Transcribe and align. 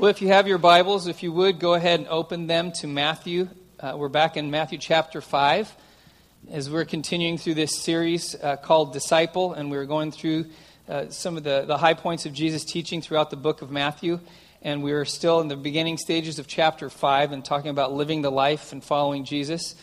Well, 0.00 0.08
if 0.08 0.22
you 0.22 0.28
have 0.28 0.48
your 0.48 0.56
Bibles, 0.56 1.08
if 1.08 1.22
you 1.22 1.30
would, 1.30 1.58
go 1.58 1.74
ahead 1.74 2.00
and 2.00 2.08
open 2.08 2.46
them 2.46 2.72
to 2.76 2.86
Matthew. 2.86 3.50
Uh, 3.78 3.96
we're 3.98 4.08
back 4.08 4.38
in 4.38 4.50
Matthew 4.50 4.78
chapter 4.78 5.20
5 5.20 5.76
as 6.50 6.70
we're 6.70 6.86
continuing 6.86 7.36
through 7.36 7.52
this 7.52 7.82
series 7.82 8.34
uh, 8.34 8.56
called 8.56 8.94
Disciple, 8.94 9.52
and 9.52 9.70
we're 9.70 9.84
going 9.84 10.10
through 10.10 10.46
uh, 10.88 11.10
some 11.10 11.36
of 11.36 11.44
the, 11.44 11.64
the 11.66 11.76
high 11.76 11.92
points 11.92 12.24
of 12.24 12.32
Jesus' 12.32 12.64
teaching 12.64 13.02
throughout 13.02 13.28
the 13.28 13.36
book 13.36 13.60
of 13.60 13.70
Matthew. 13.70 14.20
And 14.62 14.82
we're 14.82 15.04
still 15.04 15.42
in 15.42 15.48
the 15.48 15.56
beginning 15.56 15.98
stages 15.98 16.38
of 16.38 16.46
chapter 16.46 16.88
5 16.88 17.32
and 17.32 17.44
talking 17.44 17.68
about 17.70 17.92
living 17.92 18.22
the 18.22 18.32
life 18.32 18.72
and 18.72 18.82
following 18.82 19.26
Jesus. 19.26 19.74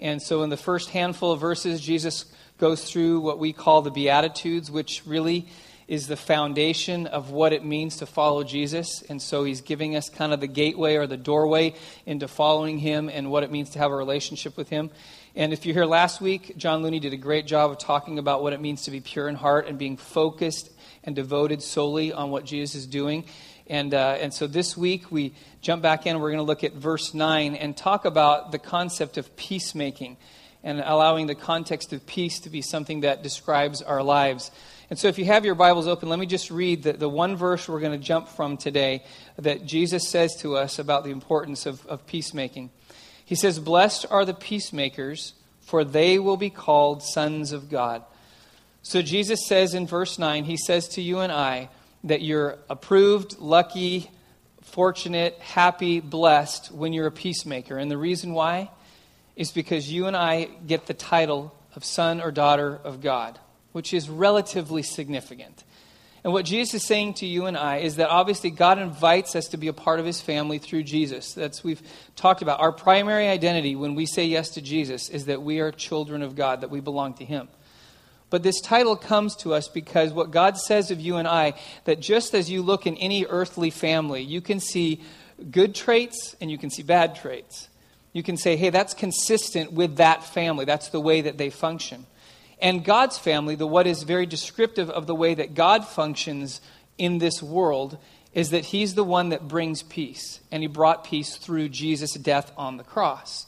And 0.00 0.22
so, 0.22 0.42
in 0.42 0.48
the 0.48 0.56
first 0.56 0.88
handful 0.88 1.32
of 1.32 1.40
verses, 1.40 1.82
Jesus 1.82 2.24
goes 2.56 2.90
through 2.90 3.20
what 3.20 3.38
we 3.38 3.52
call 3.52 3.82
the 3.82 3.90
Beatitudes, 3.90 4.70
which 4.70 5.02
really 5.04 5.48
is 5.88 6.08
the 6.08 6.16
foundation 6.16 7.06
of 7.06 7.30
what 7.30 7.52
it 7.52 7.64
means 7.64 7.96
to 7.98 8.06
follow 8.06 8.42
Jesus. 8.42 9.02
And 9.08 9.22
so 9.22 9.44
he's 9.44 9.60
giving 9.60 9.94
us 9.94 10.08
kind 10.08 10.32
of 10.32 10.40
the 10.40 10.48
gateway 10.48 10.96
or 10.96 11.06
the 11.06 11.16
doorway 11.16 11.74
into 12.04 12.26
following 12.26 12.78
him 12.78 13.08
and 13.08 13.30
what 13.30 13.44
it 13.44 13.52
means 13.52 13.70
to 13.70 13.78
have 13.78 13.92
a 13.92 13.96
relationship 13.96 14.56
with 14.56 14.68
him. 14.68 14.90
And 15.36 15.52
if 15.52 15.64
you're 15.64 15.74
here 15.74 15.84
last 15.84 16.20
week, 16.20 16.56
John 16.56 16.82
Looney 16.82 16.98
did 16.98 17.12
a 17.12 17.18
great 17.18 17.46
job 17.46 17.70
of 17.70 17.78
talking 17.78 18.18
about 18.18 18.42
what 18.42 18.52
it 18.52 18.60
means 18.60 18.82
to 18.82 18.90
be 18.90 19.00
pure 19.00 19.28
in 19.28 19.36
heart 19.36 19.68
and 19.68 19.78
being 19.78 19.96
focused 19.96 20.70
and 21.04 21.14
devoted 21.14 21.62
solely 21.62 22.12
on 22.12 22.30
what 22.30 22.44
Jesus 22.44 22.74
is 22.74 22.86
doing. 22.86 23.24
And, 23.68 23.94
uh, 23.94 24.16
and 24.20 24.32
so 24.32 24.46
this 24.46 24.76
week 24.76 25.12
we 25.12 25.34
jump 25.60 25.82
back 25.82 26.06
in. 26.06 26.18
We're 26.18 26.30
going 26.30 26.38
to 26.38 26.42
look 26.44 26.64
at 26.64 26.72
verse 26.72 27.14
9 27.14 27.54
and 27.54 27.76
talk 27.76 28.04
about 28.04 28.50
the 28.50 28.58
concept 28.58 29.18
of 29.18 29.36
peacemaking 29.36 30.16
and 30.64 30.80
allowing 30.80 31.26
the 31.26 31.34
context 31.34 31.92
of 31.92 32.06
peace 32.06 32.40
to 32.40 32.50
be 32.50 32.60
something 32.60 33.00
that 33.00 33.22
describes 33.22 33.82
our 33.82 34.02
lives. 34.02 34.50
And 34.88 34.96
so, 34.96 35.08
if 35.08 35.18
you 35.18 35.24
have 35.24 35.44
your 35.44 35.56
Bibles 35.56 35.88
open, 35.88 36.08
let 36.08 36.20
me 36.20 36.26
just 36.26 36.48
read 36.48 36.84
the, 36.84 36.92
the 36.92 37.08
one 37.08 37.34
verse 37.34 37.68
we're 37.68 37.80
going 37.80 37.98
to 37.98 38.04
jump 38.04 38.28
from 38.28 38.56
today 38.56 39.02
that 39.36 39.66
Jesus 39.66 40.08
says 40.08 40.36
to 40.42 40.56
us 40.56 40.78
about 40.78 41.02
the 41.02 41.10
importance 41.10 41.66
of, 41.66 41.84
of 41.86 42.06
peacemaking. 42.06 42.70
He 43.24 43.34
says, 43.34 43.58
Blessed 43.58 44.06
are 44.10 44.24
the 44.24 44.32
peacemakers, 44.32 45.34
for 45.60 45.82
they 45.82 46.20
will 46.20 46.36
be 46.36 46.50
called 46.50 47.02
sons 47.02 47.50
of 47.50 47.68
God. 47.68 48.04
So, 48.82 49.02
Jesus 49.02 49.48
says 49.48 49.74
in 49.74 49.88
verse 49.88 50.20
9, 50.20 50.44
He 50.44 50.56
says 50.56 50.86
to 50.90 51.02
you 51.02 51.18
and 51.18 51.32
I 51.32 51.68
that 52.04 52.22
you're 52.22 52.56
approved, 52.70 53.40
lucky, 53.40 54.08
fortunate, 54.62 55.36
happy, 55.40 55.98
blessed 55.98 56.70
when 56.70 56.92
you're 56.92 57.08
a 57.08 57.12
peacemaker. 57.12 57.76
And 57.76 57.90
the 57.90 57.98
reason 57.98 58.34
why 58.34 58.70
is 59.34 59.50
because 59.50 59.92
you 59.92 60.06
and 60.06 60.16
I 60.16 60.44
get 60.44 60.86
the 60.86 60.94
title 60.94 61.52
of 61.74 61.84
son 61.84 62.20
or 62.20 62.30
daughter 62.30 62.78
of 62.84 63.00
God 63.00 63.40
which 63.76 63.92
is 63.92 64.08
relatively 64.08 64.82
significant. 64.82 65.62
And 66.24 66.32
what 66.32 66.46
Jesus 66.46 66.80
is 66.80 66.86
saying 66.86 67.12
to 67.16 67.26
you 67.26 67.44
and 67.44 67.58
I 67.58 67.76
is 67.76 67.96
that 67.96 68.08
obviously 68.08 68.48
God 68.48 68.78
invites 68.78 69.36
us 69.36 69.48
to 69.48 69.58
be 69.58 69.68
a 69.68 69.74
part 69.74 70.00
of 70.00 70.06
his 70.06 70.18
family 70.18 70.56
through 70.56 70.84
Jesus. 70.84 71.34
That's 71.34 71.62
we've 71.62 71.82
talked 72.16 72.40
about. 72.40 72.58
Our 72.60 72.72
primary 72.72 73.28
identity 73.28 73.76
when 73.76 73.94
we 73.94 74.06
say 74.06 74.24
yes 74.24 74.48
to 74.52 74.62
Jesus 74.62 75.10
is 75.10 75.26
that 75.26 75.42
we 75.42 75.60
are 75.60 75.70
children 75.72 76.22
of 76.22 76.34
God, 76.34 76.62
that 76.62 76.70
we 76.70 76.80
belong 76.80 77.12
to 77.16 77.24
him. 77.26 77.48
But 78.30 78.42
this 78.42 78.62
title 78.62 78.96
comes 78.96 79.36
to 79.36 79.52
us 79.52 79.68
because 79.68 80.10
what 80.10 80.30
God 80.30 80.56
says 80.56 80.90
of 80.90 80.98
you 80.98 81.16
and 81.16 81.28
I, 81.28 81.52
that 81.84 82.00
just 82.00 82.34
as 82.34 82.50
you 82.50 82.62
look 82.62 82.86
in 82.86 82.96
any 82.96 83.26
earthly 83.26 83.68
family, 83.68 84.22
you 84.22 84.40
can 84.40 84.58
see 84.58 85.02
good 85.50 85.74
traits 85.74 86.34
and 86.40 86.50
you 86.50 86.56
can 86.56 86.70
see 86.70 86.82
bad 86.82 87.14
traits. 87.14 87.68
You 88.14 88.22
can 88.22 88.38
say, 88.38 88.56
hey, 88.56 88.70
that's 88.70 88.94
consistent 88.94 89.72
with 89.72 89.96
that 89.96 90.24
family. 90.24 90.64
That's 90.64 90.88
the 90.88 90.98
way 90.98 91.20
that 91.20 91.36
they 91.36 91.50
function. 91.50 92.06
And 92.58 92.84
God's 92.84 93.18
family, 93.18 93.54
the 93.54 93.66
what 93.66 93.86
is 93.86 94.02
very 94.02 94.26
descriptive 94.26 94.88
of 94.88 95.06
the 95.06 95.14
way 95.14 95.34
that 95.34 95.54
God 95.54 95.86
functions 95.86 96.60
in 96.96 97.18
this 97.18 97.42
world, 97.42 97.98
is 98.32 98.50
that 98.50 98.66
He's 98.66 98.94
the 98.94 99.04
one 99.04 99.30
that 99.30 99.48
brings 99.48 99.82
peace. 99.82 100.40
And 100.50 100.62
He 100.62 100.66
brought 100.66 101.04
peace 101.04 101.36
through 101.36 101.68
Jesus' 101.68 102.14
death 102.14 102.52
on 102.56 102.76
the 102.76 102.84
cross. 102.84 103.46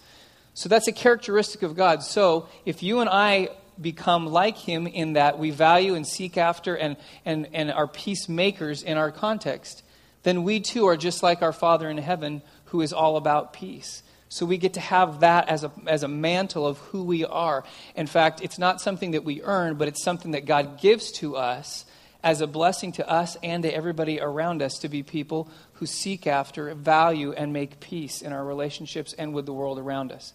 So 0.54 0.68
that's 0.68 0.88
a 0.88 0.92
characteristic 0.92 1.62
of 1.62 1.76
God. 1.76 2.02
So 2.02 2.48
if 2.64 2.82
you 2.82 3.00
and 3.00 3.08
I 3.08 3.50
become 3.80 4.26
like 4.26 4.56
Him 4.58 4.86
in 4.86 5.14
that 5.14 5.38
we 5.38 5.50
value 5.50 5.94
and 5.94 6.06
seek 6.06 6.36
after 6.36 6.74
and, 6.74 6.96
and, 7.24 7.48
and 7.52 7.70
are 7.70 7.86
peacemakers 7.86 8.82
in 8.82 8.98
our 8.98 9.12
context, 9.12 9.82
then 10.24 10.42
we 10.42 10.60
too 10.60 10.86
are 10.86 10.96
just 10.96 11.22
like 11.22 11.42
our 11.42 11.52
Father 11.52 11.88
in 11.88 11.98
heaven 11.98 12.42
who 12.66 12.80
is 12.80 12.92
all 12.92 13.16
about 13.16 13.52
peace. 13.52 14.02
So 14.28 14.44
we 14.44 14.58
get 14.58 14.74
to 14.74 14.80
have 14.80 15.20
that 15.20 15.48
as 15.48 15.64
a, 15.64 15.72
as 15.86 16.02
a 16.02 16.08
mantle 16.08 16.66
of 16.66 16.78
who 16.78 17.02
we 17.02 17.24
are. 17.24 17.64
In 17.94 18.06
fact, 18.06 18.42
it's 18.42 18.58
not 18.58 18.80
something 18.80 19.12
that 19.12 19.24
we 19.24 19.42
earn, 19.42 19.76
but 19.76 19.88
it's 19.88 20.02
something 20.02 20.32
that 20.32 20.44
God 20.44 20.80
gives 20.80 21.10
to 21.12 21.36
us 21.36 21.86
as 22.22 22.40
a 22.40 22.46
blessing 22.46 22.92
to 22.92 23.08
us 23.08 23.36
and 23.42 23.62
to 23.62 23.74
everybody 23.74 24.20
around 24.20 24.60
us 24.60 24.78
to 24.78 24.88
be 24.88 25.02
people 25.02 25.48
who 25.74 25.86
seek 25.86 26.26
after, 26.26 26.74
value, 26.74 27.32
and 27.32 27.52
make 27.52 27.80
peace 27.80 28.22
in 28.22 28.32
our 28.32 28.44
relationships 28.44 29.14
and 29.14 29.32
with 29.32 29.46
the 29.46 29.52
world 29.52 29.78
around 29.78 30.12
us. 30.12 30.32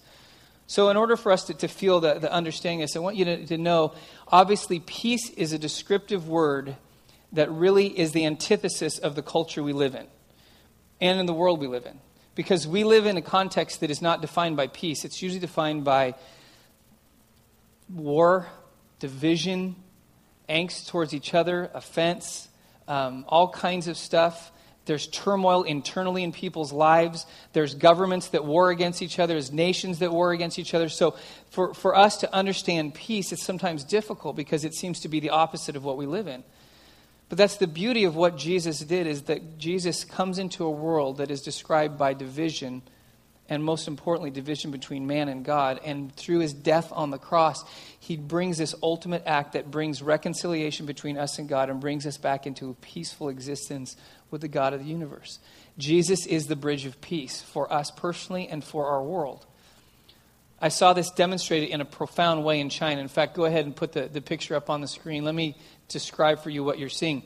So, 0.65 0.89
in 0.89 0.97
order 0.97 1.17
for 1.17 1.31
us 1.31 1.43
to, 1.45 1.53
to 1.55 1.67
feel 1.67 1.99
the, 1.99 2.15
the 2.15 2.31
understanding 2.31 2.79
this, 2.79 2.95
I 2.95 2.99
want 2.99 3.17
you 3.17 3.25
to, 3.25 3.45
to 3.47 3.57
know 3.57 3.93
obviously, 4.29 4.79
peace 4.79 5.29
is 5.31 5.51
a 5.51 5.59
descriptive 5.59 6.27
word 6.27 6.77
that 7.33 7.51
really 7.51 7.87
is 7.87 8.13
the 8.13 8.25
antithesis 8.25 8.97
of 8.97 9.15
the 9.15 9.21
culture 9.21 9.61
we 9.61 9.73
live 9.73 9.93
in 9.93 10.07
and 11.01 11.19
in 11.19 11.25
the 11.25 11.33
world 11.33 11.59
we 11.59 11.67
live 11.67 11.85
in. 11.85 11.99
Because 12.35 12.67
we 12.67 12.83
live 12.83 13.05
in 13.05 13.17
a 13.17 13.21
context 13.21 13.81
that 13.81 13.91
is 13.91 14.01
not 14.01 14.21
defined 14.21 14.57
by 14.57 14.67
peace, 14.67 15.05
it's 15.05 15.21
usually 15.21 15.39
defined 15.39 15.83
by 15.83 16.15
war, 17.89 18.47
division, 18.99 19.75
angst 20.49 20.87
towards 20.87 21.13
each 21.13 21.33
other, 21.33 21.69
offense, 21.73 22.47
um, 22.87 23.25
all 23.27 23.49
kinds 23.49 23.87
of 23.87 23.97
stuff. 23.97 24.51
There's 24.85 25.07
turmoil 25.07 25.63
internally 25.63 26.23
in 26.23 26.33
people's 26.33 26.73
lives. 26.73 27.25
There's 27.53 27.73
governments 27.73 28.29
that 28.29 28.43
war 28.43 28.69
against 28.69 29.01
each 29.01 29.17
other. 29.17 29.33
There's 29.33 29.51
nations 29.51 29.99
that 29.99 30.11
war 30.11 30.33
against 30.33 30.59
each 30.59 30.73
other. 30.73 30.89
So, 30.89 31.15
for, 31.51 31.73
for 31.73 31.95
us 31.95 32.17
to 32.17 32.33
understand 32.33 32.93
peace, 32.93 33.31
it's 33.31 33.45
sometimes 33.45 33.85
difficult 33.85 34.35
because 34.35 34.65
it 34.65 34.73
seems 34.73 34.99
to 35.01 35.07
be 35.07 35.21
the 35.21 35.29
opposite 35.29 35.77
of 35.77 35.85
what 35.85 35.95
we 35.95 36.05
live 36.05 36.27
in. 36.27 36.43
But 37.33 37.39
that's 37.39 37.57
the 37.57 37.65
beauty 37.65 38.03
of 38.03 38.15
what 38.15 38.37
Jesus 38.37 38.77
did 38.77 39.07
is 39.07 39.23
that 39.23 39.57
Jesus 39.57 40.03
comes 40.03 40.37
into 40.37 40.65
a 40.65 40.69
world 40.69 41.17
that 41.17 41.31
is 41.31 41.41
described 41.41 41.97
by 41.97 42.13
division 42.13 42.83
and 43.49 43.63
most 43.63 43.87
importantly 43.87 44.29
division 44.29 44.69
between 44.69 45.07
man 45.07 45.29
and 45.29 45.43
God 45.43 45.79
and 45.83 46.15
through 46.15 46.41
his 46.41 46.53
death 46.53 46.91
on 46.91 47.09
the 47.09 47.17
cross 47.17 47.65
he 47.99 48.17
brings 48.17 48.59
this 48.59 48.75
ultimate 48.83 49.23
act 49.25 49.53
that 49.53 49.71
brings 49.71 50.03
reconciliation 50.03 50.85
between 50.85 51.17
us 51.17 51.39
and 51.39 51.49
God 51.49 51.71
and 51.71 51.79
brings 51.79 52.05
us 52.05 52.17
back 52.17 52.45
into 52.45 52.69
a 52.69 52.75
peaceful 52.75 53.29
existence 53.29 53.95
with 54.29 54.41
the 54.41 54.47
God 54.47 54.73
of 54.73 54.81
the 54.81 54.85
universe. 54.85 55.39
Jesus 55.79 56.27
is 56.27 56.45
the 56.45 56.55
bridge 56.55 56.85
of 56.85 57.01
peace 57.01 57.41
for 57.41 57.73
us 57.73 57.89
personally 57.89 58.47
and 58.47 58.63
for 58.63 58.85
our 58.85 59.01
world. 59.01 59.43
I 60.63 60.69
saw 60.69 60.93
this 60.93 61.11
demonstrated 61.11 61.69
in 61.69 61.81
a 61.81 61.85
profound 61.85 62.45
way 62.45 62.61
in 62.61 62.69
China. 62.69 63.01
In 63.01 63.09
fact, 63.09 63.35
go 63.35 63.43
ahead 63.43 63.65
and 63.65 63.75
put 63.75 63.91
the, 63.91 64.03
the 64.03 64.21
picture 64.21 64.55
up 64.55 64.69
on 64.69 64.79
the 64.79 64.87
screen. 64.87 65.25
Let 65.25 65.35
me 65.35 65.57
describe 65.87 66.39
for 66.39 66.49
you 66.49 66.63
what 66.63 66.79
you're 66.79 66.89
seeing. 66.89 67.23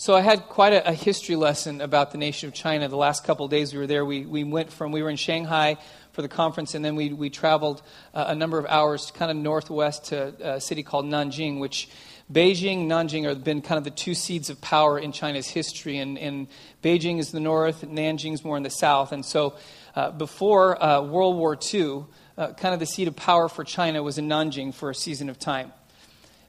So 0.00 0.14
I 0.14 0.20
had 0.20 0.44
quite 0.44 0.72
a, 0.72 0.90
a, 0.90 0.92
history 0.92 1.34
lesson 1.34 1.80
about 1.80 2.12
the 2.12 2.18
nation 2.18 2.48
of 2.48 2.54
China. 2.54 2.86
The 2.86 2.96
last 2.96 3.24
couple 3.24 3.44
of 3.44 3.50
days 3.50 3.72
we 3.72 3.80
were 3.80 3.86
there, 3.88 4.04
we, 4.04 4.24
we 4.24 4.44
went 4.44 4.72
from, 4.72 4.92
we 4.92 5.02
were 5.02 5.10
in 5.10 5.16
Shanghai 5.16 5.76
for 6.12 6.22
the 6.22 6.28
conference, 6.28 6.74
and 6.76 6.84
then 6.84 6.94
we, 6.94 7.12
we 7.12 7.30
traveled 7.30 7.82
uh, 8.14 8.26
a 8.28 8.34
number 8.36 8.60
of 8.60 8.66
hours 8.66 9.10
kind 9.10 9.28
of 9.28 9.36
northwest 9.36 10.06
to 10.06 10.54
a 10.54 10.60
city 10.60 10.84
called 10.84 11.04
Nanjing, 11.04 11.58
which 11.58 11.88
Beijing, 12.32 12.86
Nanjing 12.86 13.24
have 13.24 13.42
been 13.42 13.60
kind 13.60 13.78
of 13.78 13.82
the 13.82 13.90
two 13.90 14.14
seeds 14.14 14.50
of 14.50 14.60
power 14.60 14.98
in 14.98 15.10
China's 15.12 15.48
history. 15.48 15.98
And, 15.98 16.16
and 16.16 16.46
Beijing 16.80 17.18
is 17.18 17.32
the 17.32 17.40
north, 17.40 17.82
Nanjing 17.82 18.34
is 18.34 18.44
more 18.44 18.56
in 18.56 18.62
the 18.62 18.70
south. 18.70 19.10
And 19.10 19.24
so 19.24 19.56
uh, 19.96 20.12
before 20.12 20.80
uh, 20.80 21.02
World 21.02 21.36
War 21.36 21.58
II, 21.74 22.04
uh, 22.36 22.52
kind 22.52 22.72
of 22.72 22.78
the 22.78 22.86
seat 22.86 23.08
of 23.08 23.16
power 23.16 23.48
for 23.48 23.64
China 23.64 24.02
was 24.02 24.16
in 24.16 24.28
Nanjing 24.28 24.72
for 24.72 24.90
a 24.90 24.94
season 24.94 25.28
of 25.28 25.40
time. 25.40 25.72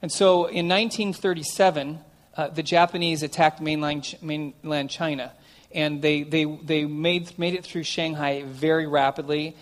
And 0.02 0.12
so 0.12 0.46
in 0.46 0.68
1937, 0.68 2.00
uh, 2.36 2.48
the 2.48 2.64
Japanese 2.64 3.22
attacked 3.24 3.60
mainland, 3.60 4.16
mainland 4.22 4.90
China. 4.90 5.34
And 5.72 6.02
they, 6.02 6.24
they, 6.24 6.46
they 6.46 6.86
made, 6.86 7.38
made 7.38 7.54
it 7.54 7.66
through 7.66 7.84
Shanghai 7.84 8.44
very 8.44 8.88
rapidly. 8.88 9.56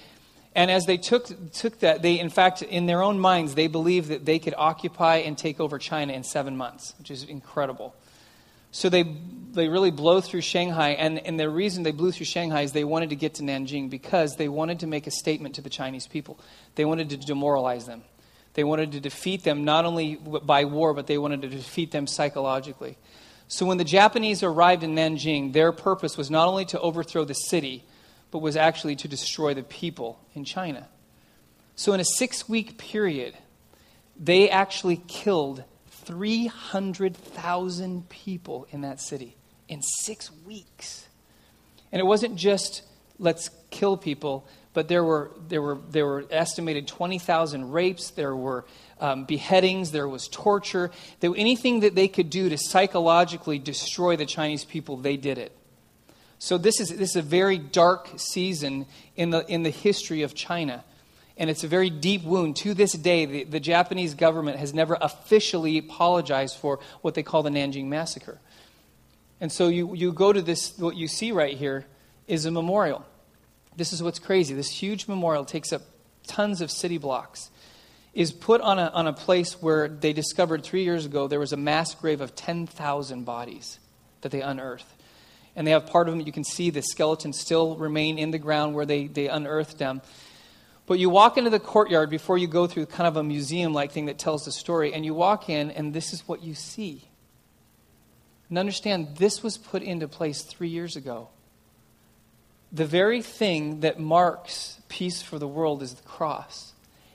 And 0.56 0.72
as 0.72 0.86
they 0.86 0.98
took, 0.98 1.52
took 1.54 1.80
that, 1.80 2.02
they, 2.02 2.20
in 2.20 2.30
fact, 2.30 2.62
in 2.62 2.86
their 2.86 3.02
own 3.02 3.20
minds, 3.20 3.56
they 3.56 3.68
believed 3.68 4.10
that 4.10 4.26
they 4.26 4.40
could 4.40 4.54
occupy 4.58 5.18
and 5.18 5.38
take 5.38 5.60
over 5.60 5.78
China 5.78 6.14
in 6.14 6.24
seven 6.24 6.56
months, 6.56 6.94
which 6.98 7.12
is 7.12 7.24
incredible. 7.24 7.96
So 8.72 8.90
they, 8.90 9.04
they 9.54 9.70
really 9.70 9.92
blow 9.92 10.22
through 10.22 10.42
Shanghai. 10.42 10.90
And, 10.92 11.20
and 11.20 11.40
the 11.40 11.50
reason 11.50 11.84
they 11.84 11.92
blew 11.92 12.12
through 12.12 12.26
Shanghai 12.26 12.62
is 12.62 12.74
they 12.74 12.84
wanted 12.84 13.10
to 13.10 13.16
get 13.16 13.36
to 13.36 13.44
Nanjing 13.44 13.90
because 13.90 14.36
they 14.36 14.48
wanted 14.48 14.80
to 14.82 14.88
make 14.88 15.08
a 15.08 15.12
statement 15.12 15.56
to 15.56 15.62
the 15.62 15.70
Chinese 15.70 16.08
people. 16.08 16.40
They 16.76 16.86
wanted 16.86 17.10
to 17.10 17.18
demoralize 17.18 17.86
them. 17.86 18.04
They 18.58 18.66
wanted 18.66 18.92
to 18.94 19.00
defeat 19.00 19.44
them 19.44 19.64
not 19.66 19.86
only 19.86 20.16
by 20.16 20.66
war, 20.66 20.96
but 20.96 21.06
they 21.06 21.20
wanted 21.20 21.44
to 21.44 21.50
defeat 21.50 21.92
them 21.92 22.08
psychologically. 22.08 22.98
So 23.48 23.68
when 23.68 23.78
the 23.78 23.84
Japanese 23.84 24.42
arrived 24.42 24.82
in 24.82 24.96
Nanjing, 24.96 25.54
their 25.54 25.72
purpose 25.72 26.18
was 26.18 26.32
not 26.32 26.48
only 26.48 26.66
to 26.66 26.80
overthrow 26.80 27.24
the 27.24 27.36
city, 27.36 27.84
but 28.32 28.40
was 28.40 28.58
actually 28.58 28.96
to 28.96 29.08
destroy 29.08 29.54
the 29.54 29.62
people 29.62 30.20
in 30.34 30.44
China. 30.44 30.88
So 31.76 31.94
in 31.94 32.00
a 32.00 32.04
six 32.04 32.50
week 32.50 32.80
period, 32.80 33.38
they 34.20 34.50
actually 34.50 35.04
killed 35.08 35.64
300,000 35.92 38.10
people 38.10 38.66
in 38.72 38.82
that 38.82 39.00
city 39.00 39.38
in 39.68 39.84
six 39.84 40.32
weeks. 40.48 41.06
And 41.92 42.00
it 42.00 42.06
wasn't 42.06 42.38
just 42.38 42.82
let's 43.20 43.52
kill 43.70 43.98
people, 43.98 44.48
but 44.78 44.88
there 44.88 45.04
were, 45.04 45.32
there 45.48 45.60
were, 45.60 45.80
there 45.90 46.06
were 46.06 46.24
estimated 46.30 46.88
20,000 46.88 47.72
rapes, 47.72 48.12
there 48.12 48.36
were 48.36 48.64
um, 49.02 49.26
beheadings, 49.26 49.90
there 49.90 50.08
was 50.08 50.28
torture. 50.28 50.92
There, 51.20 51.34
anything 51.36 51.80
that 51.80 51.96
they 51.96 52.08
could 52.08 52.30
do 52.30 52.48
to 52.48 52.60
psychologically 52.60 53.58
destroy 53.58 54.18
the 54.18 54.28
Chinese 54.28 54.66
people, 54.66 54.96
they 54.96 55.18
did 55.18 55.40
it. 55.40 55.52
So 56.38 56.60
this 56.60 56.80
is, 56.80 56.90
this 56.90 57.10
is 57.10 57.16
a 57.16 57.24
very 57.24 57.58
dark 57.58 58.08
season 58.18 58.86
in 59.16 59.32
the, 59.32 59.52
in 59.52 59.64
the 59.64 59.72
history 59.72 60.22
of 60.22 60.36
China. 60.36 60.84
And 61.38 61.50
it's 61.50 61.64
a 61.64 61.68
very 61.68 61.90
deep 61.90 62.24
wound. 62.24 62.56
To 62.58 62.76
this 62.76 62.92
day, 62.92 63.26
the, 63.26 63.44
the 63.46 63.60
Japanese 63.60 64.14
government 64.14 64.60
has 64.60 64.76
never 64.76 64.96
officially 65.02 65.80
apologized 65.80 66.56
for 66.56 66.78
what 67.02 67.16
they 67.16 67.24
call 67.24 67.42
the 67.42 67.50
Nanjing 67.50 67.86
Massacre. 67.86 68.38
And 69.42 69.52
so 69.52 69.70
you, 69.70 69.96
you 69.96 70.14
go 70.14 70.32
to 70.32 70.44
this, 70.44 70.78
what 70.78 70.96
you 70.96 71.08
see 71.08 71.32
right 71.32 71.58
here 71.58 71.88
is 72.28 72.46
a 72.46 72.52
memorial. 72.52 73.04
This 73.78 73.94
is 73.94 74.02
what's 74.02 74.20
crazy. 74.20 74.56
This 74.56 74.72
huge 74.72 75.08
memorial 75.08 75.46
takes 75.46 75.72
up 75.72 75.84
tons 76.28 76.62
of 76.62 76.70
city 76.70 76.98
blocks, 76.98 77.52
is 78.14 78.32
put 78.32 78.60
on 78.60 78.80
a, 78.80 78.88
on 78.88 79.06
a 79.08 79.14
place 79.14 79.62
where 79.62 79.88
they 79.88 80.12
discovered 80.12 80.64
three 80.64 80.84
years 80.84 81.06
ago 81.06 81.28
there 81.28 81.40
was 81.40 81.54
a 81.54 81.58
mass 81.58 81.94
grave 81.94 82.20
of 82.20 82.36
10,000 82.36 83.24
bodies 83.24 83.80
that 84.22 84.32
they 84.32 84.42
unearthed. 84.42 84.86
And 85.56 85.66
they 85.66 85.72
have 85.72 85.88
part 85.88 86.08
of 86.08 86.16
them, 86.16 86.26
you 86.26 86.32
can 86.32 86.44
see 86.44 86.70
the 86.70 86.82
skeletons 86.82 87.40
still 87.40 87.76
remain 87.78 88.18
in 88.18 88.32
the 88.32 88.40
ground 88.40 88.76
where 88.76 88.86
they, 88.86 89.08
they 89.08 89.28
unearthed 89.28 89.78
them. 89.78 90.02
But 90.88 91.00
you 91.00 91.10
walk 91.10 91.38
into 91.38 91.50
the 91.50 91.60
courtyard 91.60 92.10
before 92.10 92.38
you 92.38 92.48
go 92.48 92.66
through 92.66 92.88
kind 92.88 93.08
of 93.08 93.18
a 93.18 93.24
museum 93.24 93.74
like 93.74 93.92
thing 93.92 94.06
that 94.06 94.18
tells 94.18 94.46
the 94.46 94.52
story, 94.52 94.94
and 94.94 95.04
you 95.06 95.14
walk 95.14 95.50
in, 95.50 95.70
and 95.72 95.94
this 95.94 96.14
is 96.14 96.28
what 96.28 96.44
you 96.44 96.54
see. 96.54 97.04
And 98.50 98.58
understand, 98.58 99.18
this 99.18 99.44
was 99.44 99.58
put 99.58 99.84
into 99.84 100.08
place 100.08 100.44
three 100.44 100.70
years 100.70 100.96
ago. 100.96 101.30
The 102.78 102.86
very 102.86 103.24
thing 103.24 103.80
that 103.80 104.00
marks 104.00 104.80
peace 104.88 105.24
for 105.24 105.40
the 105.40 105.48
world 105.48 105.82
is 105.82 105.96
the 105.96 106.04
cross. 106.04 106.74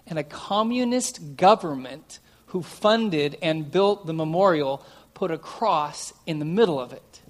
And 0.08 0.18
a 0.18 0.24
communist 0.24 1.36
government 1.36 2.18
who 2.46 2.64
funded 2.64 3.38
and 3.40 3.70
built 3.70 4.04
the 4.04 4.12
memorial 4.12 4.84
put 5.14 5.30
a 5.30 5.38
cross 5.38 6.12
in 6.26 6.40
the 6.40 6.44
middle 6.44 6.80
of 6.80 6.92
it. 6.92 7.20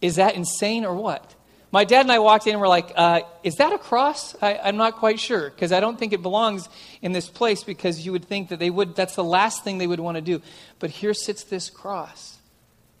Is 0.00 0.16
that 0.16 0.34
insane 0.34 0.86
or 0.86 0.94
what? 0.94 1.34
My 1.70 1.84
dad 1.84 2.06
and 2.06 2.10
I 2.10 2.20
walked 2.20 2.46
in 2.46 2.54
and 2.54 2.60
were 2.60 2.68
like, 2.68 2.90
uh, 2.96 3.20
Is 3.42 3.56
that 3.56 3.74
a 3.74 3.78
cross? 3.78 4.34
I, 4.40 4.54
am 4.54 4.78
not 4.78 4.96
quite 4.96 5.20
sure 5.20 5.50
because 5.50 5.72
I 5.72 5.80
don't 5.80 5.98
think 5.98 6.14
it 6.14 6.22
belongs 6.22 6.70
in 7.02 7.12
this 7.12 7.28
place 7.28 7.64
because 7.64 8.06
you 8.06 8.12
would 8.12 8.24
think 8.24 8.48
that 8.48 8.60
they 8.60 8.70
would, 8.70 8.96
that's 8.96 9.14
the 9.14 9.22
last 9.22 9.62
thing 9.62 9.76
they 9.76 9.86
would 9.86 10.00
want 10.00 10.14
to 10.14 10.22
do. 10.22 10.40
But 10.78 10.88
here 10.88 11.12
sits 11.12 11.44
this 11.44 11.68
cross, 11.68 12.38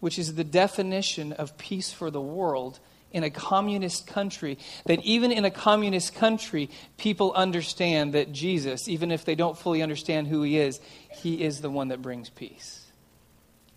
which 0.00 0.18
is 0.18 0.34
the 0.34 0.44
definition 0.44 1.32
of 1.32 1.56
peace 1.56 1.90
for 1.90 2.10
the 2.10 2.20
world 2.20 2.80
in 3.12 3.24
a 3.24 3.30
communist 3.30 4.06
country. 4.06 4.58
That 4.86 5.02
even 5.04 5.32
in 5.32 5.44
a 5.44 5.50
communist 5.50 6.14
country, 6.14 6.70
people 6.96 7.32
understand 7.32 8.14
that 8.14 8.32
Jesus, 8.32 8.88
even 8.88 9.10
if 9.10 9.24
they 9.24 9.34
don't 9.34 9.56
fully 9.56 9.82
understand 9.82 10.28
who 10.28 10.42
he 10.42 10.58
is, 10.58 10.80
he 11.10 11.42
is 11.42 11.60
the 11.60 11.70
one 11.70 11.88
that 11.88 12.02
brings 12.02 12.28
peace. 12.30 12.82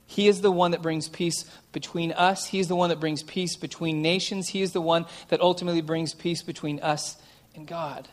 He 0.06 0.28
is 0.28 0.42
the 0.42 0.52
one 0.52 0.72
that 0.72 0.81
brings 0.81 1.08
peace 1.08 1.46
between 1.72 2.12
us. 2.14 2.48
He 2.48 2.60
is 2.60 2.68
the 2.68 2.76
one 2.76 2.90
that 2.90 3.00
brings 3.00 3.22
peace 3.22 3.56
between 3.56 4.02
nations. 4.02 4.50
He 4.50 4.64
is 4.64 4.72
the 4.72 4.81
one 4.81 5.06
that 5.28 5.40
ultimately 5.40 5.81
brings 5.81 6.16
peace 6.16 6.42
between 6.42 6.80
us 6.80 7.16
and 7.54 7.68
God. 7.68 8.08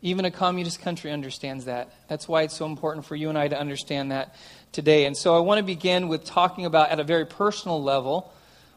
Even 0.00 0.24
a 0.24 0.30
communist 0.30 0.80
country 0.82 1.10
understands 1.10 1.64
that. 1.64 1.92
That's 2.06 2.28
why 2.28 2.42
it's 2.42 2.54
so 2.54 2.66
important 2.66 3.04
for 3.04 3.16
you 3.16 3.28
and 3.28 3.36
I 3.36 3.48
to 3.48 3.58
understand 3.58 4.12
that 4.12 4.36
today. 4.70 5.06
And 5.06 5.16
so 5.16 5.36
I 5.36 5.40
want 5.40 5.58
to 5.58 5.64
begin 5.64 6.06
with 6.06 6.24
talking 6.24 6.66
about, 6.66 6.90
at 6.90 7.00
a 7.00 7.04
very 7.04 7.26
personal 7.26 7.82
level, 7.82 8.32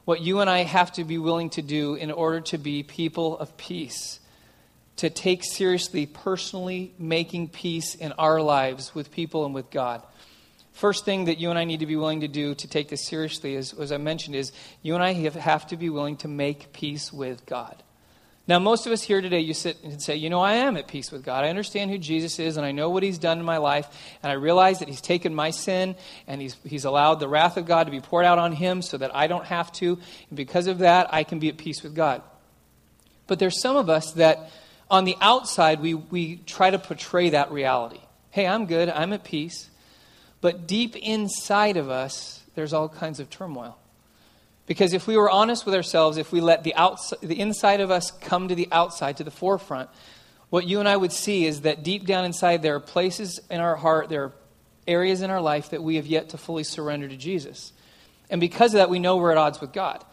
what 0.10 0.22
you 0.22 0.40
and 0.40 0.50
I 0.50 0.64
have 0.64 0.92
to 0.94 1.04
be 1.04 1.20
willing 1.20 1.52
to 1.52 1.62
do 1.62 1.94
in 1.94 2.10
order 2.10 2.42
to 2.42 2.58
be 2.58 2.82
people 2.82 3.38
of 3.38 3.56
peace. 3.58 4.20
To 4.96 5.10
take 5.12 5.44
seriously, 5.44 6.08
personally, 6.08 6.96
making 6.98 7.50
peace 7.50 7.94
in 7.94 8.14
our 8.14 8.42
lives 8.42 8.96
with 8.96 9.12
people 9.12 9.46
and 9.46 9.54
with 9.54 9.70
God. 9.70 10.02
First 10.74 11.06
thing 11.06 11.26
that 11.26 11.38
you 11.38 11.52
and 11.52 11.60
I 11.60 11.64
need 11.64 11.82
to 11.82 11.86
be 11.86 11.96
willing 11.96 12.22
to 12.22 12.28
do 12.28 12.56
to 12.56 12.68
take 12.68 12.90
this 12.90 13.06
seriously, 13.06 13.54
is, 13.54 13.72
as 13.74 13.92
I 13.92 13.98
mentioned, 13.98 14.36
is 14.36 14.52
you 14.82 14.96
and 14.96 15.04
I 15.04 15.14
have, 15.14 15.36
have 15.36 15.68
to 15.68 15.78
be 15.78 15.92
willing 15.92 16.18
to 16.18 16.28
make 16.28 16.74
peace 16.74 17.14
with 17.14 17.46
God. 17.46 17.84
Now, 18.50 18.58
most 18.58 18.88
of 18.88 18.92
us 18.92 19.04
here 19.04 19.22
today, 19.22 19.42
you 19.42 19.54
sit 19.54 19.78
and 19.84 20.02
say, 20.02 20.16
You 20.16 20.32
know, 20.32 20.40
I 20.40 20.54
am 20.54 20.76
at 20.76 20.88
peace 20.88 21.12
with 21.12 21.24
God. 21.24 21.46
I 21.46 21.50
understand 21.50 21.92
who 21.92 22.00
Jesus 22.00 22.40
is, 22.40 22.58
and 22.58 22.66
I 22.66 22.72
know 22.72 22.90
what 22.90 23.04
He's 23.04 23.20
done 23.20 23.38
in 23.38 23.46
my 23.46 23.58
life, 23.58 23.88
and 24.24 24.32
I 24.32 24.34
realize 24.34 24.80
that 24.80 24.88
He's 24.88 25.02
taken 25.02 25.36
my 25.36 25.52
sin, 25.52 25.96
and 26.26 26.42
He's, 26.42 26.56
he's 26.66 26.84
allowed 26.84 27.20
the 27.20 27.28
wrath 27.28 27.58
of 27.58 27.68
God 27.68 27.84
to 27.84 27.92
be 27.92 28.00
poured 28.00 28.26
out 28.26 28.40
on 28.40 28.54
Him 28.54 28.82
so 28.82 28.98
that 28.98 29.16
I 29.16 29.28
don't 29.28 29.46
have 29.46 29.72
to. 29.74 30.00
And 30.30 30.36
because 30.36 30.66
of 30.66 30.80
that, 30.80 31.14
I 31.14 31.26
can 31.26 31.38
be 31.38 31.50
at 31.50 31.60
peace 31.60 31.84
with 31.84 31.94
God. 31.94 32.24
But 33.28 33.38
there's 33.38 33.62
some 33.62 33.76
of 33.76 33.88
us 33.88 34.14
that, 34.14 34.50
on 34.90 35.06
the 35.06 35.16
outside, 35.22 35.80
we, 35.80 35.94
we 35.94 36.38
try 36.38 36.72
to 36.72 36.80
portray 36.80 37.30
that 37.30 37.52
reality. 37.52 38.00
Hey, 38.32 38.48
I'm 38.48 38.66
good. 38.66 38.90
I'm 38.90 39.14
at 39.14 39.24
peace. 39.24 39.70
But 40.42 40.66
deep 40.66 40.96
inside 40.96 41.78
of 41.78 41.92
us, 41.92 42.42
there's 42.56 42.74
all 42.74 42.90
kinds 42.90 43.20
of 43.20 43.30
turmoil. 43.30 43.78
Because 44.70 44.94
if 44.94 45.08
we 45.08 45.18
were 45.18 45.32
honest 45.32 45.66
with 45.66 45.74
ourselves, 45.74 46.18
if 46.18 46.32
we 46.32 46.42
let 46.42 46.64
the, 46.64 46.76
outside, 46.76 47.18
the 47.24 47.40
inside 47.40 47.82
of 47.82 47.90
us 47.90 48.12
come 48.12 48.50
to 48.50 48.54
the 48.54 48.68
outside, 48.72 49.18
to 49.18 49.24
the 49.24 49.32
forefront, 49.32 49.90
what 50.52 50.68
you 50.68 50.80
and 50.80 50.88
I 50.88 50.96
would 50.96 51.12
see 51.12 51.48
is 51.48 51.62
that 51.62 51.82
deep 51.82 52.06
down 52.06 52.24
inside, 52.24 52.62
there 52.62 52.76
are 52.76 52.80
places 52.80 53.40
in 53.50 53.62
our 53.62 53.76
heart, 53.76 54.10
there 54.10 54.26
are 54.26 54.34
areas 54.88 55.24
in 55.24 55.32
our 55.32 55.42
life 55.42 55.72
that 55.72 55.82
we 55.82 55.96
have 55.96 56.06
yet 56.06 56.30
to 56.30 56.38
fully 56.38 56.64
surrender 56.64 57.08
to 57.08 57.18
Jesus. 57.18 57.74
And 58.30 58.40
because 58.40 58.76
of 58.76 58.78
that, 58.78 58.92
we 58.92 59.00
know 59.00 59.18
we're 59.18 59.32
at 59.32 59.40
odds 59.40 59.60
with 59.60 59.74
God. 59.74 60.06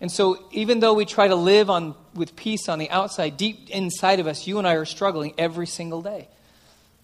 And 0.00 0.10
so, 0.10 0.48
even 0.50 0.80
though 0.80 0.94
we 0.94 1.04
try 1.04 1.28
to 1.28 1.36
live 1.36 1.70
on, 1.70 1.94
with 2.14 2.34
peace 2.34 2.68
on 2.68 2.80
the 2.80 2.90
outside, 2.90 3.36
deep 3.36 3.70
inside 3.70 4.18
of 4.18 4.26
us, 4.26 4.44
you 4.48 4.58
and 4.58 4.66
I 4.66 4.74
are 4.74 4.86
struggling 4.86 5.34
every 5.38 5.68
single 5.68 6.02
day. 6.02 6.28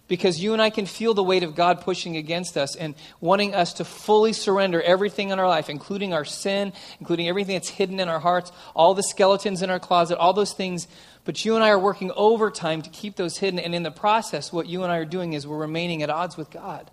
Because 0.07 0.39
you 0.43 0.53
and 0.53 0.61
I 0.61 0.69
can 0.69 0.85
feel 0.85 1.15
the 1.15 1.23
weight 1.23 1.43
of 1.43 1.55
God 1.55 1.81
pushing 1.81 2.17
against 2.19 2.59
us 2.59 2.77
and 2.77 2.95
wanting 3.21 3.55
us 3.55 3.73
to 3.75 3.87
fully 3.87 4.35
surrender 4.35 4.83
everything 4.83 5.31
in 5.31 5.39
our 5.39 5.49
life, 5.49 5.71
including 5.71 6.13
our 6.13 6.27
sin, 6.27 6.75
including 7.01 7.27
everything 7.27 7.55
that's 7.55 7.71
hidden 7.71 7.99
in 7.99 8.09
our 8.09 8.21
hearts, 8.21 8.53
all 8.75 8.93
the 8.93 9.03
skeletons 9.03 9.63
in 9.63 9.71
our 9.71 9.81
closet, 9.81 10.19
all 10.19 10.35
those 10.35 10.53
things. 10.53 10.89
But 11.25 11.43
you 11.47 11.55
and 11.55 11.65
I 11.65 11.71
are 11.71 11.79
working 11.79 12.13
overtime 12.17 12.83
to 12.83 12.91
keep 12.91 13.17
those 13.17 13.39
hidden. 13.39 13.59
And 13.59 13.75
in 13.75 13.83
the 13.83 13.91
process, 13.91 14.53
what 14.53 14.67
you 14.67 14.83
and 14.83 14.93
I 14.93 14.99
are 14.99 15.07
doing 15.07 15.33
is 15.33 15.47
we're 15.47 15.57
remaining 15.57 16.03
at 16.03 16.11
odds 16.11 16.37
with 16.37 16.51
God. 16.51 16.91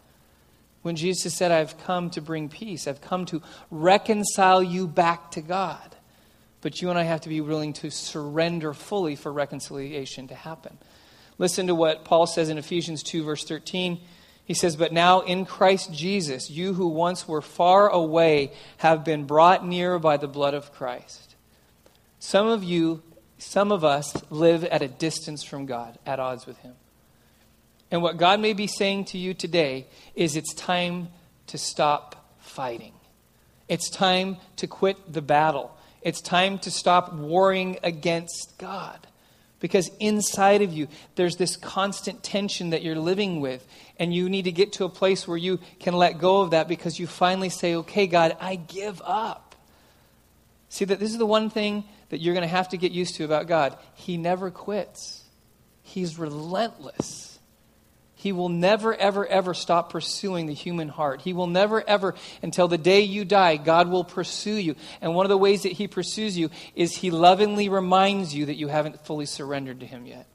When 0.82 0.96
Jesus 0.96 1.36
said, 1.36 1.52
I've 1.52 1.78
come 1.84 2.10
to 2.12 2.22
bring 2.22 2.48
peace, 2.48 2.88
I've 2.88 3.02
come 3.02 3.26
to 3.26 3.42
reconcile 3.70 4.64
you 4.64 4.88
back 4.88 5.32
to 5.32 5.42
God. 5.42 5.96
But 6.62 6.82
you 6.82 6.90
and 6.90 6.98
I 6.98 7.04
have 7.04 7.22
to 7.22 7.30
be 7.30 7.42
willing 7.42 7.74
to 7.74 7.90
surrender 7.92 8.74
fully 8.74 9.16
for 9.16 9.34
reconciliation 9.34 10.28
to 10.30 10.36
happen. 10.36 10.78
Listen 11.42 11.66
to 11.66 11.74
what 11.74 12.06
Paul 12.06 12.28
says 12.28 12.50
in 12.50 12.60
Ephesians 12.60 13.02
2, 13.02 13.24
verse 13.24 13.44
13. 13.44 14.00
He 14.46 14.54
says, 14.54 14.76
But 14.76 14.94
now 14.94 15.22
in 15.22 15.48
Christ 15.48 15.92
Jesus, 15.92 16.52
you 16.52 16.76
who 16.76 16.88
once 16.88 17.28
were 17.28 17.42
far 17.42 17.90
away 17.90 18.52
have 18.78 19.04
been 19.04 19.26
brought 19.26 19.66
near 19.66 19.98
by 19.98 20.18
the 20.18 20.28
blood 20.28 20.54
of 20.54 20.72
Christ. 20.72 21.34
Some 22.20 22.46
of 22.46 22.64
you, 22.64 23.02
some 23.40 23.72
of 23.72 23.84
us, 23.84 24.16
live 24.30 24.64
at 24.66 24.84
a 24.84 24.88
distance 24.88 25.44
from 25.44 25.66
God, 25.66 25.98
at 26.06 26.20
odds 26.20 26.46
with 26.46 26.60
Him. 26.60 26.76
And 27.90 28.04
what 28.04 28.18
God 28.18 28.40
may 28.40 28.54
be 28.54 28.68
saying 28.68 29.06
to 29.06 29.18
you 29.18 29.34
today 29.34 29.88
is 30.14 30.36
it's 30.36 30.54
time 30.54 31.08
to 31.48 31.58
stop 31.58 32.36
fighting. 32.38 32.94
It's 33.68 33.90
time 33.90 34.38
to 34.58 34.68
quit 34.68 35.12
the 35.12 35.24
battle. 35.24 35.76
It's 36.04 36.22
time 36.22 36.60
to 36.60 36.70
stop 36.70 37.12
warring 37.14 37.80
against 37.82 38.60
God. 38.60 39.08
Because 39.62 39.90
inside 40.00 40.62
of 40.64 40.74
you, 40.74 40.90
there's 41.16 41.38
this 41.38 41.56
constant 41.56 42.24
tension 42.24 42.72
that 42.72 42.82
you're 42.82 42.96
living 42.96 43.40
with. 43.40 43.66
And 43.98 44.14
you 44.14 44.28
need 44.28 44.44
to 44.44 44.52
get 44.52 44.74
to 44.74 44.84
a 44.86 44.90
place 44.90 45.26
where 45.28 45.38
you 45.38 45.60
can 45.80 45.94
let 45.94 46.18
go 46.18 46.42
of 46.42 46.52
that 46.52 46.68
because 46.68 47.00
you 47.00 47.08
finally 47.08 47.50
say, 47.50 47.76
okay, 47.76 48.08
God, 48.08 48.36
I 48.42 48.56
give 48.56 49.02
up. 49.06 49.56
See, 50.68 50.86
that 50.86 51.00
this 51.00 51.12
is 51.12 51.18
the 51.18 51.26
one 51.26 51.50
thing 51.50 51.86
that 52.10 52.20
you're 52.20 52.34
going 52.34 52.48
to 52.48 52.54
have 52.54 52.70
to 52.70 52.78
get 52.78 52.92
used 52.92 53.16
to 53.16 53.24
about 53.24 53.48
God. 53.48 53.78
He 53.94 54.18
never 54.18 54.52
quits, 54.52 55.24
He's 55.84 56.18
relentless. 56.18 57.31
He 58.22 58.34
will 58.34 58.50
never, 58.50 58.94
ever, 58.94 59.26
ever 59.26 59.56
stop 59.56 59.92
pursuing 59.92 60.46
the 60.46 60.54
human 60.54 60.90
heart. 60.90 61.22
He 61.22 61.34
will 61.34 61.48
never, 61.48 61.84
ever, 61.90 62.14
until 62.44 62.68
the 62.68 62.78
day 62.78 63.02
you 63.02 63.26
die, 63.26 63.58
God 63.58 63.90
will 63.90 64.04
pursue 64.04 64.54
you. 64.54 64.76
And 65.02 65.16
one 65.16 65.26
of 65.26 65.32
the 65.32 65.40
ways 65.40 65.64
that 65.64 65.72
He 65.72 65.88
pursues 65.88 66.38
you 66.38 66.52
is 66.76 66.96
He 66.96 67.10
lovingly 67.10 67.68
reminds 67.68 68.36
you 68.36 68.46
that 68.46 68.58
you 68.58 68.68
haven't 68.68 69.04
fully 69.08 69.26
surrendered 69.26 69.80
to 69.80 69.88
Him 69.88 70.06
yet. 70.06 70.28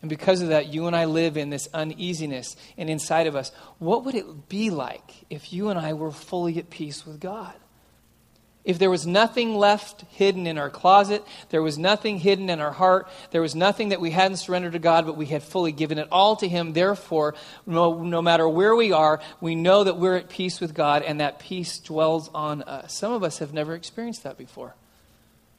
And 0.00 0.08
because 0.08 0.40
of 0.40 0.48
that, 0.48 0.72
you 0.72 0.86
and 0.86 0.96
I 0.96 1.04
live 1.04 1.36
in 1.36 1.50
this 1.50 1.68
uneasiness 1.74 2.56
and 2.78 2.88
inside 2.88 3.26
of 3.26 3.36
us. 3.36 3.52
What 3.78 4.06
would 4.06 4.14
it 4.14 4.48
be 4.48 4.70
like 4.70 5.12
if 5.28 5.52
you 5.52 5.68
and 5.68 5.78
I 5.78 5.92
were 5.92 6.12
fully 6.12 6.56
at 6.56 6.70
peace 6.70 7.04
with 7.04 7.20
God? 7.20 7.52
If 8.68 8.78
there 8.78 8.90
was 8.90 9.06
nothing 9.06 9.56
left 9.56 10.02
hidden 10.10 10.46
in 10.46 10.58
our 10.58 10.68
closet, 10.68 11.24
there 11.48 11.62
was 11.62 11.78
nothing 11.78 12.18
hidden 12.18 12.50
in 12.50 12.60
our 12.60 12.70
heart, 12.70 13.08
there 13.30 13.40
was 13.40 13.54
nothing 13.54 13.88
that 13.88 14.00
we 14.00 14.10
hadn't 14.10 14.36
surrendered 14.36 14.74
to 14.74 14.78
God, 14.78 15.06
but 15.06 15.16
we 15.16 15.24
had 15.24 15.42
fully 15.42 15.72
given 15.72 15.96
it 15.96 16.06
all 16.12 16.36
to 16.36 16.46
Him, 16.46 16.74
therefore, 16.74 17.34
no, 17.64 18.02
no 18.02 18.20
matter 18.20 18.46
where 18.46 18.76
we 18.76 18.92
are, 18.92 19.20
we 19.40 19.54
know 19.54 19.84
that 19.84 19.96
we're 19.96 20.16
at 20.16 20.28
peace 20.28 20.60
with 20.60 20.74
God 20.74 21.02
and 21.02 21.18
that 21.18 21.38
peace 21.38 21.78
dwells 21.78 22.28
on 22.34 22.60
us. 22.62 22.92
Some 22.92 23.10
of 23.10 23.22
us 23.22 23.38
have 23.38 23.54
never 23.54 23.74
experienced 23.74 24.24
that 24.24 24.36
before 24.36 24.74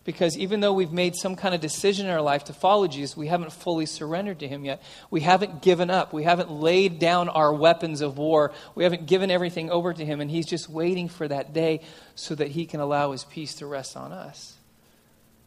Because 0.10 0.36
even 0.40 0.60
though 0.60 0.74
we've 0.74 0.92
made 0.92 1.16
some 1.16 1.36
kind 1.36 1.54
of 1.54 1.62
decision 1.62 2.08
in 2.08 2.12
our 2.12 2.20
life 2.20 2.46
to 2.46 2.54
follow 2.54 2.88
Jesus, 2.88 3.16
we 3.16 3.28
haven't 3.28 3.54
fully 3.54 3.86
surrendered 3.86 4.40
to 4.40 4.48
Him 4.48 4.66
yet. 4.66 4.82
We 5.12 5.22
haven't 5.22 5.62
given 5.62 5.92
up. 5.92 6.14
We 6.14 6.24
haven't 6.24 6.50
laid 6.50 6.98
down 6.98 7.30
our 7.30 7.54
weapons 7.54 8.02
of 8.02 8.18
war. 8.18 8.52
We 8.74 8.86
haven't 8.86 9.06
given 9.06 9.30
everything 9.30 9.70
over 9.70 9.94
to 9.94 10.04
Him. 10.04 10.20
And 10.20 10.32
He's 10.32 10.48
just 10.48 10.68
waiting 10.68 11.10
for 11.10 11.28
that 11.28 11.54
day 11.54 11.82
so 12.16 12.34
that 12.34 12.48
He 12.48 12.66
can 12.66 12.80
allow 12.80 13.12
His 13.12 13.24
peace 13.24 13.54
to 13.58 13.68
rest 13.68 13.96
on 13.96 14.12
us. 14.12 14.56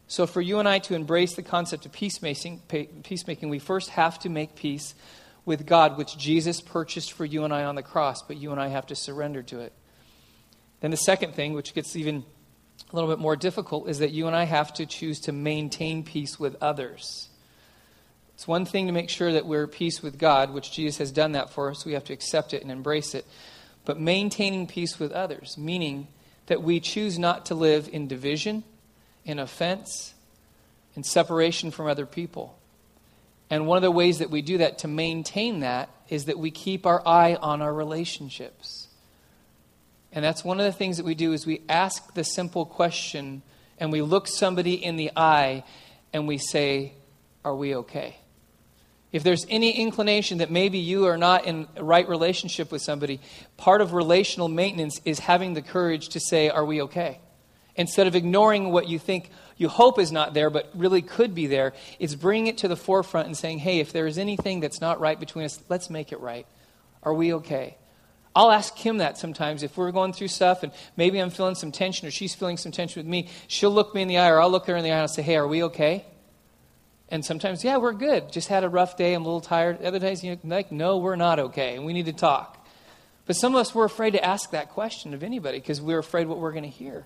So, 0.07 0.28
for 0.28 0.40
you 0.40 0.61
and 0.61 0.69
I 0.69 0.78
to 0.78 0.95
embrace 0.95 1.35
the 1.35 1.42
concept 1.42 1.85
of 1.85 1.90
peacemaking, 1.90 2.62
peacemaking, 3.02 3.49
we 3.49 3.59
first 3.59 3.90
have 3.90 4.21
to 4.21 4.28
make 4.28 4.54
peace 4.54 4.95
with 5.45 5.66
God, 5.66 5.99
which 5.99 6.16
Jesus 6.16 6.61
purchased 6.61 7.14
for 7.14 7.25
you 7.25 7.42
and 7.42 7.52
I 7.52 7.64
on 7.64 7.75
the 7.75 7.83
cross, 7.83 8.23
but 8.23 8.37
you 8.37 8.52
and 8.52 8.61
I 8.61 8.69
have 8.69 8.87
to 8.87 8.95
surrender 8.95 9.42
to 9.42 9.59
it. 9.59 9.73
Then, 10.83 10.92
the 10.92 10.97
second 10.97 11.35
thing, 11.35 11.52
which 11.52 11.75
gets 11.75 11.97
even 11.97 12.25
a 12.93 12.97
little 12.97 13.11
bit 13.11 13.19
more 13.19 13.37
difficult 13.37 13.89
is 13.89 14.01
that 14.01 14.11
you 14.11 14.27
and 14.27 14.37
I 14.37 14.45
have 14.45 14.73
to 14.75 14.87
choose 14.87 15.21
to 15.21 15.33
maintain 15.33 16.05
peace 16.05 16.39
with 16.39 16.57
others. 16.61 17.29
It's 18.35 18.47
one 18.47 18.65
thing 18.65 18.87
to 18.87 18.93
make 18.93 19.09
sure 19.09 19.33
that 19.33 19.47
we're 19.47 19.65
at 19.65 19.73
peace 19.73 20.03
with 20.03 20.19
God, 20.19 20.53
which 20.53 20.73
Jesus 20.73 20.99
has 20.99 21.13
done 21.13 21.33
that 21.33 21.51
for 21.51 21.71
us. 21.71 21.85
We 21.85 21.93
have 21.93 22.05
to 22.05 22.13
accept 22.13 22.53
it 22.53 22.63
and 22.63 22.71
embrace 22.71 23.15
it. 23.15 23.27
But 23.85 24.01
maintaining 24.01 24.67
peace 24.67 24.99
with 24.99 25.13
others, 25.13 25.57
meaning 25.57 26.09
that 26.47 26.63
we 26.63 26.81
choose 26.81 27.19
not 27.19 27.47
to 27.47 27.55
live 27.55 27.89
in 27.93 28.09
division, 28.09 28.65
in 29.25 29.39
offense, 29.39 30.15
in 30.95 31.03
separation 31.03 31.71
from 31.71 31.87
other 31.87 32.07
people. 32.07 32.59
And 33.49 33.67
one 33.67 33.77
of 33.77 33.83
the 33.83 33.91
ways 33.91 34.19
that 34.19 34.31
we 34.31 34.43
do 34.43 34.59
that 34.59 34.79
to 34.79 34.89
maintain 34.89 35.61
that 35.61 35.89
is 36.09 36.27
that 36.27 36.39
we 36.39 36.51
keep 36.51 36.87
our 36.87 37.07
eye 37.07 37.37
on 37.37 37.63
our 37.63 37.73
relationships. 37.73 38.89
And 40.12 40.25
that's 40.25 40.45
one 40.45 40.61
of 40.61 40.66
the 40.66 40.73
things 40.73 40.99
that 40.99 41.07
we 41.07 41.14
do 41.14 41.33
is 41.33 41.47
we 41.47 41.62
ask 41.69 42.14
the 42.14 42.25
simple 42.25 42.66
question 42.66 43.42
and 43.78 43.90
we 43.90 44.02
look 44.02 44.28
somebody 44.28 44.75
in 44.75 44.97
the 44.97 45.11
eye 45.16 45.64
and 46.12 46.28
we 46.28 46.38
say, 46.38 46.92
"Are 47.45 47.57
we 47.57 47.75
okay?" 47.76 48.16
If 49.11 49.25
there's 49.25 49.47
any 49.49 49.73
inclination 49.73 50.38
that 50.38 50.50
maybe 50.50 50.78
you 50.78 51.07
are 51.07 51.19
not 51.19 51.47
in 51.47 51.66
right 51.78 52.09
relationship 52.09 52.71
with 52.71 52.83
somebody, 52.83 53.21
part 53.57 53.81
of 53.81 53.92
relational 53.92 54.49
maintenance 54.49 55.00
is 55.04 55.21
having 55.21 55.54
the 55.54 55.62
courage 55.62 56.11
to 56.11 56.21
say, 56.21 56.49
"Are 56.49 56.64
we 56.64 56.83
okay?" 56.83 57.21
Instead 57.75 58.07
of 58.07 58.14
ignoring 58.14 58.71
what 58.71 58.88
you 58.88 58.99
think 58.99 59.31
you 59.57 59.69
hope 59.69 59.99
is 59.99 60.12
not 60.12 60.35
there, 60.35 60.50
but 60.50 60.71
really 60.75 61.00
could 61.00 61.35
be 61.35 61.47
there, 61.47 61.73
it's 61.99 62.14
bringing 62.14 62.49
it 62.49 62.59
to 62.59 62.69
the 62.69 62.76
forefront 62.76 63.26
and 63.26 63.37
saying, 63.37 63.59
hey, 63.59 63.81
if 63.81 63.92
there 63.92 64.07
is 64.07 64.19
anything 64.19 64.61
that's 64.61 64.81
not 64.81 65.00
right 65.00 65.19
between 65.19 65.45
us, 65.45 65.62
let's 65.69 65.88
make 65.88 66.12
it 66.12 66.21
right. 66.21 66.47
Are 67.02 67.14
we 67.14 67.33
okay? 67.35 67.76
I'll 68.35 68.51
ask 68.51 68.77
him 68.77 68.99
that 68.99 69.19
sometimes 69.19 69.62
if 69.62 69.77
we're 69.77 69.93
going 69.93 70.12
through 70.12 70.29
stuff 70.29 70.62
and 70.62 70.73
maybe 70.97 71.19
I'm 71.19 71.31
feeling 71.31 71.55
some 71.55 71.71
tension 71.71 72.09
or 72.09 72.11
she's 72.11 72.35
feeling 72.35 72.57
some 72.57 72.73
tension 72.73 73.01
with 73.01 73.07
me. 73.07 73.29
She'll 73.47 73.71
look 73.71 73.95
me 73.95 74.03
in 74.03 74.09
the 74.09 74.19
eye 74.19 74.31
or 74.31 74.41
I'll 74.41 74.51
look 74.51 74.67
her 74.67 74.77
in 74.77 74.85
the 74.85 74.91
eye 74.91 74.95
and 74.95 75.03
I'll 75.03 75.09
say, 75.09 75.23
Hey, 75.23 75.37
are 75.37 75.47
we 75.47 75.62
okay? 75.65 76.07
And 77.11 77.23
sometimes, 77.23 77.62
yeah, 77.62 77.77
we're 77.77 77.93
good. 77.93 78.33
Just 78.33 78.49
had 78.49 78.65
a 78.65 78.71
rough 78.71 78.97
day. 78.97 79.12
I'm 79.12 79.21
a 79.21 79.25
little 79.27 79.43
tired. 79.43 79.83
Other 79.83 79.99
days, 79.99 80.25
you 80.25 80.31
know, 80.31 80.39
like, 80.45 80.73
no, 80.73 80.97
we're 80.97 81.17
not 81.17 81.39
okay. 81.39 81.77
And 81.77 81.85
we 81.85 81.93
need 81.93 82.07
to 82.07 82.15
talk. 82.15 82.67
But 83.27 83.37
some 83.37 83.55
of 83.55 83.61
us, 83.61 83.75
we're 83.75 83.85
afraid 83.85 84.12
to 84.12 84.25
ask 84.25 84.51
that 84.53 84.71
question 84.71 85.12
of 85.12 85.23
anybody 85.23 85.59
because 85.59 85.79
we're 85.79 85.99
afraid 85.99 86.27
what 86.27 86.39
we're 86.39 86.53
going 86.53 86.65
to 86.65 86.71
hear. 86.71 87.05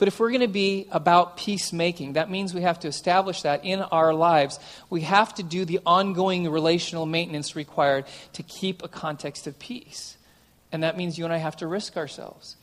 But 0.00 0.08
if 0.08 0.18
we're 0.18 0.30
going 0.30 0.40
to 0.40 0.48
be 0.48 0.88
about 0.90 1.36
peacemaking, 1.36 2.14
that 2.14 2.30
means 2.30 2.54
we 2.54 2.62
have 2.62 2.80
to 2.80 2.88
establish 2.88 3.42
that 3.42 3.64
in 3.64 3.82
our 3.82 4.12
lives. 4.12 4.58
We 4.88 5.02
have 5.02 5.32
to 5.34 5.42
do 5.42 5.64
the 5.64 5.78
ongoing 5.86 6.50
relational 6.50 7.06
maintenance 7.06 7.54
required 7.54 8.06
to 8.32 8.42
keep 8.42 8.82
a 8.82 8.88
context 8.88 9.46
of 9.46 9.58
peace. 9.58 10.16
And 10.72 10.82
that 10.82 10.96
means 10.96 11.18
you 11.18 11.24
and 11.24 11.32
I 11.32 11.38
have 11.38 11.56
to 11.56 11.66
risk 11.66 11.96
ourselves. 11.96 12.56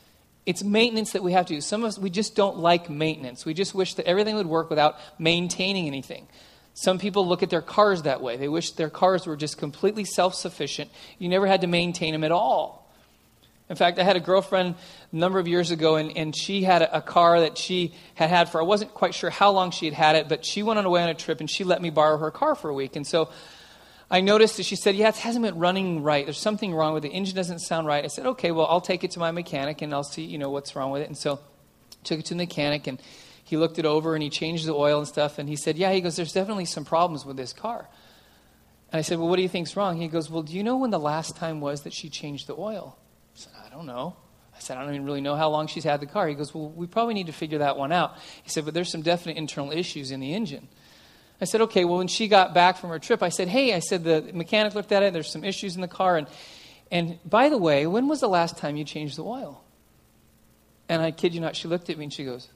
It's 0.46 0.64
maintenance 0.64 1.12
that 1.12 1.24
we 1.24 1.34
have 1.34 1.46
to 1.48 1.56
do. 1.56 1.62
Some 1.62 1.84
of 1.84 1.90
us, 1.90 2.00
we 2.00 2.10
just 2.10 2.36
don't 2.36 2.60
like 2.60 2.90
maintenance. 2.90 3.46
We 3.46 3.54
just 3.54 3.76
wish 3.76 3.96
that 3.96 4.06
everything 4.06 4.36
would 4.36 4.48
work 4.48 4.70
without 4.70 4.98
maintaining 5.20 5.88
anything. 5.88 6.28
Some 6.74 7.00
people 7.00 7.28
look 7.28 7.44
at 7.44 7.50
their 7.50 7.62
cars 7.62 8.04
that 8.04 8.22
way. 8.22 8.38
They 8.38 8.48
wish 8.48 8.72
their 8.72 8.90
cars 8.90 9.26
were 9.26 9.36
just 9.36 9.58
completely 9.58 10.06
self 10.06 10.36
sufficient. 10.36 10.92
You 11.18 11.28
never 11.28 11.48
had 11.48 11.62
to 11.62 11.68
maintain 11.68 12.14
them 12.14 12.24
at 12.24 12.32
all. 12.32 12.88
In 13.70 13.76
fact, 13.76 14.00
I 14.00 14.04
had 14.04 14.16
a 14.16 14.22
girlfriend 14.22 14.76
a 15.12 15.16
number 15.16 15.40
of 15.40 15.48
years 15.48 15.72
ago, 15.72 15.96
and, 15.96 16.16
and 16.16 16.36
she 16.36 16.64
had 16.64 16.84
a, 16.84 16.98
a, 16.98 17.02
car 17.02 17.42
that 17.42 17.58
she 17.58 17.94
had 18.16 18.30
had 18.30 18.48
for, 18.48 18.62
I 18.62 18.64
wasn't 18.64 18.94
quite 18.94 19.14
sure 19.14 19.30
how 19.30 19.52
long 19.52 19.72
she 19.72 19.86
had 19.86 19.94
had 19.94 20.16
it, 20.16 20.30
but 20.30 20.46
she 20.46 20.64
went 20.64 20.80
on 20.80 20.86
away 20.86 21.04
on 21.04 21.10
a 21.10 21.14
trip 21.14 21.42
and 21.42 21.50
she 21.50 21.66
let 21.66 21.82
me 21.82 21.90
borrow 21.90 22.18
her 22.18 22.32
car 22.32 22.56
for 22.56 22.70
a 22.70 22.74
week. 22.74 22.96
And 22.96 23.06
so 23.06 23.30
I 24.10 24.22
noticed 24.22 24.58
that 24.58 24.64
she 24.64 24.76
said, 24.76 24.96
Yeah, 24.96 25.10
it 25.10 25.16
hasn't 25.18 25.44
been 25.44 25.58
running 25.58 26.02
right. 26.02 26.26
There's 26.26 26.38
something 26.38 26.74
wrong 26.74 26.94
with 26.94 27.04
it. 27.04 27.10
The 27.10 27.14
engine 27.14 27.36
doesn't 27.36 27.60
sound 27.60 27.88
right. 27.88 28.04
I 28.04 28.08
said, 28.08 28.26
Okay, 28.26 28.52
well, 28.52 28.66
I'll 28.68 28.82
take 28.82 29.04
it 29.04 29.12
to 29.12 29.20
my 29.20 29.32
mechanic 29.32 29.82
and 29.82 29.94
I'll 29.94 30.04
see, 30.04 30.24
you 30.24 30.38
know, 30.38 30.50
what's 30.50 30.76
wrong 30.76 30.92
with 30.92 31.02
it. 31.02 31.08
And 31.08 31.18
so 31.18 31.40
took 32.04 32.20
it 32.20 32.26
to 32.26 32.34
the 32.34 32.38
mechanic 32.38 32.88
and 32.88 33.02
he 33.44 33.58
looked 33.58 33.80
it 33.80 33.86
over 33.86 34.14
and 34.14 34.24
he 34.24 34.30
changed 34.30 34.66
the 34.66 34.74
oil 34.74 35.00
and 35.00 35.08
stuff. 35.08 35.40
And 35.40 35.50
he 35.50 35.56
said, 35.56 35.78
Yeah, 35.78 35.92
he 35.92 36.02
goes, 36.02 36.16
There's 36.16 36.34
definitely 36.34 36.66
some 36.66 36.86
problems 36.86 37.26
with 37.26 37.38
this 37.38 37.54
car. 37.54 37.90
And 38.92 39.00
I 39.00 39.02
said, 39.02 39.20
Well, 39.20 39.28
what 39.28 39.36
do 39.36 39.42
you 39.42 39.50
think's 39.50 39.76
wrong? 39.76 40.00
He 40.00 40.08
goes, 40.08 40.30
Well, 40.30 40.44
do 40.44 40.54
you 40.54 40.64
know 40.64 40.78
when 40.78 40.92
the 40.92 41.00
last 41.00 41.36
time 41.36 41.60
was 41.60 41.82
that 41.82 41.94
she 41.94 42.10
changed 42.10 42.48
the 42.48 42.56
oil? 42.56 42.98
I 43.36 43.40
said, 43.40 43.54
I 43.66 43.70
don't 43.70 43.86
know. 43.86 44.16
I 44.56 44.60
said, 44.60 44.78
I 44.78 44.84
don't 44.84 44.96
even 44.96 45.06
really 45.06 45.22
know 45.22 45.36
how 45.36 45.50
long 45.50 45.68
she's 45.68 45.84
had 45.84 46.00
the 46.00 46.08
car. 46.08 46.28
He 46.28 46.36
goes, 46.36 46.54
Well, 46.54 46.70
we 46.70 46.88
probably 46.88 47.14
need 47.14 47.28
to 47.28 47.34
figure 47.34 47.60
that 47.60 47.78
one 47.78 47.92
out. 47.92 48.16
He 48.44 48.50
said, 48.50 48.64
But 48.64 48.74
there's 48.74 48.90
some 48.90 49.02
definite 49.02 49.38
internal 49.38 49.72
issues 49.72 50.12
in 50.12 50.22
the 50.22 50.34
engine. 50.34 50.70
I 51.40 51.46
said, 51.46 51.62
okay, 51.62 51.86
well, 51.86 52.00
when 52.00 52.08
she 52.08 52.28
got 52.28 52.54
back 52.54 52.78
from 52.78 52.90
her 52.90 53.00
trip, 53.00 53.22
I 53.22 53.30
said, 53.30 53.48
hey, 53.48 53.74
I 53.74 53.80
said, 53.80 54.04
the 54.04 54.32
mechanic 54.34 54.74
looked 54.74 54.92
at 54.92 55.04
it, 55.04 55.14
there's 55.14 55.32
some 55.32 55.44
issues 55.44 55.76
in 55.76 55.82
the 55.82 55.88
car. 55.88 56.18
And, 56.18 56.28
and 56.92 57.20
by 57.24 57.50
the 57.50 57.58
way, 57.58 57.86
when 57.86 58.08
was 58.08 58.22
the 58.22 58.28
last 58.28 58.58
time 58.58 58.76
you 58.76 58.84
changed 58.84 59.18
the 59.18 59.24
oil? 59.24 59.64
And 60.90 61.02
I 61.02 61.12
kid 61.12 61.36
you 61.36 61.42
not, 61.42 61.56
she 61.56 61.68
looked 61.68 61.90
at 61.90 61.98
me 61.98 62.06
and 62.06 62.14
she 62.14 62.24
goes, 62.24 62.48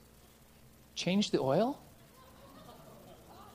change 0.95 1.31
the 1.31 1.39
oil? 1.39 1.79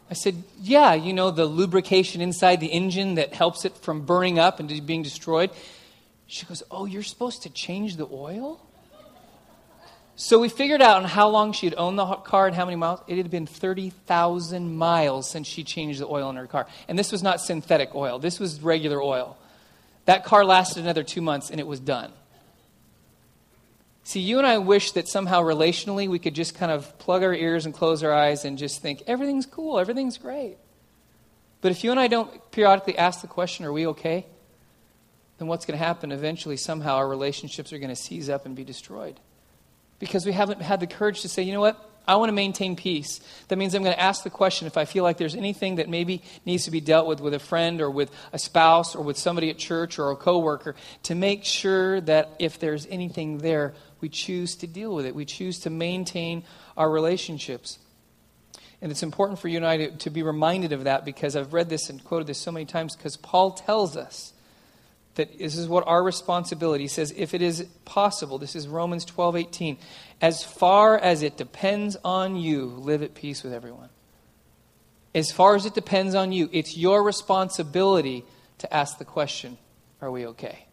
I 0.08 0.14
said, 0.14 0.44
yeah, 0.60 0.94
you 0.94 1.12
know, 1.12 1.32
the 1.32 1.46
lubrication 1.46 2.20
inside 2.20 2.60
the 2.60 2.68
engine 2.68 3.16
that 3.16 3.34
helps 3.34 3.64
it 3.64 3.76
from 3.78 4.02
burning 4.02 4.38
up 4.38 4.60
and 4.60 4.86
being 4.86 5.02
destroyed. 5.02 5.50
She 6.28 6.46
goes, 6.46 6.62
oh, 6.70 6.84
you're 6.84 7.02
supposed 7.02 7.42
to 7.42 7.50
change 7.50 7.96
the 7.96 8.06
oil? 8.10 8.64
So 10.18 10.38
we 10.38 10.48
figured 10.48 10.80
out 10.80 10.96
on 10.96 11.04
how 11.04 11.28
long 11.28 11.52
she 11.52 11.66
had 11.66 11.74
owned 11.76 11.98
the 11.98 12.06
car 12.06 12.46
and 12.46 12.56
how 12.56 12.64
many 12.64 12.76
miles. 12.76 13.00
It 13.06 13.18
had 13.18 13.30
been 13.30 13.46
30,000 13.46 14.74
miles 14.74 15.30
since 15.30 15.46
she 15.46 15.62
changed 15.62 16.00
the 16.00 16.06
oil 16.06 16.30
in 16.30 16.36
her 16.36 16.46
car. 16.46 16.66
And 16.88 16.98
this 16.98 17.12
was 17.12 17.22
not 17.22 17.38
synthetic 17.42 17.94
oil, 17.94 18.18
this 18.18 18.40
was 18.40 18.60
regular 18.62 19.00
oil. 19.00 19.36
That 20.06 20.24
car 20.24 20.44
lasted 20.44 20.82
another 20.82 21.02
two 21.02 21.20
months 21.20 21.50
and 21.50 21.60
it 21.60 21.66
was 21.66 21.80
done. 21.80 22.12
See, 24.04 24.20
you 24.20 24.38
and 24.38 24.46
I 24.46 24.58
wish 24.58 24.92
that 24.92 25.08
somehow 25.08 25.42
relationally 25.42 26.08
we 26.08 26.18
could 26.18 26.34
just 26.34 26.54
kind 26.54 26.72
of 26.72 26.96
plug 26.98 27.22
our 27.22 27.34
ears 27.34 27.66
and 27.66 27.74
close 27.74 28.02
our 28.02 28.14
eyes 28.14 28.44
and 28.44 28.56
just 28.56 28.80
think, 28.80 29.02
everything's 29.06 29.46
cool, 29.46 29.78
everything's 29.78 30.16
great. 30.16 30.56
But 31.60 31.72
if 31.72 31.84
you 31.84 31.90
and 31.90 31.98
I 32.00 32.06
don't 32.06 32.50
periodically 32.52 32.96
ask 32.96 33.20
the 33.20 33.26
question, 33.26 33.66
are 33.66 33.72
we 33.72 33.88
okay? 33.88 34.24
Then 35.38 35.48
what's 35.48 35.66
going 35.66 35.78
to 35.78 35.84
happen? 35.84 36.12
Eventually, 36.12 36.56
somehow, 36.56 36.96
our 36.96 37.08
relationships 37.08 37.72
are 37.72 37.78
going 37.78 37.90
to 37.90 37.96
seize 37.96 38.30
up 38.30 38.46
and 38.46 38.54
be 38.54 38.64
destroyed 38.64 39.18
because 39.98 40.26
we 40.26 40.32
haven't 40.32 40.62
had 40.62 40.80
the 40.80 40.86
courage 40.86 41.22
to 41.22 41.28
say, 41.28 41.42
you 41.42 41.52
know 41.52 41.60
what? 41.60 41.82
I 42.08 42.16
want 42.16 42.28
to 42.28 42.34
maintain 42.34 42.76
peace. 42.76 43.20
That 43.48 43.56
means 43.56 43.74
I'm 43.74 43.82
going 43.82 43.94
to 43.94 44.00
ask 44.00 44.22
the 44.22 44.30
question 44.30 44.66
if 44.66 44.76
I 44.76 44.84
feel 44.84 45.02
like 45.02 45.16
there's 45.16 45.34
anything 45.34 45.76
that 45.76 45.88
maybe 45.88 46.22
needs 46.44 46.64
to 46.66 46.70
be 46.70 46.80
dealt 46.80 47.08
with 47.08 47.20
with 47.20 47.34
a 47.34 47.40
friend 47.40 47.80
or 47.80 47.90
with 47.90 48.12
a 48.32 48.38
spouse 48.38 48.94
or 48.94 49.02
with 49.02 49.18
somebody 49.18 49.50
at 49.50 49.58
church 49.58 49.98
or 49.98 50.12
a 50.12 50.16
coworker 50.16 50.76
to 51.04 51.14
make 51.16 51.44
sure 51.44 52.00
that 52.02 52.30
if 52.38 52.60
there's 52.60 52.86
anything 52.86 53.38
there, 53.38 53.74
we 54.00 54.08
choose 54.08 54.54
to 54.56 54.68
deal 54.68 54.94
with 54.94 55.04
it. 55.04 55.16
We 55.16 55.24
choose 55.24 55.60
to 55.60 55.70
maintain 55.70 56.44
our 56.76 56.88
relationships. 56.88 57.78
And 58.80 58.92
it's 58.92 59.02
important 59.02 59.40
for 59.40 59.48
you 59.48 59.56
and 59.56 59.66
I 59.66 59.76
to, 59.78 59.90
to 59.90 60.10
be 60.10 60.22
reminded 60.22 60.72
of 60.72 60.84
that 60.84 61.04
because 61.04 61.34
I've 61.34 61.52
read 61.52 61.68
this 61.68 61.90
and 61.90 62.04
quoted 62.04 62.28
this 62.28 62.38
so 62.38 62.52
many 62.52 62.66
times 62.66 62.94
because 62.94 63.16
Paul 63.16 63.52
tells 63.52 63.96
us 63.96 64.32
that 65.16 65.38
this 65.38 65.56
is 65.56 65.68
what 65.68 65.86
our 65.86 66.02
responsibility 66.02 66.84
he 66.84 66.88
says 66.88 67.12
if 67.16 67.34
it 67.34 67.42
is 67.42 67.66
possible 67.84 68.38
this 68.38 68.54
is 68.54 68.68
romans 68.68 69.04
12 69.04 69.36
18 69.36 69.78
as 70.20 70.42
far 70.44 70.98
as 70.98 71.22
it 71.22 71.36
depends 71.36 71.96
on 72.04 72.36
you 72.36 72.66
live 72.66 73.02
at 73.02 73.14
peace 73.14 73.42
with 73.42 73.52
everyone. 73.52 73.90
As 75.14 75.30
far 75.30 75.56
as 75.56 75.66
it 75.66 75.74
depends 75.74 76.14
on 76.14 76.32
you 76.32 76.48
it's 76.52 76.76
your 76.76 77.02
responsibility 77.02 78.24
to 78.58 78.72
ask 78.72 78.98
the 78.98 79.04
question 79.04 79.58
are 80.00 80.10
we 80.10 80.26
okay? 80.26 80.66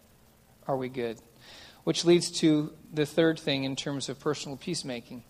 Are 0.67 0.75
we 0.75 0.89
good? 0.89 1.17
Which 1.85 2.03
leads 2.03 2.29
to 2.39 2.73
the 2.93 3.05
third 3.05 3.39
thing 3.39 3.63
in 3.63 3.75
terms 3.75 4.09
of 4.09 4.19
personal 4.19 4.57
peacemaking. 4.57 5.23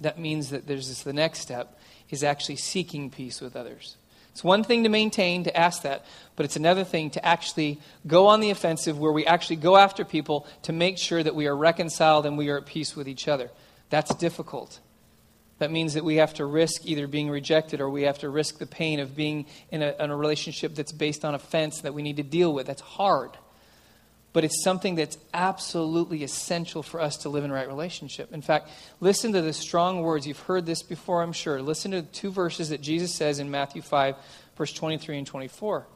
That 0.00 0.18
means 0.18 0.50
that 0.50 0.66
there's 0.66 0.88
this 0.88 1.02
the 1.02 1.12
next 1.12 1.40
step 1.40 1.78
is 2.10 2.22
actually 2.22 2.56
seeking 2.56 3.10
peace 3.10 3.40
with 3.40 3.56
others 3.56 3.96
it's 4.36 4.44
one 4.44 4.64
thing 4.64 4.82
to 4.82 4.90
maintain, 4.90 5.44
to 5.44 5.56
ask 5.56 5.80
that, 5.80 6.04
but 6.36 6.44
it's 6.44 6.56
another 6.56 6.84
thing 6.84 7.08
to 7.12 7.24
actually 7.24 7.80
go 8.06 8.26
on 8.26 8.40
the 8.40 8.50
offensive 8.50 8.98
where 8.98 9.10
we 9.10 9.24
actually 9.24 9.56
go 9.56 9.78
after 9.78 10.04
people 10.04 10.46
to 10.64 10.74
make 10.74 10.98
sure 10.98 11.22
that 11.22 11.34
we 11.34 11.46
are 11.46 11.56
reconciled 11.56 12.26
and 12.26 12.36
we 12.36 12.50
are 12.50 12.58
at 12.58 12.66
peace 12.66 12.94
with 12.94 13.08
each 13.08 13.28
other. 13.28 13.50
That's 13.88 14.14
difficult. 14.16 14.78
That 15.58 15.70
means 15.70 15.94
that 15.94 16.04
we 16.04 16.16
have 16.16 16.34
to 16.34 16.44
risk 16.44 16.84
either 16.84 17.06
being 17.06 17.30
rejected 17.30 17.80
or 17.80 17.88
we 17.88 18.02
have 18.02 18.18
to 18.18 18.28
risk 18.28 18.58
the 18.58 18.66
pain 18.66 19.00
of 19.00 19.16
being 19.16 19.46
in 19.70 19.82
a, 19.82 19.94
in 19.98 20.10
a 20.10 20.16
relationship 20.16 20.74
that's 20.74 20.92
based 20.92 21.24
on 21.24 21.34
offense 21.34 21.80
that 21.80 21.94
we 21.94 22.02
need 22.02 22.18
to 22.18 22.22
deal 22.22 22.52
with. 22.52 22.66
That's 22.66 22.82
hard. 22.82 23.38
But 24.36 24.44
it's 24.44 24.62
something 24.62 24.96
that's 24.96 25.16
absolutely 25.32 26.22
essential 26.22 26.82
for 26.82 27.00
us 27.00 27.16
to 27.16 27.30
live 27.30 27.42
in 27.42 27.50
right 27.50 27.66
relationship. 27.66 28.34
In 28.34 28.42
fact, 28.42 28.68
listen 29.00 29.32
to 29.32 29.40
the 29.40 29.54
strong 29.54 30.02
words. 30.02 30.26
You've 30.26 30.40
heard 30.40 30.66
this 30.66 30.82
before, 30.82 31.22
I'm 31.22 31.32
sure. 31.32 31.62
Listen 31.62 31.92
to 31.92 32.02
the 32.02 32.08
two 32.08 32.30
verses 32.30 32.68
that 32.68 32.82
Jesus 32.82 33.14
says 33.14 33.38
in 33.38 33.50
Matthew 33.50 33.80
5, 33.80 34.14
verse 34.58 34.74
23 34.74 35.16
and 35.16 35.26
24. 35.26 35.86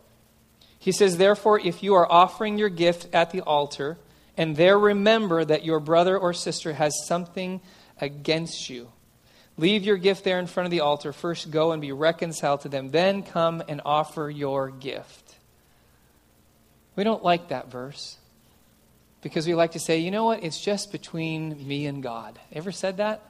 He 0.78 0.90
says, 0.90 1.18
Therefore, 1.18 1.60
if 1.60 1.82
you 1.82 1.96
are 1.96 2.10
offering 2.10 2.56
your 2.56 2.70
gift 2.70 3.08
at 3.12 3.30
the 3.30 3.42
altar, 3.42 3.98
and 4.38 4.56
there 4.56 4.78
remember 4.78 5.44
that 5.44 5.66
your 5.66 5.78
brother 5.78 6.16
or 6.16 6.32
sister 6.32 6.72
has 6.72 6.94
something 7.06 7.60
against 8.00 8.70
you, 8.70 8.90
leave 9.58 9.84
your 9.84 9.98
gift 9.98 10.24
there 10.24 10.38
in 10.38 10.46
front 10.46 10.64
of 10.64 10.70
the 10.70 10.80
altar. 10.80 11.12
First, 11.12 11.50
go 11.50 11.72
and 11.72 11.82
be 11.82 11.92
reconciled 11.92 12.62
to 12.62 12.70
them. 12.70 12.90
Then 12.90 13.22
come 13.22 13.62
and 13.68 13.82
offer 13.84 14.30
your 14.30 14.70
gift. 14.70 15.34
We 16.96 17.04
don't 17.04 17.22
like 17.22 17.48
that 17.48 17.70
verse 17.70 18.16
because 19.22 19.46
we 19.46 19.54
like 19.54 19.72
to 19.72 19.78
say, 19.78 19.98
you 19.98 20.10
know 20.10 20.24
what, 20.24 20.42
it's 20.42 20.60
just 20.60 20.92
between 20.92 21.66
me 21.66 21.86
and 21.86 22.02
God. 22.02 22.38
Ever 22.52 22.72
said 22.72 22.98
that? 22.98 23.22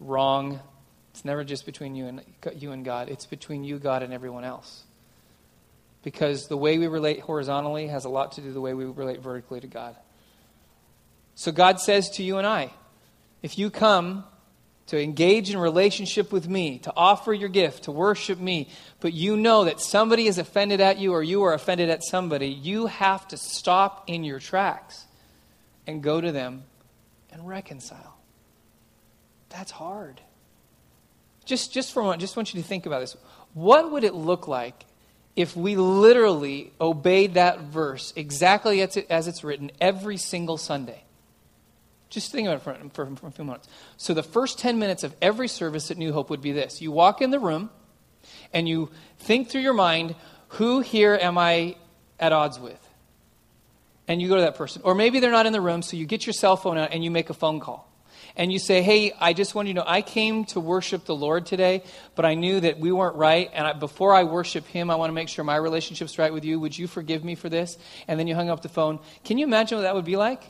Wrong. 0.00 0.60
It's 1.10 1.24
never 1.24 1.44
just 1.44 1.66
between 1.66 1.94
you 1.94 2.06
and, 2.06 2.22
you 2.56 2.72
and 2.72 2.84
God, 2.84 3.08
it's 3.08 3.26
between 3.26 3.64
you, 3.64 3.78
God, 3.78 4.02
and 4.02 4.12
everyone 4.12 4.44
else. 4.44 4.84
Because 6.02 6.48
the 6.48 6.56
way 6.56 6.78
we 6.78 6.86
relate 6.86 7.20
horizontally 7.20 7.88
has 7.88 8.04
a 8.04 8.08
lot 8.08 8.32
to 8.32 8.40
do 8.40 8.46
with 8.46 8.54
the 8.54 8.60
way 8.60 8.74
we 8.74 8.86
relate 8.86 9.20
vertically 9.20 9.60
to 9.60 9.66
God. 9.66 9.94
So 11.34 11.52
God 11.52 11.80
says 11.80 12.10
to 12.10 12.22
you 12.22 12.38
and 12.38 12.46
I, 12.46 12.70
if 13.42 13.58
you 13.58 13.70
come 13.70 14.24
to 14.88 15.00
engage 15.00 15.50
in 15.50 15.58
relationship 15.58 16.32
with 16.32 16.48
me, 16.48 16.78
to 16.80 16.92
offer 16.96 17.32
your 17.32 17.48
gift, 17.48 17.84
to 17.84 17.92
worship 17.92 18.38
me, 18.38 18.68
but 19.00 19.12
you 19.12 19.36
know 19.36 19.64
that 19.64 19.80
somebody 19.80 20.26
is 20.26 20.38
offended 20.38 20.80
at 20.80 20.98
you 20.98 21.12
or 21.12 21.22
you 21.22 21.42
are 21.44 21.54
offended 21.54 21.88
at 21.88 22.02
somebody, 22.02 22.48
you 22.48 22.86
have 22.86 23.26
to 23.28 23.36
stop 23.36 24.04
in 24.08 24.24
your 24.24 24.38
tracks 24.38 25.06
and 25.86 26.02
go 26.02 26.20
to 26.20 26.32
them 26.32 26.64
and 27.30 27.46
reconcile. 27.46 28.16
That's 29.48 29.70
hard. 29.70 30.20
Just, 31.44 31.72
just 31.72 31.92
for 31.92 32.00
a 32.00 32.02
moment, 32.04 32.20
just 32.20 32.36
want 32.36 32.54
you 32.54 32.62
to 32.62 32.66
think 32.66 32.86
about 32.86 33.00
this. 33.00 33.16
What 33.54 33.90
would 33.92 34.04
it 34.04 34.14
look 34.14 34.48
like 34.48 34.84
if 35.36 35.56
we 35.56 35.76
literally 35.76 36.72
obeyed 36.80 37.34
that 37.34 37.60
verse 37.60 38.12
exactly 38.16 38.80
as 38.82 39.28
it's 39.28 39.44
written 39.44 39.70
every 39.80 40.16
single 40.16 40.56
Sunday? 40.56 41.02
Just 42.12 42.30
think 42.30 42.46
about 42.46 42.58
it 42.58 42.92
for, 42.92 43.06
for, 43.06 43.16
for, 43.16 43.26
a 43.28 43.30
few 43.30 43.44
moments. 43.46 43.68
So, 43.96 44.12
the 44.12 44.22
first 44.22 44.58
10 44.58 44.78
minutes 44.78 45.02
of 45.02 45.16
every 45.22 45.48
service 45.48 45.90
at 45.90 45.96
New 45.96 46.12
Hope 46.12 46.28
would 46.28 46.42
be 46.42 46.52
this 46.52 46.82
you 46.82 46.92
walk 46.92 47.22
in 47.22 47.30
the 47.30 47.40
room 47.40 47.70
and 48.52 48.68
you 48.68 48.90
think 49.20 49.48
through 49.48 49.62
your 49.62 49.72
mind, 49.72 50.14
who 50.48 50.80
here 50.80 51.18
am 51.18 51.38
I 51.38 51.76
at 52.20 52.34
odds 52.34 52.60
with? 52.60 52.78
And 54.06 54.20
you 54.20 54.28
go 54.28 54.34
to 54.34 54.42
that 54.42 54.56
person. 54.56 54.82
Or 54.84 54.94
maybe 54.94 55.20
they're 55.20 55.30
not 55.30 55.46
in 55.46 55.54
the 55.54 55.60
room, 55.62 55.80
so 55.80 55.96
you 55.96 56.04
get 56.04 56.26
your 56.26 56.34
cell 56.34 56.54
phone 56.54 56.76
out 56.76 56.90
and 56.92 57.02
you 57.02 57.10
make 57.10 57.30
a 57.30 57.34
phone 57.34 57.60
call. 57.60 57.90
And 58.36 58.52
you 58.52 58.58
say, 58.58 58.82
Hey, 58.82 59.14
I 59.18 59.32
just 59.32 59.54
want 59.54 59.68
you 59.68 59.74
to 59.74 59.80
know, 59.80 59.86
I 59.86 60.02
came 60.02 60.44
to 60.46 60.60
worship 60.60 61.06
the 61.06 61.16
Lord 61.16 61.46
today, 61.46 61.82
but 62.14 62.26
I 62.26 62.34
knew 62.34 62.60
that 62.60 62.78
we 62.78 62.92
weren't 62.92 63.16
right. 63.16 63.50
And 63.54 63.66
I, 63.66 63.72
before 63.72 64.14
I 64.14 64.24
worship 64.24 64.66
Him, 64.66 64.90
I 64.90 64.96
want 64.96 65.08
to 65.08 65.14
make 65.14 65.30
sure 65.30 65.46
my 65.46 65.56
relationship's 65.56 66.18
right 66.18 66.32
with 66.32 66.44
you. 66.44 66.60
Would 66.60 66.76
you 66.76 66.88
forgive 66.88 67.24
me 67.24 67.36
for 67.36 67.48
this? 67.48 67.78
And 68.06 68.20
then 68.20 68.26
you 68.26 68.34
hung 68.34 68.50
up 68.50 68.60
the 68.60 68.68
phone. 68.68 69.00
Can 69.24 69.38
you 69.38 69.46
imagine 69.46 69.78
what 69.78 69.84
that 69.84 69.94
would 69.94 70.04
be 70.04 70.16
like? 70.16 70.42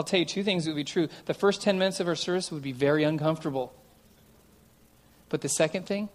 I'll 0.00 0.04
tell 0.04 0.18
you 0.18 0.24
two 0.24 0.42
things 0.42 0.64
that 0.64 0.70
would 0.70 0.76
be 0.76 0.84
true. 0.84 1.08
The 1.26 1.34
first 1.34 1.60
10 1.60 1.78
minutes 1.78 2.00
of 2.00 2.08
our 2.08 2.16
service 2.16 2.50
would 2.50 2.62
be 2.62 2.72
very 2.72 3.04
uncomfortable. 3.04 3.70
But 5.28 5.42
the 5.42 5.48
second 5.50 5.84
thing, 5.84 6.08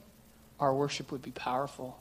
our 0.60 0.74
worship 0.74 1.12
would 1.12 1.22
be 1.22 1.30
powerful. 1.30 1.96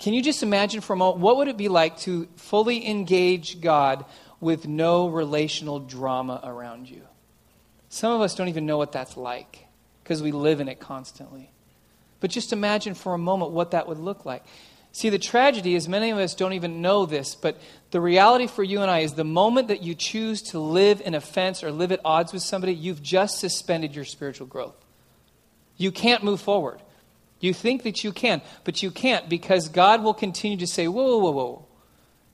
Can 0.00 0.12
you 0.12 0.22
just 0.22 0.42
imagine 0.42 0.80
for 0.80 0.94
a 0.94 0.96
moment 0.96 1.20
what 1.20 1.36
would 1.36 1.46
it 1.46 1.56
be 1.56 1.68
like 1.68 1.98
to 2.00 2.26
fully 2.34 2.84
engage 2.90 3.60
God 3.60 4.04
with 4.40 4.66
no 4.66 5.06
relational 5.06 5.78
drama 5.78 6.40
around 6.42 6.90
you? 6.90 7.02
Some 7.88 8.10
of 8.10 8.20
us 8.20 8.34
don't 8.34 8.48
even 8.48 8.66
know 8.66 8.76
what 8.76 8.90
that's 8.90 9.16
like 9.16 9.66
because 10.02 10.20
we 10.20 10.32
live 10.32 10.58
in 10.58 10.66
it 10.66 10.80
constantly. 10.80 11.52
But 12.18 12.30
just 12.30 12.52
imagine 12.52 12.94
for 12.94 13.14
a 13.14 13.18
moment 13.18 13.52
what 13.52 13.70
that 13.70 13.86
would 13.86 14.00
look 14.00 14.24
like. 14.24 14.42
See, 14.92 15.08
the 15.08 15.18
tragedy 15.18 15.74
is 15.74 15.88
many 15.88 16.10
of 16.10 16.18
us 16.18 16.34
don't 16.34 16.52
even 16.52 16.82
know 16.82 17.06
this, 17.06 17.34
but 17.34 17.58
the 17.90 18.00
reality 18.00 18.46
for 18.46 18.62
you 18.62 18.82
and 18.82 18.90
I 18.90 19.00
is 19.00 19.14
the 19.14 19.24
moment 19.24 19.68
that 19.68 19.82
you 19.82 19.94
choose 19.94 20.42
to 20.50 20.58
live 20.58 21.00
in 21.00 21.14
offense 21.14 21.64
or 21.64 21.72
live 21.72 21.92
at 21.92 22.00
odds 22.04 22.32
with 22.32 22.42
somebody, 22.42 22.74
you've 22.74 23.02
just 23.02 23.38
suspended 23.38 23.94
your 23.94 24.04
spiritual 24.04 24.46
growth. 24.46 24.76
You 25.78 25.92
can't 25.92 26.22
move 26.22 26.40
forward. 26.40 26.80
You 27.40 27.54
think 27.54 27.84
that 27.84 28.04
you 28.04 28.12
can, 28.12 28.42
but 28.64 28.82
you 28.82 28.90
can't 28.90 29.28
because 29.28 29.68
God 29.68 30.04
will 30.04 30.14
continue 30.14 30.58
to 30.58 30.66
say, 30.66 30.86
Whoa, 30.86 31.18
whoa, 31.18 31.18
whoa. 31.18 31.32
Whoa. 31.32 31.66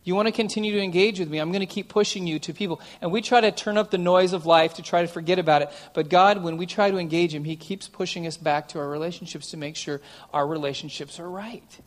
You 0.04 0.14
want 0.14 0.26
to 0.26 0.32
continue 0.32 0.72
to 0.72 0.80
engage 0.80 1.18
with 1.18 1.28
me? 1.28 1.38
I'm 1.38 1.50
going 1.50 1.60
to 1.60 1.66
keep 1.66 1.90
pushing 1.90 2.26
you 2.26 2.38
to 2.40 2.54
people. 2.54 2.80
And 3.02 3.12
we 3.12 3.20
try 3.20 3.42
to 3.42 3.52
turn 3.52 3.76
up 3.76 3.90
the 3.90 3.98
noise 3.98 4.32
of 4.32 4.46
life 4.46 4.74
to 4.74 4.82
try 4.82 5.02
to 5.02 5.08
forget 5.08 5.38
about 5.38 5.60
it. 5.60 5.70
But 5.92 6.08
God, 6.08 6.42
when 6.42 6.56
we 6.56 6.64
try 6.64 6.90
to 6.90 6.96
engage 6.96 7.34
Him, 7.34 7.44
He 7.44 7.56
keeps 7.56 7.88
pushing 7.88 8.26
us 8.26 8.38
back 8.38 8.68
to 8.68 8.78
our 8.78 8.88
relationships 8.88 9.50
to 9.50 9.58
make 9.58 9.76
sure 9.76 10.00
our 10.32 10.46
relationships 10.46 11.20
are 11.20 11.28
right. 11.28 11.78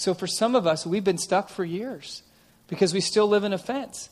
So 0.00 0.14
for 0.14 0.26
some 0.26 0.54
of 0.54 0.66
us, 0.66 0.86
we've 0.86 1.04
been 1.04 1.18
stuck 1.18 1.50
for 1.50 1.62
years 1.62 2.22
because 2.68 2.94
we 2.94 3.02
still 3.02 3.28
live 3.28 3.44
in 3.44 3.52
offense. 3.52 4.08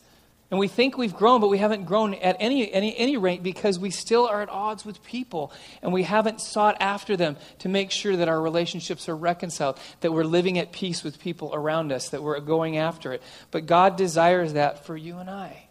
And 0.51 0.59
we 0.59 0.67
think 0.67 0.99
we've 0.99 1.15
grown, 1.15 1.41
but 1.41 1.47
we 1.47 1.57
haven't 1.57 1.85
grown 1.85 2.13
at 2.13 2.37
any, 2.39 2.71
any, 2.71 2.95
any 2.95 3.17
rate 3.17 3.41
because 3.41 3.79
we 3.79 3.89
still 3.89 4.27
are 4.27 4.43
at 4.43 4.49
odds 4.49 4.85
with 4.85 5.03
people. 5.03 5.51
And 5.81 5.91
we 5.91 6.03
haven't 6.03 6.41
sought 6.41 6.77
after 6.79 7.17
them 7.17 7.37
to 7.59 7.69
make 7.69 7.89
sure 7.89 8.15
that 8.15 8.27
our 8.27 8.39
relationships 8.39 9.09
are 9.09 9.15
reconciled, 9.15 9.79
that 10.01 10.13
we're 10.13 10.25
living 10.25 10.59
at 10.59 10.71
peace 10.71 11.03
with 11.03 11.19
people 11.19 11.55
around 11.55 11.91
us, 11.91 12.09
that 12.09 12.21
we're 12.21 12.39
going 12.39 12.77
after 12.77 13.11
it. 13.11 13.23
But 13.49 13.65
God 13.65 13.97
desires 13.97 14.53
that 14.53 14.85
for 14.85 14.95
you 14.95 15.17
and 15.17 15.27
I. 15.27 15.69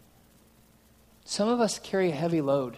Some 1.23 1.47
of 1.47 1.61
us 1.61 1.79
carry 1.79 2.09
a 2.09 2.15
heavy 2.15 2.41
load. 2.41 2.77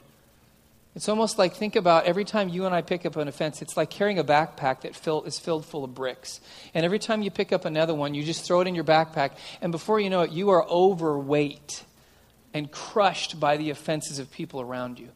It's 0.93 1.07
almost 1.07 1.37
like 1.37 1.55
think 1.55 1.77
about 1.77 2.05
every 2.05 2.25
time 2.25 2.49
you 2.49 2.65
and 2.65 2.75
I 2.75 2.81
pick 2.81 3.05
up 3.05 3.15
an 3.15 3.29
offense, 3.29 3.61
it's 3.61 3.77
like 3.77 3.89
carrying 3.89 4.19
a 4.19 4.25
backpack 4.25 4.81
that 4.81 4.93
fill, 4.93 5.23
is 5.23 5.39
filled 5.39 5.65
full 5.65 5.85
of 5.85 5.95
bricks. 5.95 6.41
And 6.73 6.85
every 6.85 6.99
time 6.99 7.21
you 7.21 7.31
pick 7.31 7.53
up 7.53 7.63
another 7.63 7.95
one, 7.95 8.13
you 8.13 8.23
just 8.23 8.43
throw 8.43 8.59
it 8.59 8.67
in 8.67 8.75
your 8.75 8.83
backpack, 8.83 9.31
and 9.61 9.71
before 9.71 10.01
you 10.01 10.09
know 10.09 10.21
it, 10.21 10.31
you 10.31 10.49
are 10.49 10.67
overweight 10.67 11.85
and 12.53 12.69
crushed 12.69 13.39
by 13.39 13.55
the 13.55 13.69
offenses 13.69 14.19
of 14.19 14.29
people 14.31 14.59
around 14.59 14.99
you. 14.99 15.09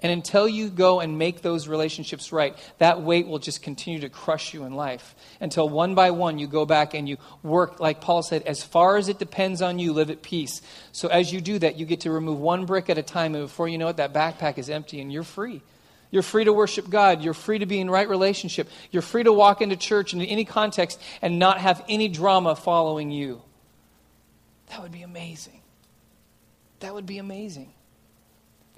And 0.00 0.12
until 0.12 0.48
you 0.48 0.68
go 0.68 1.00
and 1.00 1.18
make 1.18 1.42
those 1.42 1.66
relationships 1.66 2.30
right, 2.30 2.56
that 2.78 3.02
weight 3.02 3.26
will 3.26 3.40
just 3.40 3.62
continue 3.62 4.00
to 4.00 4.08
crush 4.08 4.54
you 4.54 4.62
in 4.64 4.74
life. 4.74 5.16
Until 5.40 5.68
one 5.68 5.96
by 5.96 6.12
one 6.12 6.38
you 6.38 6.46
go 6.46 6.64
back 6.64 6.94
and 6.94 7.08
you 7.08 7.16
work, 7.42 7.80
like 7.80 8.00
Paul 8.00 8.22
said, 8.22 8.42
as 8.42 8.62
far 8.62 8.96
as 8.96 9.08
it 9.08 9.18
depends 9.18 9.60
on 9.60 9.80
you, 9.80 9.92
live 9.92 10.10
at 10.10 10.22
peace. 10.22 10.62
So 10.92 11.08
as 11.08 11.32
you 11.32 11.40
do 11.40 11.58
that, 11.58 11.78
you 11.78 11.84
get 11.84 12.00
to 12.02 12.12
remove 12.12 12.38
one 12.38 12.64
brick 12.64 12.88
at 12.88 12.96
a 12.96 13.02
time, 13.02 13.34
and 13.34 13.44
before 13.44 13.66
you 13.66 13.76
know 13.76 13.88
it, 13.88 13.96
that 13.96 14.12
backpack 14.12 14.56
is 14.56 14.70
empty 14.70 15.00
and 15.00 15.12
you're 15.12 15.24
free. 15.24 15.62
You're 16.10 16.22
free 16.22 16.44
to 16.44 16.52
worship 16.52 16.88
God. 16.88 17.22
You're 17.22 17.34
free 17.34 17.58
to 17.58 17.66
be 17.66 17.80
in 17.80 17.90
right 17.90 18.08
relationship. 18.08 18.68
You're 18.92 19.02
free 19.02 19.24
to 19.24 19.32
walk 19.32 19.60
into 19.60 19.76
church 19.76 20.14
in 20.14 20.22
any 20.22 20.44
context 20.44 21.00
and 21.20 21.38
not 21.38 21.58
have 21.58 21.84
any 21.88 22.08
drama 22.08 22.54
following 22.54 23.10
you. 23.10 23.42
That 24.68 24.80
would 24.80 24.92
be 24.92 25.02
amazing. 25.02 25.60
That 26.80 26.94
would 26.94 27.06
be 27.06 27.18
amazing. 27.18 27.72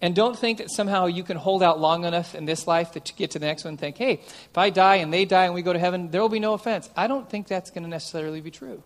And 0.02 0.14
don't 0.14 0.38
think 0.38 0.58
that 0.58 0.70
somehow 0.70 1.06
you 1.06 1.22
can 1.22 1.36
hold 1.36 1.62
out 1.62 1.78
long 1.78 2.04
enough 2.04 2.34
in 2.34 2.46
this 2.46 2.66
life 2.66 2.94
that 2.94 3.04
to 3.06 3.14
get 3.14 3.32
to 3.32 3.38
the 3.38 3.46
next 3.46 3.64
one 3.64 3.72
and 3.72 3.78
think, 3.78 3.98
hey, 3.98 4.14
if 4.14 4.56
I 4.56 4.70
die 4.70 4.96
and 4.96 5.12
they 5.12 5.26
die 5.26 5.44
and 5.44 5.54
we 5.54 5.60
go 5.60 5.72
to 5.72 5.78
heaven, 5.78 6.10
there 6.10 6.22
will 6.22 6.30
be 6.30 6.40
no 6.40 6.54
offense. 6.54 6.88
I 6.96 7.06
don't 7.06 7.28
think 7.28 7.48
that's 7.48 7.70
going 7.70 7.82
to 7.82 7.88
necessarily 7.88 8.40
be 8.40 8.50
true. 8.50 8.82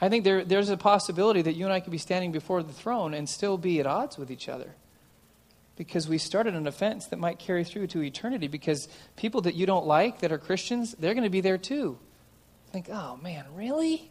I 0.00 0.08
think 0.08 0.24
there, 0.24 0.42
there's 0.44 0.70
a 0.70 0.76
possibility 0.76 1.42
that 1.42 1.54
you 1.54 1.64
and 1.66 1.72
I 1.72 1.80
could 1.80 1.90
be 1.90 1.98
standing 1.98 2.32
before 2.32 2.62
the 2.62 2.72
throne 2.72 3.12
and 3.12 3.28
still 3.28 3.58
be 3.58 3.78
at 3.78 3.86
odds 3.86 4.16
with 4.16 4.30
each 4.30 4.48
other. 4.48 4.74
Because 5.76 6.08
we 6.08 6.18
started 6.18 6.54
an 6.54 6.66
offense 6.66 7.06
that 7.06 7.18
might 7.18 7.38
carry 7.38 7.64
through 7.64 7.88
to 7.88 8.02
eternity. 8.02 8.48
Because 8.48 8.88
people 9.16 9.42
that 9.42 9.54
you 9.54 9.66
don't 9.66 9.86
like 9.86 10.20
that 10.20 10.32
are 10.32 10.38
Christians, 10.38 10.94
they're 10.98 11.14
going 11.14 11.24
to 11.24 11.30
be 11.30 11.40
there 11.40 11.58
too. 11.58 11.98
Think, 12.72 12.88
oh 12.90 13.18
man, 13.22 13.44
really? 13.54 14.10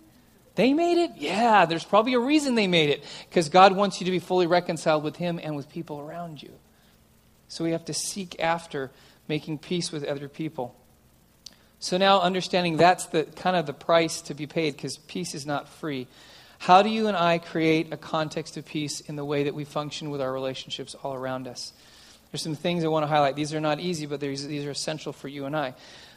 They 0.56 0.74
made 0.74 0.98
it? 1.04 1.12
Yeah, 1.18 1.66
there's 1.66 1.84
probably 1.84 2.13
a 2.13 2.20
reason 2.20 2.56
they 2.56 2.68
made 2.68 2.89
it. 2.89 3.04
Because 3.30 3.50
God 3.50 3.76
wants 3.76 4.00
you 4.00 4.06
to 4.06 4.12
be 4.12 4.20
fully 4.20 4.48
reconciled 4.48 5.04
with 5.04 5.16
Him 5.16 5.39
and 5.42 5.56
with 5.56 5.70
people 5.70 6.00
around 6.00 6.42
you. 6.42 6.52
So 7.48 7.63
we 7.63 7.72
have 7.72 7.86
to 7.86 7.94
seek 7.94 8.39
after 8.39 8.92
making 9.28 9.60
peace 9.60 9.92
with 9.92 10.04
other 10.04 10.28
people. 10.28 10.76
So 11.80 11.98
now 11.98 12.22
understanding 12.22 12.78
that's 12.78 13.08
the 13.08 13.24
kind 13.24 13.56
of 13.56 13.66
the 13.66 13.74
price 13.74 14.22
to 14.22 14.34
be 14.34 14.48
paid 14.48 14.76
because 14.76 14.98
peace 14.98 15.36
is 15.36 15.46
not 15.46 15.68
free. 15.68 16.08
How 16.60 16.82
do 16.82 16.89
you 16.89 17.08
and 17.08 17.18
I 17.18 17.39
create 17.39 17.92
a 17.92 17.98
context 17.98 18.56
of 18.56 18.66
peace 18.66 19.02
in 19.02 19.18
the 19.18 19.26
way 19.26 19.44
that 19.44 19.54
we 19.54 19.66
function 19.66 20.10
with 20.10 20.22
our 20.22 20.32
relationships 20.32 20.96
all 20.96 21.13
around 21.13 21.48
us? 21.48 21.74
There's 22.32 22.42
some 22.42 22.56
things 22.56 22.84
I 22.84 22.88
want 22.88 23.04
to 23.04 23.08
highlight. 23.08 23.36
These 23.36 23.54
are 23.54 23.60
not 23.60 23.80
easy, 23.80 24.06
but 24.06 24.20
these 24.20 24.66
are 24.66 24.72
essential 24.72 25.12
for 25.12 25.28
you 25.28 25.46
and 25.46 25.56
I. 25.56 25.76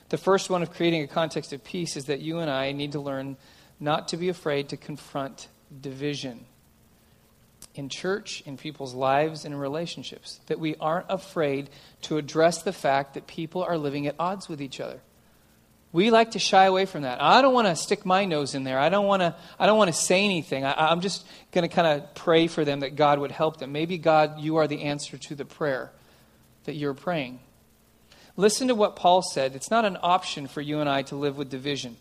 The 0.09 0.17
first 0.17 0.49
one 0.49 0.63
of 0.63 0.71
creating 0.71 1.03
a 1.03 1.09
context 1.09 1.53
of 1.53 1.65
peace 1.65 1.97
is 1.97 2.05
that 2.05 2.21
you 2.21 2.39
and 2.39 2.49
I 2.49 2.71
need 2.71 2.93
to 2.93 3.01
learn 3.01 3.37
not 3.79 4.09
to 4.09 4.17
be 4.17 4.29
afraid 4.29 4.69
to 4.71 4.77
confront 4.77 5.49
division 5.81 6.45
in 7.75 7.89
church, 7.89 8.43
in 8.47 8.57
people's 8.57 8.95
lives, 8.95 9.45
in 9.45 9.55
relationships. 9.55 10.41
That 10.47 10.59
we 10.59 10.77
aren't 10.77 11.07
afraid 11.09 11.69
to 12.03 12.17
address 12.17 12.63
the 12.63 12.73
fact 12.73 13.15
that 13.15 13.27
people 13.27 13.63
are 13.63 13.77
living 13.77 14.07
at 14.07 14.15
odds 14.19 14.49
with 14.49 14.61
each 14.61 14.81
other. 14.81 15.01
We 15.93 16.11
like 16.11 16.33
to 16.33 16.39
shy 16.39 16.65
away 16.65 16.85
from 16.85 17.03
that. 17.03 17.23
I 17.23 17.41
don't 17.41 17.55
want 17.55 17.69
to 17.69 17.77
stick 17.77 18.05
my 18.05 18.25
nose 18.25 18.55
in 18.55 18.65
there. 18.65 18.79
I 18.79 18.89
don't 18.89 19.07
want 19.07 19.21
to. 19.23 19.35
I 19.59 19.67
don't 19.67 19.79
want 19.79 19.89
to 19.89 19.99
say 19.99 20.25
anything. 20.25 20.65
I, 20.65 20.91
I'm 20.91 21.01
just 21.01 21.27
going 21.53 21.67
to 21.69 21.75
kind 21.75 21.87
of 21.87 22.15
pray 22.15 22.49
for 22.49 22.65
them 22.65 22.81
that 22.81 22.97
God 22.97 23.19
would 23.19 23.31
help 23.31 23.59
them. 23.59 23.73
Maybe 23.73 23.97
God, 23.97 24.41
you 24.41 24.57
are 24.57 24.67
the 24.67 24.83
answer 24.83 25.17
to 25.17 25.35
the 25.35 25.45
prayer 25.45 25.91
that 26.65 26.75
you're 26.75 26.95
praying. 26.95 27.41
Listen 28.37 28.69
to 28.69 28.75
what 28.75 28.97
Paul 28.97 29.23
said. 29.23 29.55
It's 29.55 29.71
not 29.71 29.85
an 29.85 29.97
option 30.03 30.47
for 30.47 30.61
you 30.61 30.81
and 30.81 30.89
I 30.89 31.03
to 31.03 31.17
live 31.17 31.39
with 31.39 31.49
division. 31.49 31.97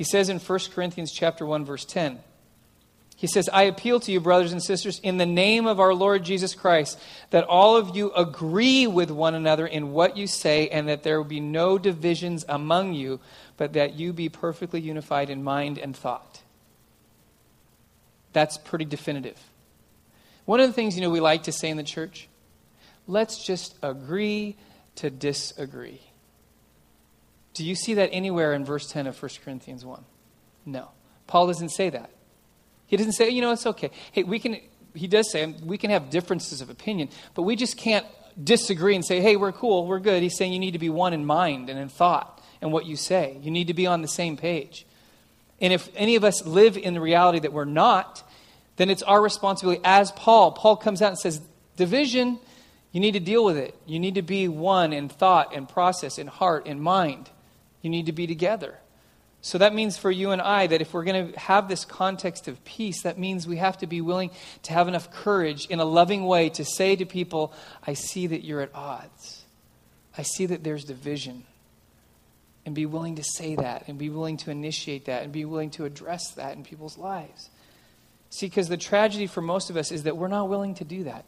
He 0.00 0.04
says 0.04 0.30
in 0.30 0.38
1 0.38 0.58
Corinthians 0.72 1.12
chapter 1.12 1.44
1 1.44 1.66
verse 1.66 1.84
10. 1.84 2.20
He 3.16 3.26
says, 3.26 3.50
I 3.52 3.64
appeal 3.64 4.00
to 4.00 4.10
you, 4.10 4.18
brothers 4.18 4.50
and 4.50 4.62
sisters, 4.62 4.98
in 5.00 5.18
the 5.18 5.26
name 5.26 5.66
of 5.66 5.78
our 5.78 5.92
Lord 5.92 6.24
Jesus 6.24 6.54
Christ, 6.54 6.98
that 7.28 7.44
all 7.44 7.76
of 7.76 7.94
you 7.94 8.10
agree 8.12 8.86
with 8.86 9.10
one 9.10 9.34
another 9.34 9.66
in 9.66 9.92
what 9.92 10.16
you 10.16 10.26
say, 10.26 10.70
and 10.70 10.88
that 10.88 11.02
there 11.02 11.18
will 11.18 11.28
be 11.28 11.38
no 11.38 11.76
divisions 11.76 12.46
among 12.48 12.94
you, 12.94 13.20
but 13.58 13.74
that 13.74 13.92
you 13.92 14.14
be 14.14 14.30
perfectly 14.30 14.80
unified 14.80 15.28
in 15.28 15.44
mind 15.44 15.76
and 15.76 15.94
thought. 15.94 16.40
That's 18.32 18.56
pretty 18.56 18.86
definitive. 18.86 19.38
One 20.46 20.60
of 20.60 20.66
the 20.66 20.72
things, 20.72 20.96
you 20.96 21.02
know, 21.02 21.10
we 21.10 21.20
like 21.20 21.42
to 21.42 21.52
say 21.52 21.68
in 21.68 21.76
the 21.76 21.82
church, 21.82 22.26
let's 23.06 23.44
just 23.44 23.76
agree 23.82 24.56
to 24.94 25.10
disagree. 25.10 26.00
Do 27.54 27.64
you 27.64 27.74
see 27.74 27.94
that 27.94 28.10
anywhere 28.12 28.52
in 28.52 28.64
verse 28.64 28.86
10 28.90 29.06
of 29.06 29.20
1 29.20 29.30
Corinthians 29.44 29.84
1? 29.84 30.04
No. 30.66 30.88
Paul 31.26 31.46
doesn't 31.46 31.70
say 31.70 31.90
that. 31.90 32.10
He 32.86 32.96
doesn't 32.96 33.12
say, 33.12 33.30
you 33.30 33.40
know, 33.40 33.52
it's 33.52 33.66
okay. 33.66 33.90
Hey, 34.12 34.24
we 34.24 34.38
can, 34.38 34.60
he 34.94 35.06
does 35.06 35.30
say, 35.30 35.46
we 35.64 35.78
can 35.78 35.90
have 35.90 36.10
differences 36.10 36.60
of 36.60 36.70
opinion, 36.70 37.08
but 37.34 37.42
we 37.42 37.56
just 37.56 37.76
can't 37.76 38.06
disagree 38.42 38.94
and 38.94 39.04
say, 39.04 39.20
hey, 39.20 39.36
we're 39.36 39.52
cool, 39.52 39.86
we're 39.86 40.00
good. 40.00 40.22
He's 40.22 40.36
saying 40.36 40.52
you 40.52 40.58
need 40.58 40.72
to 40.72 40.78
be 40.78 40.90
one 40.90 41.12
in 41.12 41.24
mind 41.24 41.70
and 41.70 41.78
in 41.78 41.88
thought 41.88 42.42
and 42.60 42.72
what 42.72 42.86
you 42.86 42.96
say. 42.96 43.38
You 43.42 43.50
need 43.50 43.68
to 43.68 43.74
be 43.74 43.86
on 43.86 44.02
the 44.02 44.08
same 44.08 44.36
page. 44.36 44.86
And 45.60 45.72
if 45.72 45.88
any 45.94 46.16
of 46.16 46.24
us 46.24 46.44
live 46.44 46.76
in 46.76 46.94
the 46.94 47.00
reality 47.00 47.40
that 47.40 47.52
we're 47.52 47.64
not, 47.64 48.22
then 48.76 48.90
it's 48.90 49.02
our 49.02 49.20
responsibility 49.20 49.80
as 49.84 50.10
Paul. 50.12 50.52
Paul 50.52 50.76
comes 50.76 51.02
out 51.02 51.10
and 51.10 51.18
says, 51.18 51.40
division, 51.76 52.38
you 52.92 53.00
need 53.00 53.12
to 53.12 53.20
deal 53.20 53.44
with 53.44 53.56
it. 53.56 53.76
You 53.86 53.98
need 53.98 54.14
to 54.14 54.22
be 54.22 54.48
one 54.48 54.92
in 54.92 55.08
thought 55.08 55.54
and 55.54 55.68
process, 55.68 56.18
in 56.18 56.26
heart 56.26 56.66
and 56.66 56.80
mind. 56.82 57.30
You 57.82 57.90
need 57.90 58.06
to 58.06 58.12
be 58.12 58.26
together. 58.26 58.78
So 59.42 59.58
that 59.58 59.74
means 59.74 59.96
for 59.96 60.10
you 60.10 60.32
and 60.32 60.42
I 60.42 60.66
that 60.66 60.82
if 60.82 60.92
we're 60.92 61.04
going 61.04 61.32
to 61.32 61.38
have 61.38 61.68
this 61.68 61.86
context 61.86 62.46
of 62.46 62.62
peace, 62.64 63.02
that 63.02 63.18
means 63.18 63.46
we 63.46 63.56
have 63.56 63.78
to 63.78 63.86
be 63.86 64.02
willing 64.02 64.30
to 64.64 64.72
have 64.74 64.86
enough 64.86 65.10
courage 65.10 65.66
in 65.66 65.80
a 65.80 65.84
loving 65.84 66.26
way 66.26 66.50
to 66.50 66.64
say 66.64 66.94
to 66.96 67.06
people, 67.06 67.54
I 67.86 67.94
see 67.94 68.26
that 68.26 68.44
you're 68.44 68.60
at 68.60 68.74
odds. 68.74 69.44
I 70.18 70.22
see 70.22 70.44
that 70.46 70.62
there's 70.62 70.84
division. 70.84 71.44
And 72.66 72.74
be 72.74 72.84
willing 72.84 73.16
to 73.16 73.24
say 73.24 73.56
that 73.56 73.88
and 73.88 73.98
be 73.98 74.10
willing 74.10 74.36
to 74.38 74.50
initiate 74.50 75.06
that 75.06 75.22
and 75.22 75.32
be 75.32 75.46
willing 75.46 75.70
to 75.70 75.86
address 75.86 76.32
that 76.32 76.56
in 76.56 76.62
people's 76.62 76.98
lives. 76.98 77.48
See, 78.28 78.46
because 78.46 78.68
the 78.68 78.76
tragedy 78.76 79.26
for 79.26 79.40
most 79.40 79.70
of 79.70 79.78
us 79.78 79.90
is 79.90 80.02
that 80.02 80.18
we're 80.18 80.28
not 80.28 80.50
willing 80.50 80.74
to 80.76 80.84
do 80.84 81.04
that. 81.04 81.24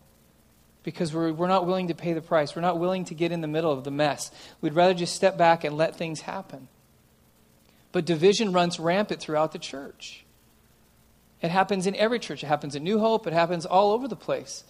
Because 0.83 1.15
we're, 1.15 1.33
we're 1.33 1.49
not 1.49 1.67
willing 1.67 1.89
to 1.89 1.95
pay 1.95 2.13
the 2.13 2.21
price. 2.21 2.57
We're 2.57 2.63
not 2.63 2.79
willing 2.79 3.05
to 3.07 3.15
get 3.15 3.31
in 3.33 3.41
the 3.41 3.47
middle 3.47 3.71
of 3.71 3.85
the 3.85 3.91
mess. 3.91 4.31
We'd 4.61 4.75
rather 4.75 4.95
just 4.95 5.15
step 5.15 5.39
back 5.39 5.65
and 5.65 5.77
let 5.77 5.97
things 5.97 6.23
happen. 6.23 6.69
But 7.93 8.05
division 8.05 8.53
runs 8.53 8.81
rampant 8.81 9.21
throughout 9.21 9.53
the 9.53 9.59
church. 9.59 10.25
It 11.41 11.51
happens 11.51 11.87
in 11.87 11.95
every 11.97 12.19
church. 12.19 12.43
It 12.43 12.47
happens 12.47 12.75
in 12.75 12.85
New 12.85 12.99
Hope. 12.99 13.27
It 13.27 13.33
happens 13.33 13.67
all 13.67 13.93
over 13.93 14.09
the 14.09 14.17
place. 14.17 14.65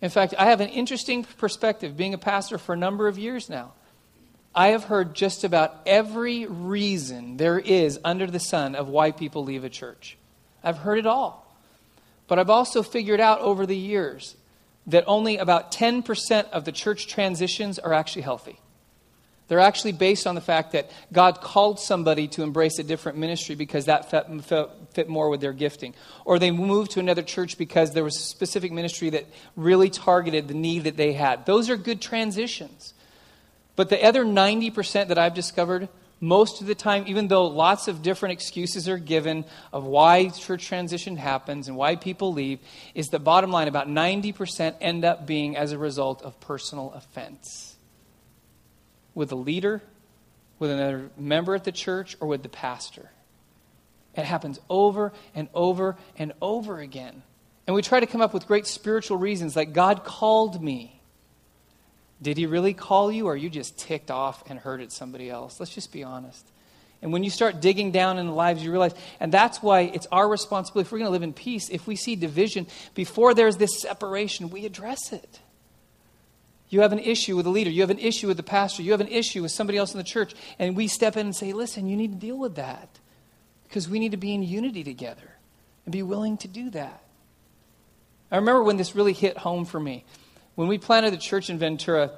In 0.00 0.10
fact, 0.10 0.34
I 0.38 0.46
have 0.46 0.60
an 0.60 0.68
interesting 0.68 1.24
perspective 1.24 1.96
being 1.96 2.14
a 2.14 2.18
pastor 2.18 2.58
for 2.58 2.74
a 2.74 2.76
number 2.76 3.08
of 3.08 3.18
years 3.18 3.48
now. 3.48 3.72
I 4.54 4.68
have 4.68 4.84
heard 4.84 5.14
just 5.14 5.44
about 5.44 5.80
every 5.84 6.46
reason 6.46 7.36
there 7.36 7.58
is 7.58 7.98
under 8.04 8.26
the 8.26 8.38
sun 8.38 8.74
of 8.74 8.88
why 8.88 9.10
people 9.10 9.44
leave 9.44 9.64
a 9.64 9.68
church. 9.68 10.16
I've 10.62 10.78
heard 10.78 10.98
it 10.98 11.06
all. 11.06 11.44
But 12.26 12.38
I've 12.38 12.50
also 12.50 12.82
figured 12.82 13.20
out 13.20 13.40
over 13.40 13.66
the 13.66 13.76
years 13.76 14.36
that 14.86 15.04
only 15.06 15.38
about 15.38 15.72
10% 15.72 16.50
of 16.50 16.64
the 16.64 16.72
church 16.72 17.06
transitions 17.06 17.78
are 17.78 17.92
actually 17.92 18.22
healthy. 18.22 18.58
They're 19.46 19.60
actually 19.60 19.92
based 19.92 20.26
on 20.26 20.34
the 20.34 20.40
fact 20.40 20.72
that 20.72 20.90
God 21.12 21.42
called 21.42 21.78
somebody 21.78 22.28
to 22.28 22.42
embrace 22.42 22.78
a 22.78 22.82
different 22.82 23.18
ministry 23.18 23.54
because 23.54 23.84
that 23.84 24.10
fit, 24.10 25.08
more 25.08 25.28
with 25.28 25.42
their 25.42 25.52
gifting. 25.52 25.94
Or 26.24 26.38
they 26.38 26.50
moved 26.50 26.92
to 26.92 27.00
another 27.00 27.22
church 27.22 27.58
because 27.58 27.92
there 27.92 28.04
was 28.04 28.16
a 28.16 28.22
specific 28.22 28.72
ministry 28.72 29.10
that 29.10 29.26
really 29.54 29.90
targeted 29.90 30.48
the 30.48 30.54
need 30.54 30.84
that 30.84 30.96
they 30.96 31.12
had. 31.12 31.44
Those 31.44 31.68
are 31.68 31.76
good 31.76 32.00
transitions. 32.00 32.94
But 33.76 33.90
the 33.90 34.02
other 34.02 34.24
90% 34.24 35.08
that 35.08 35.18
I've 35.18 35.34
discovered, 35.34 35.88
most 36.24 36.60
of 36.60 36.66
the 36.66 36.74
time, 36.74 37.04
even 37.06 37.28
though 37.28 37.46
lots 37.46 37.88
of 37.88 38.02
different 38.02 38.32
excuses 38.32 38.88
are 38.88 38.98
given 38.98 39.44
of 39.72 39.84
why 39.84 40.28
church 40.28 40.66
transition 40.66 41.16
happens 41.16 41.68
and 41.68 41.76
why 41.76 41.96
people 41.96 42.32
leave, 42.32 42.60
is 42.94 43.08
the 43.08 43.18
bottom 43.18 43.50
line 43.50 43.68
about 43.68 43.88
90% 43.88 44.74
end 44.80 45.04
up 45.04 45.26
being 45.26 45.56
as 45.56 45.72
a 45.72 45.78
result 45.78 46.22
of 46.22 46.38
personal 46.40 46.92
offense 46.92 47.76
with 49.14 49.30
a 49.32 49.36
leader, 49.36 49.82
with 50.58 50.70
another 50.70 51.10
member 51.16 51.54
at 51.54 51.64
the 51.64 51.72
church, 51.72 52.16
or 52.20 52.28
with 52.28 52.42
the 52.42 52.48
pastor. 52.48 53.10
It 54.16 54.24
happens 54.24 54.60
over 54.68 55.12
and 55.34 55.48
over 55.54 55.96
and 56.16 56.32
over 56.40 56.80
again. 56.80 57.22
And 57.66 57.74
we 57.74 57.82
try 57.82 58.00
to 58.00 58.06
come 58.06 58.20
up 58.20 58.34
with 58.34 58.46
great 58.46 58.66
spiritual 58.66 59.16
reasons 59.16 59.56
like 59.56 59.72
God 59.72 60.04
called 60.04 60.62
me. 60.62 60.93
Did 62.24 62.38
he 62.38 62.46
really 62.46 62.72
call 62.72 63.12
you, 63.12 63.26
or 63.26 63.34
are 63.34 63.36
you 63.36 63.50
just 63.50 63.78
ticked 63.78 64.10
off 64.10 64.42
and 64.48 64.58
hurt 64.58 64.80
at 64.80 64.90
somebody 64.92 65.28
else? 65.28 65.60
Let's 65.60 65.74
just 65.74 65.92
be 65.92 66.02
honest. 66.02 66.44
And 67.02 67.12
when 67.12 67.22
you 67.22 67.28
start 67.28 67.60
digging 67.60 67.92
down 67.92 68.16
in 68.16 68.26
the 68.26 68.32
lives, 68.32 68.64
you 68.64 68.70
realize, 68.70 68.94
and 69.20 69.30
that's 69.30 69.62
why 69.62 69.82
it's 69.82 70.06
our 70.10 70.26
responsibility, 70.26 70.88
if 70.88 70.92
we're 70.92 71.00
going 71.00 71.08
to 71.08 71.12
live 71.12 71.22
in 71.22 71.34
peace, 71.34 71.68
if 71.68 71.86
we 71.86 71.96
see 71.96 72.16
division, 72.16 72.66
before 72.94 73.34
there's 73.34 73.58
this 73.58 73.78
separation, 73.78 74.48
we 74.48 74.64
address 74.64 75.12
it. 75.12 75.40
You 76.70 76.80
have 76.80 76.92
an 76.92 76.98
issue 76.98 77.36
with 77.36 77.44
a 77.44 77.50
leader. 77.50 77.68
You 77.68 77.82
have 77.82 77.90
an 77.90 77.98
issue 77.98 78.26
with 78.26 78.38
the 78.38 78.42
pastor. 78.42 78.82
You 78.82 78.92
have 78.92 79.02
an 79.02 79.08
issue 79.08 79.42
with 79.42 79.52
somebody 79.52 79.76
else 79.76 79.92
in 79.92 79.98
the 79.98 80.04
church. 80.04 80.34
And 80.58 80.74
we 80.74 80.88
step 80.88 81.18
in 81.18 81.26
and 81.26 81.36
say, 81.36 81.52
listen, 81.52 81.86
you 81.86 81.96
need 81.96 82.12
to 82.12 82.18
deal 82.18 82.38
with 82.38 82.56
that. 82.56 82.88
Because 83.64 83.86
we 83.86 83.98
need 83.98 84.12
to 84.12 84.16
be 84.16 84.34
in 84.34 84.42
unity 84.42 84.82
together 84.82 85.30
and 85.84 85.92
be 85.92 86.02
willing 86.02 86.38
to 86.38 86.48
do 86.48 86.70
that. 86.70 87.02
I 88.30 88.36
remember 88.36 88.62
when 88.62 88.78
this 88.78 88.96
really 88.96 89.12
hit 89.12 89.36
home 89.36 89.66
for 89.66 89.78
me. 89.78 90.06
When 90.54 90.68
we 90.68 90.78
planted 90.78 91.12
the 91.12 91.18
church 91.18 91.50
in 91.50 91.58
Ventura, 91.58 92.12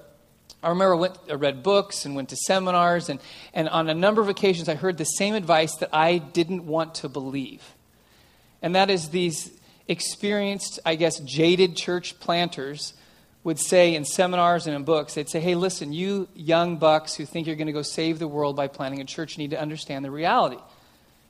I 0.63 0.69
remember 0.69 0.95
I, 0.95 0.99
went, 0.99 1.19
I 1.31 1.35
read 1.35 1.63
books 1.63 2.05
and 2.05 2.15
went 2.15 2.29
to 2.31 2.37
seminars, 2.37 3.09
and, 3.09 3.21
and 3.55 3.69
on 3.69 3.89
a 3.89 3.95
number 3.95 4.21
of 4.21 4.29
occasions 4.29 4.69
I 4.69 4.75
heard 4.75 4.99
the 4.99 5.05
same 5.05 5.35
advice 5.35 5.75
that 5.77 5.91
I 5.93 6.19
didn't 6.19 6.67
want 6.67 6.97
to 6.97 7.09
believe. 7.09 7.63
And 8.63 8.75
that 8.75 8.91
is 8.91 9.11
these 9.11 9.51
experienced, 9.89 10.81
I 10.85 10.97
guess, 10.97 11.19
jaded 11.21 11.77
church 11.77 12.19
planters 12.19 12.95
would 13.45 13.61
say 13.61 13.95
in 13.95 14.05
seminars 14.05 14.67
and 14.67 14.75
in 14.75 14.83
books, 14.83 15.15
they'd 15.15 15.29
say, 15.29 15.39
hey, 15.39 15.55
listen, 15.55 15.93
you 15.93 16.29
young 16.35 16.79
bucks 16.79 17.15
who 17.15 17.25
think 17.25 17.47
you're 17.47 17.55
going 17.55 17.69
to 17.69 17.73
go 17.73 17.83
save 17.83 18.19
the 18.19 18.27
world 18.27 18.57
by 18.57 18.67
planting 18.67 19.01
a 19.01 19.05
church 19.05 19.39
need 19.39 19.51
to 19.51 19.61
understand 19.61 20.05
the 20.05 20.11
reality. 20.11 20.59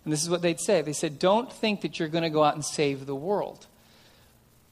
And 0.05 0.13
this 0.13 0.23
is 0.23 0.31
what 0.31 0.41
they'd 0.41 0.61
say. 0.61 0.81
They 0.81 0.95
said, 0.95 1.19
don't 1.19 1.53
think 1.53 1.83
that 1.83 1.99
you're 1.99 2.09
going 2.09 2.25
to 2.25 2.31
go 2.31 2.43
out 2.43 2.55
and 2.55 2.65
save 2.65 3.05
the 3.05 3.15
world. 3.15 3.67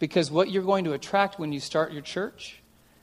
Because 0.04 0.30
what 0.30 0.50
you're 0.50 0.62
going 0.62 0.84
to 0.84 0.92
attract 0.92 1.38
when 1.38 1.50
you 1.50 1.60
start 1.60 1.90
your 1.90 2.02
church 2.02 2.60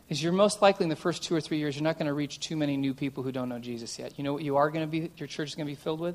is 0.08 0.22
you're 0.22 0.32
most 0.32 0.62
likely 0.62 0.84
in 0.84 0.90
the 0.92 0.96
first 0.96 1.24
two 1.24 1.34
or 1.34 1.42
three 1.42 1.58
years, 1.58 1.76
you're 1.76 1.84
not 1.84 1.98
going 1.98 2.06
to 2.06 2.14
reach 2.14 2.40
too 2.40 2.56
many 2.56 2.78
new 2.78 2.94
people 2.94 3.24
who 3.24 3.32
don't 3.32 3.50
know 3.50 3.58
Jesus 3.58 3.98
yet. 3.98 4.20
You 4.20 4.24
know 4.24 4.34
what 4.34 4.44
you 4.44 4.58
are 4.58 4.70
going 4.70 4.86
to 4.86 4.88
be, 4.88 5.10
your 5.18 5.26
church 5.26 5.50
is 5.50 5.56
going 5.56 5.66
to 5.66 5.72
be 5.72 5.76
filled 5.76 6.00
with? 6.00 6.14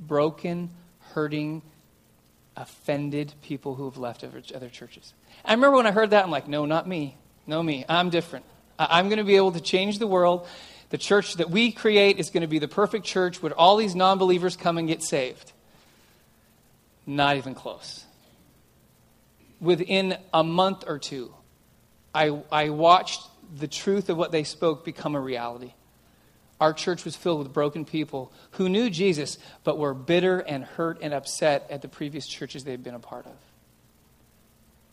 Broken, 0.00 0.70
hurting, 1.12 1.60
offended 2.56 3.34
people 3.42 3.74
who 3.74 3.84
have 3.84 3.98
left 3.98 4.24
other 4.24 4.70
churches. 4.70 5.12
I 5.44 5.52
remember 5.52 5.76
when 5.76 5.86
I 5.86 5.92
heard 5.92 6.08
that, 6.12 6.24
I'm 6.24 6.30
like, 6.30 6.48
no, 6.48 6.64
not 6.64 6.88
me. 6.88 7.18
No, 7.46 7.62
me. 7.62 7.84
I'm 7.86 8.08
different. 8.08 8.46
I'm 8.78 9.10
going 9.10 9.18
to 9.18 9.24
be 9.24 9.36
able 9.36 9.52
to 9.52 9.60
change 9.60 9.98
the 9.98 10.06
world. 10.06 10.48
The 10.88 10.98
church 10.98 11.34
that 11.34 11.50
we 11.50 11.72
create 11.72 12.18
is 12.18 12.30
going 12.30 12.40
to 12.40 12.48
be 12.48 12.58
the 12.58 12.68
perfect 12.68 13.04
church 13.04 13.42
where 13.42 13.52
all 13.52 13.76
these 13.76 13.94
non 13.94 14.16
believers 14.16 14.56
come 14.56 14.78
and 14.78 14.88
get 14.88 15.02
saved. 15.02 15.52
Not 17.04 17.36
even 17.36 17.54
close. 17.54 18.06
Within 19.60 20.18
a 20.32 20.44
month 20.44 20.84
or 20.86 20.98
two, 20.98 21.34
I, 22.14 22.40
I 22.50 22.68
watched 22.70 23.22
the 23.58 23.68
truth 23.68 24.08
of 24.08 24.16
what 24.16 24.32
they 24.32 24.44
spoke 24.44 24.84
become 24.84 25.14
a 25.14 25.20
reality. 25.20 25.72
Our 26.60 26.72
church 26.72 27.04
was 27.04 27.14
filled 27.14 27.40
with 27.40 27.52
broken 27.52 27.84
people 27.84 28.32
who 28.52 28.68
knew 28.68 28.88
Jesus, 28.88 29.38
but 29.62 29.78
were 29.78 29.92
bitter 29.92 30.38
and 30.40 30.64
hurt 30.64 30.98
and 31.02 31.12
upset 31.12 31.66
at 31.70 31.82
the 31.82 31.88
previous 31.88 32.26
churches 32.26 32.64
they'd 32.64 32.82
been 32.82 32.94
a 32.94 32.98
part 32.98 33.26
of. 33.26 33.34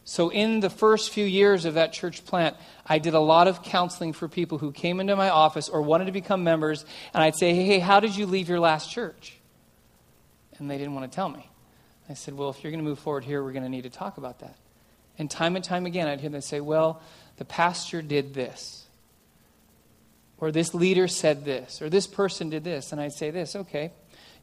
So, 0.05 0.29
in 0.29 0.59
the 0.59 0.69
first 0.69 1.11
few 1.11 1.23
years 1.23 1.63
of 1.63 1.75
that 1.75 1.93
church 1.93 2.25
plant, 2.25 2.57
I 2.85 2.99
did 2.99 3.13
a 3.13 3.21
lot 3.21 3.47
of 3.47 3.63
counseling 3.63 4.11
for 4.11 4.27
people 4.27 4.57
who 4.57 4.73
came 4.73 4.99
into 4.99 5.15
my 5.15 5.29
office 5.29 5.69
or 5.69 5.81
wanted 5.81 6.05
to 6.05 6.11
become 6.11 6.43
members. 6.43 6.83
And 7.13 7.23
I'd 7.23 7.35
say, 7.35 7.53
Hey, 7.53 7.79
how 7.79 8.01
did 8.01 8.15
you 8.15 8.25
leave 8.25 8.49
your 8.49 8.59
last 8.59 8.91
church? 8.91 9.37
And 10.57 10.69
they 10.69 10.77
didn't 10.77 10.93
want 10.93 11.09
to 11.09 11.15
tell 11.15 11.29
me. 11.29 11.49
I 12.09 12.13
said, 12.13 12.35
Well, 12.35 12.49
if 12.49 12.63
you're 12.63 12.71
going 12.71 12.83
to 12.83 12.89
move 12.89 12.99
forward 12.99 13.23
here, 13.23 13.43
we're 13.43 13.53
going 13.53 13.63
to 13.63 13.69
need 13.69 13.83
to 13.83 13.89
talk 13.89 14.17
about 14.17 14.39
that. 14.39 14.55
And 15.17 15.29
time 15.29 15.55
and 15.55 15.63
time 15.63 15.85
again, 15.85 16.07
I'd 16.07 16.19
hear 16.19 16.29
them 16.29 16.41
say, 16.41 16.59
Well, 16.59 17.01
the 17.37 17.45
pastor 17.45 18.01
did 18.01 18.33
this. 18.33 18.85
or 20.37 20.51
this 20.51 20.73
leader 20.73 21.07
said 21.07 21.45
this, 21.45 21.81
or 21.81 21.89
this 21.89 22.07
person 22.07 22.49
did 22.49 22.63
this. 22.63 22.91
And 22.91 22.99
I'd 22.99 23.13
say 23.13 23.31
this 23.31 23.55
okay, 23.55 23.91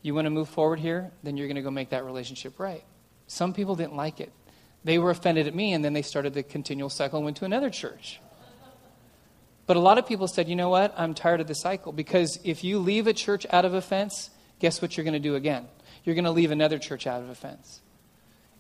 you 0.03 0.15
want 0.15 0.27
to 0.27 0.31
move 0.31 0.49
forward 0.49 0.79
here? 0.79 1.11
Then 1.23 1.37
you're 1.37 1.47
going 1.47 1.57
to 1.57 1.63
go 1.63 1.71
make 1.71 1.91
that 1.91 2.05
relationship 2.05 2.59
right. 2.59 2.85
Some 3.27 3.53
people 3.53 3.77
didn't 3.77 3.97
like 3.97 4.21
it. 4.21 4.33
They 4.83 4.99
were 4.99 5.11
offended 5.11 5.47
at 5.47 5.55
me, 5.55 5.75
and 5.75 5.85
then 5.85 5.93
they 5.93 6.03
started 6.03 6.33
the 6.33 6.43
continual 6.43 6.89
cycle 6.89 7.19
and 7.19 7.25
went 7.25 7.37
to 7.39 7.45
another 7.45 7.69
church. 7.69 8.21
But 9.67 9.77
a 9.77 9.81
lot 9.81 9.99
of 9.99 10.07
people 10.07 10.27
said, 10.27 10.49
you 10.49 10.57
know 10.57 10.69
what? 10.71 10.95
I'm 10.97 11.15
tired 11.15 11.41
of 11.41 11.47
the 11.47 11.55
cycle. 11.55 11.93
Because 11.93 12.41
if 12.43 12.65
you 12.65 12.81
leave 12.81 13.07
a 13.07 13.13
church 13.13 13.47
out 13.51 13.65
of 13.65 13.75
offense, 13.75 14.31
guess 14.59 14.83
what 14.83 14.97
you're 14.97 15.05
going 15.05 15.15
to 15.15 15.21
do 15.21 15.37
again? 15.37 15.69
You're 16.05 16.15
going 16.15 16.25
to 16.25 16.31
leave 16.31 16.51
another 16.51 16.79
church 16.79 17.07
out 17.07 17.23
of 17.23 17.31
offense. 17.31 17.81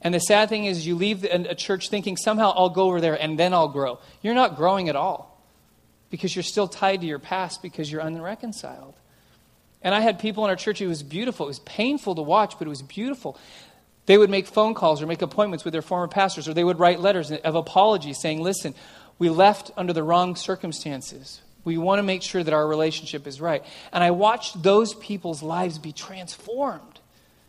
And 0.02 0.14
the 0.14 0.20
sad 0.20 0.48
thing 0.48 0.64
is, 0.64 0.86
you 0.86 0.94
leave 0.94 1.24
a 1.24 1.54
church 1.54 1.90
thinking 1.90 2.16
somehow 2.16 2.52
I'll 2.56 2.70
go 2.70 2.84
over 2.84 3.00
there 3.00 3.20
and 3.20 3.38
then 3.38 3.52
I'll 3.52 3.68
grow. 3.68 3.98
You're 4.22 4.34
not 4.34 4.56
growing 4.56 4.88
at 4.88 4.96
all 4.96 5.42
because 6.10 6.34
you're 6.34 6.42
still 6.42 6.68
tied 6.68 7.02
to 7.02 7.06
your 7.06 7.18
past 7.18 7.62
because 7.62 7.90
you're 7.90 8.00
unreconciled. 8.00 8.94
And 9.82 9.94
I 9.94 10.00
had 10.00 10.18
people 10.18 10.44
in 10.44 10.50
our 10.50 10.56
church, 10.56 10.80
it 10.80 10.86
was 10.86 11.02
beautiful. 11.02 11.46
It 11.46 11.50
was 11.50 11.58
painful 11.60 12.14
to 12.14 12.22
watch, 12.22 12.58
but 12.58 12.66
it 12.66 12.70
was 12.70 12.82
beautiful. 12.82 13.38
They 14.06 14.18
would 14.18 14.30
make 14.30 14.46
phone 14.46 14.74
calls 14.74 15.02
or 15.02 15.06
make 15.06 15.22
appointments 15.22 15.64
with 15.64 15.72
their 15.72 15.82
former 15.82 16.08
pastors, 16.08 16.48
or 16.48 16.54
they 16.54 16.64
would 16.64 16.78
write 16.78 17.00
letters 17.00 17.30
of 17.30 17.54
apology 17.54 18.12
saying, 18.12 18.42
Listen, 18.42 18.74
we 19.18 19.28
left 19.28 19.70
under 19.76 19.92
the 19.92 20.02
wrong 20.02 20.34
circumstances. 20.36 21.40
We 21.62 21.76
want 21.76 21.98
to 21.98 22.02
make 22.02 22.22
sure 22.22 22.42
that 22.42 22.54
our 22.54 22.66
relationship 22.66 23.26
is 23.26 23.40
right. 23.40 23.62
And 23.92 24.02
I 24.02 24.12
watched 24.12 24.62
those 24.62 24.94
people's 24.94 25.42
lives 25.42 25.78
be 25.78 25.92
transformed 25.92 26.89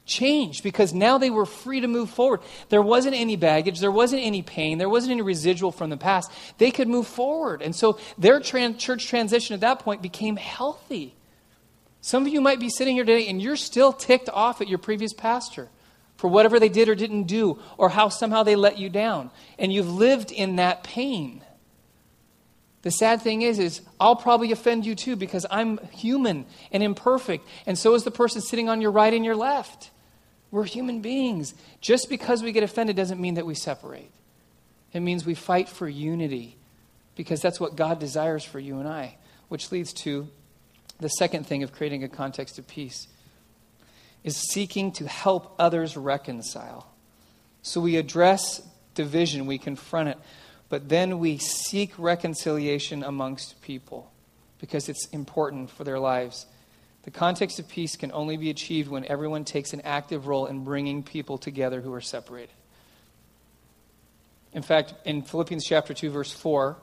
changed 0.05 0.63
because 0.63 0.93
now 0.93 1.17
they 1.17 1.29
were 1.29 1.45
free 1.45 1.81
to 1.81 1.87
move 1.87 2.09
forward. 2.09 2.41
There 2.69 2.81
wasn't 2.81 3.15
any 3.15 3.35
baggage, 3.35 3.79
there 3.79 3.91
wasn't 3.91 4.23
any 4.23 4.41
pain, 4.41 4.77
there 4.77 4.89
wasn't 4.89 5.11
any 5.13 5.21
residual 5.21 5.71
from 5.71 5.89
the 5.89 5.97
past. 5.97 6.31
They 6.57 6.71
could 6.71 6.87
move 6.87 7.07
forward. 7.07 7.61
And 7.61 7.75
so 7.75 7.99
their 8.17 8.39
church 8.39 9.07
transition 9.07 9.53
at 9.53 9.61
that 9.61 9.79
point 9.79 10.01
became 10.01 10.35
healthy. 10.35 11.15
Some 12.01 12.25
of 12.25 12.33
you 12.33 12.41
might 12.41 12.59
be 12.59 12.69
sitting 12.69 12.95
here 12.95 13.05
today 13.05 13.27
and 13.27 13.41
you're 13.41 13.55
still 13.55 13.93
ticked 13.93 14.29
off 14.29 14.59
at 14.59 14.67
your 14.67 14.79
previous 14.79 15.13
pastor 15.13 15.69
for 16.17 16.27
whatever 16.27 16.59
they 16.59 16.69
did 16.69 16.89
or 16.89 16.95
didn't 16.95 17.23
do 17.23 17.59
or 17.77 17.89
how 17.89 18.09
somehow 18.09 18.43
they 18.43 18.55
let 18.55 18.77
you 18.77 18.89
down. 18.89 19.29
And 19.59 19.71
you've 19.71 19.89
lived 19.89 20.31
in 20.31 20.55
that 20.55 20.83
pain. 20.83 21.43
The 22.81 22.91
sad 22.91 23.21
thing 23.21 23.43
is, 23.43 23.59
is 23.59 23.81
I'll 23.99 24.15
probably 24.15 24.51
offend 24.51 24.85
you 24.85 24.95
too 24.95 25.15
because 25.15 25.45
I'm 25.51 25.77
human 25.89 26.45
and 26.71 26.81
imperfect, 26.81 27.47
and 27.65 27.77
so 27.77 27.93
is 27.93 28.03
the 28.03 28.11
person 28.11 28.41
sitting 28.41 28.69
on 28.69 28.81
your 28.81 28.91
right 28.91 29.13
and 29.13 29.23
your 29.23 29.35
left. 29.35 29.91
We're 30.49 30.65
human 30.65 31.01
beings. 31.01 31.53
Just 31.79 32.09
because 32.09 32.43
we 32.43 32.51
get 32.51 32.63
offended 32.63 32.95
doesn't 32.95 33.21
mean 33.21 33.35
that 33.35 33.45
we 33.45 33.55
separate. 33.55 34.11
It 34.93 34.99
means 34.99 35.25
we 35.25 35.35
fight 35.35 35.69
for 35.69 35.87
unity 35.87 36.57
because 37.15 37.41
that's 37.41 37.59
what 37.59 37.75
God 37.75 37.99
desires 37.99 38.43
for 38.43 38.59
you 38.59 38.79
and 38.79 38.87
I, 38.87 39.15
which 39.47 39.71
leads 39.71 39.93
to 39.93 40.27
the 40.99 41.09
second 41.09 41.45
thing 41.45 41.63
of 41.63 41.71
creating 41.71 42.03
a 42.03 42.09
context 42.09 42.59
of 42.59 42.67
peace 42.67 43.07
is 44.23 44.37
seeking 44.37 44.91
to 44.93 45.07
help 45.07 45.55
others 45.57 45.97
reconcile. 45.97 46.87
So 47.63 47.81
we 47.81 47.97
address 47.97 48.61
division, 48.93 49.45
we 49.45 49.57
confront 49.57 50.09
it, 50.09 50.17
but 50.71 50.87
then 50.87 51.19
we 51.19 51.37
seek 51.37 51.91
reconciliation 51.97 53.03
amongst 53.03 53.61
people 53.61 54.09
because 54.57 54.87
it's 54.87 55.05
important 55.07 55.69
for 55.69 55.83
their 55.83 55.99
lives. 55.99 56.45
The 57.03 57.11
context 57.11 57.59
of 57.59 57.67
peace 57.67 57.97
can 57.97 58.09
only 58.13 58.37
be 58.37 58.49
achieved 58.49 58.89
when 58.89 59.03
everyone 59.03 59.43
takes 59.43 59.73
an 59.73 59.81
active 59.81 60.27
role 60.27 60.45
in 60.45 60.63
bringing 60.63 61.03
people 61.03 61.37
together 61.37 61.81
who 61.81 61.93
are 61.93 61.99
separated. 61.99 62.55
In 64.53 64.61
fact, 64.61 64.93
in 65.03 65.23
Philippians 65.23 65.65
chapter 65.65 65.93
2 65.93 66.09
verse 66.09 66.31
4, 66.31 66.77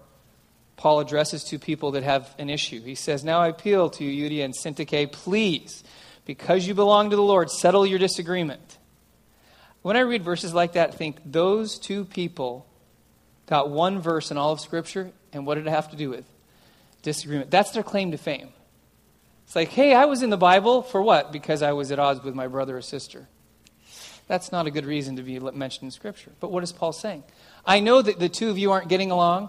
Paul 0.77 1.01
addresses 1.01 1.42
two 1.42 1.59
people 1.59 1.92
that 1.92 2.03
have 2.03 2.35
an 2.38 2.51
issue. 2.51 2.83
He 2.83 2.94
says, 2.94 3.24
"Now 3.24 3.40
I 3.40 3.48
appeal 3.48 3.88
to 3.88 4.05
you, 4.05 4.29
Euodia 4.29 4.44
and 4.44 4.55
Syntyche, 4.55 5.11
please, 5.11 5.83
because 6.27 6.66
you 6.66 6.74
belong 6.74 7.09
to 7.09 7.16
the 7.16 7.22
Lord, 7.22 7.51
settle 7.51 7.87
your 7.87 7.98
disagreement." 7.98 8.77
When 9.81 9.96
I 9.96 10.01
read 10.01 10.22
verses 10.22 10.53
like 10.53 10.74
that, 10.74 10.90
I 10.90 10.92
think 10.92 11.20
those 11.24 11.79
two 11.79 12.05
people 12.05 12.67
got 13.48 13.70
one 13.70 14.00
verse 14.00 14.30
in 14.30 14.37
all 14.37 14.52
of 14.52 14.61
Scripture, 14.61 15.11
and 15.32 15.46
what 15.46 15.56
did 15.56 15.66
it 15.66 15.70
have 15.70 15.90
to 15.90 15.96
do 15.96 16.11
with? 16.11 16.24
Disagreement. 17.02 17.50
That's 17.50 17.70
their 17.70 17.82
claim 17.82 18.11
to 18.11 18.18
fame. 18.18 18.50
It's 19.44 19.56
like, 19.56 19.70
hey, 19.70 19.94
I 19.94 20.04
was 20.04 20.22
in 20.22 20.30
the 20.30 20.37
Bible 20.37 20.82
for 20.82 21.00
what? 21.00 21.32
Because 21.32 21.62
I 21.62 21.72
was 21.72 21.90
at 21.90 21.98
odds 21.98 22.22
with 22.22 22.34
my 22.34 22.48
brother 22.48 22.76
or 22.76 22.82
sister. 22.82 23.28
That's 24.26 24.52
not 24.52 24.66
a 24.66 24.70
good 24.70 24.84
reason 24.84 25.16
to 25.16 25.22
be 25.22 25.38
mentioned 25.40 25.84
in 25.87 25.90
Scripture. 25.90 26.32
But 26.38 26.52
what 26.52 26.62
is 26.62 26.70
Paul 26.70 26.92
saying? 26.92 27.24
I 27.64 27.80
know 27.80 28.02
that 28.02 28.18
the 28.18 28.28
two 28.28 28.50
of 28.50 28.58
you 28.58 28.72
aren't 28.72 28.88
getting 28.88 29.11
along, 29.11 29.48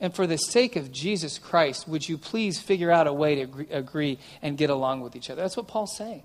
and 0.00 0.14
for 0.14 0.26
the 0.26 0.38
sake 0.38 0.76
of 0.76 0.90
Jesus 0.90 1.38
Christ, 1.38 1.86
would 1.86 2.08
you 2.08 2.16
please 2.16 2.58
figure 2.58 2.90
out 2.90 3.06
a 3.06 3.12
way 3.12 3.44
to 3.44 3.66
agree 3.70 4.18
and 4.40 4.56
get 4.56 4.70
along 4.70 5.02
with 5.02 5.14
each 5.14 5.28
other? 5.28 5.42
That's 5.42 5.56
what 5.56 5.68
Paul's 5.68 5.94
saying. 5.94 6.22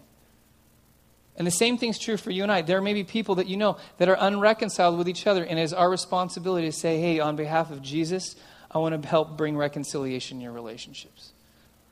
And 1.41 1.47
the 1.47 1.51
same 1.51 1.79
thing's 1.79 1.97
true 1.97 2.17
for 2.17 2.29
you 2.29 2.43
and 2.43 2.51
I. 2.51 2.61
There 2.61 2.81
may 2.81 2.93
be 2.93 3.03
people 3.03 3.33
that 3.33 3.47
you 3.47 3.57
know 3.57 3.77
that 3.97 4.07
are 4.07 4.15
unreconciled 4.15 4.95
with 4.95 5.09
each 5.09 5.25
other, 5.25 5.43
and 5.43 5.57
it 5.57 5.63
is 5.63 5.73
our 5.73 5.89
responsibility 5.89 6.67
to 6.67 6.71
say, 6.71 7.01
hey, 7.01 7.19
on 7.19 7.35
behalf 7.35 7.71
of 7.71 7.81
Jesus, 7.81 8.35
I 8.69 8.77
want 8.77 9.01
to 9.01 9.09
help 9.09 9.37
bring 9.37 9.57
reconciliation 9.57 10.37
in 10.37 10.43
your 10.43 10.51
relationships. 10.51 11.31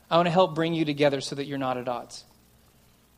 I 0.08 0.18
want 0.18 0.28
to 0.28 0.32
help 0.32 0.54
bring 0.54 0.76
you 0.76 0.86
together 0.86 1.20
so 1.20 1.34
that 1.34 1.48
you're 1.48 1.58
not 1.58 1.78
at 1.78 1.88
odds. 1.88 2.26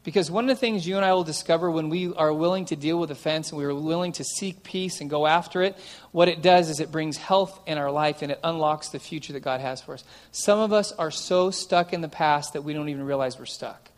Because 0.05 0.31
one 0.31 0.45
of 0.45 0.47
the 0.47 0.55
things 0.55 0.87
you 0.87 0.95
and 0.95 1.03
I 1.03 1.11
will 1.11 1.25
discover 1.25 1.69
when 1.69 1.89
we 1.89 2.13
are 2.13 2.31
willing 2.31 2.63
to 2.67 2.77
deal 2.77 2.97
with 2.97 3.11
offense 3.11 3.49
and 3.49 3.57
we 3.57 3.65
are 3.65 3.75
willing 3.75 4.13
to 4.13 4.23
seek 4.23 4.63
peace 4.63 5.01
and 5.01 5.09
go 5.09 5.27
after 5.27 5.61
it, 5.61 5.77
what 6.13 6.29
it 6.29 6.41
does 6.41 6.69
is 6.69 6.79
it 6.79 6.93
brings 6.93 7.17
health 7.17 7.59
in 7.67 7.77
our 7.77 7.91
life 7.91 8.21
and 8.21 8.31
it 8.31 8.39
unlocks 8.41 8.87
the 8.87 8.99
future 8.99 9.33
that 9.33 9.41
God 9.41 9.59
has 9.59 9.81
for 9.81 9.95
us. 9.95 10.05
Some 10.31 10.59
of 10.59 10.71
us 10.71 10.93
are 10.93 11.11
so 11.11 11.51
stuck 11.51 11.91
in 11.91 11.99
the 11.99 12.07
past 12.07 12.53
that 12.53 12.63
we 12.63 12.71
don't 12.71 12.87
even 12.87 13.03
realize 13.03 13.37
we're 13.37 13.45
stuck 13.45 13.90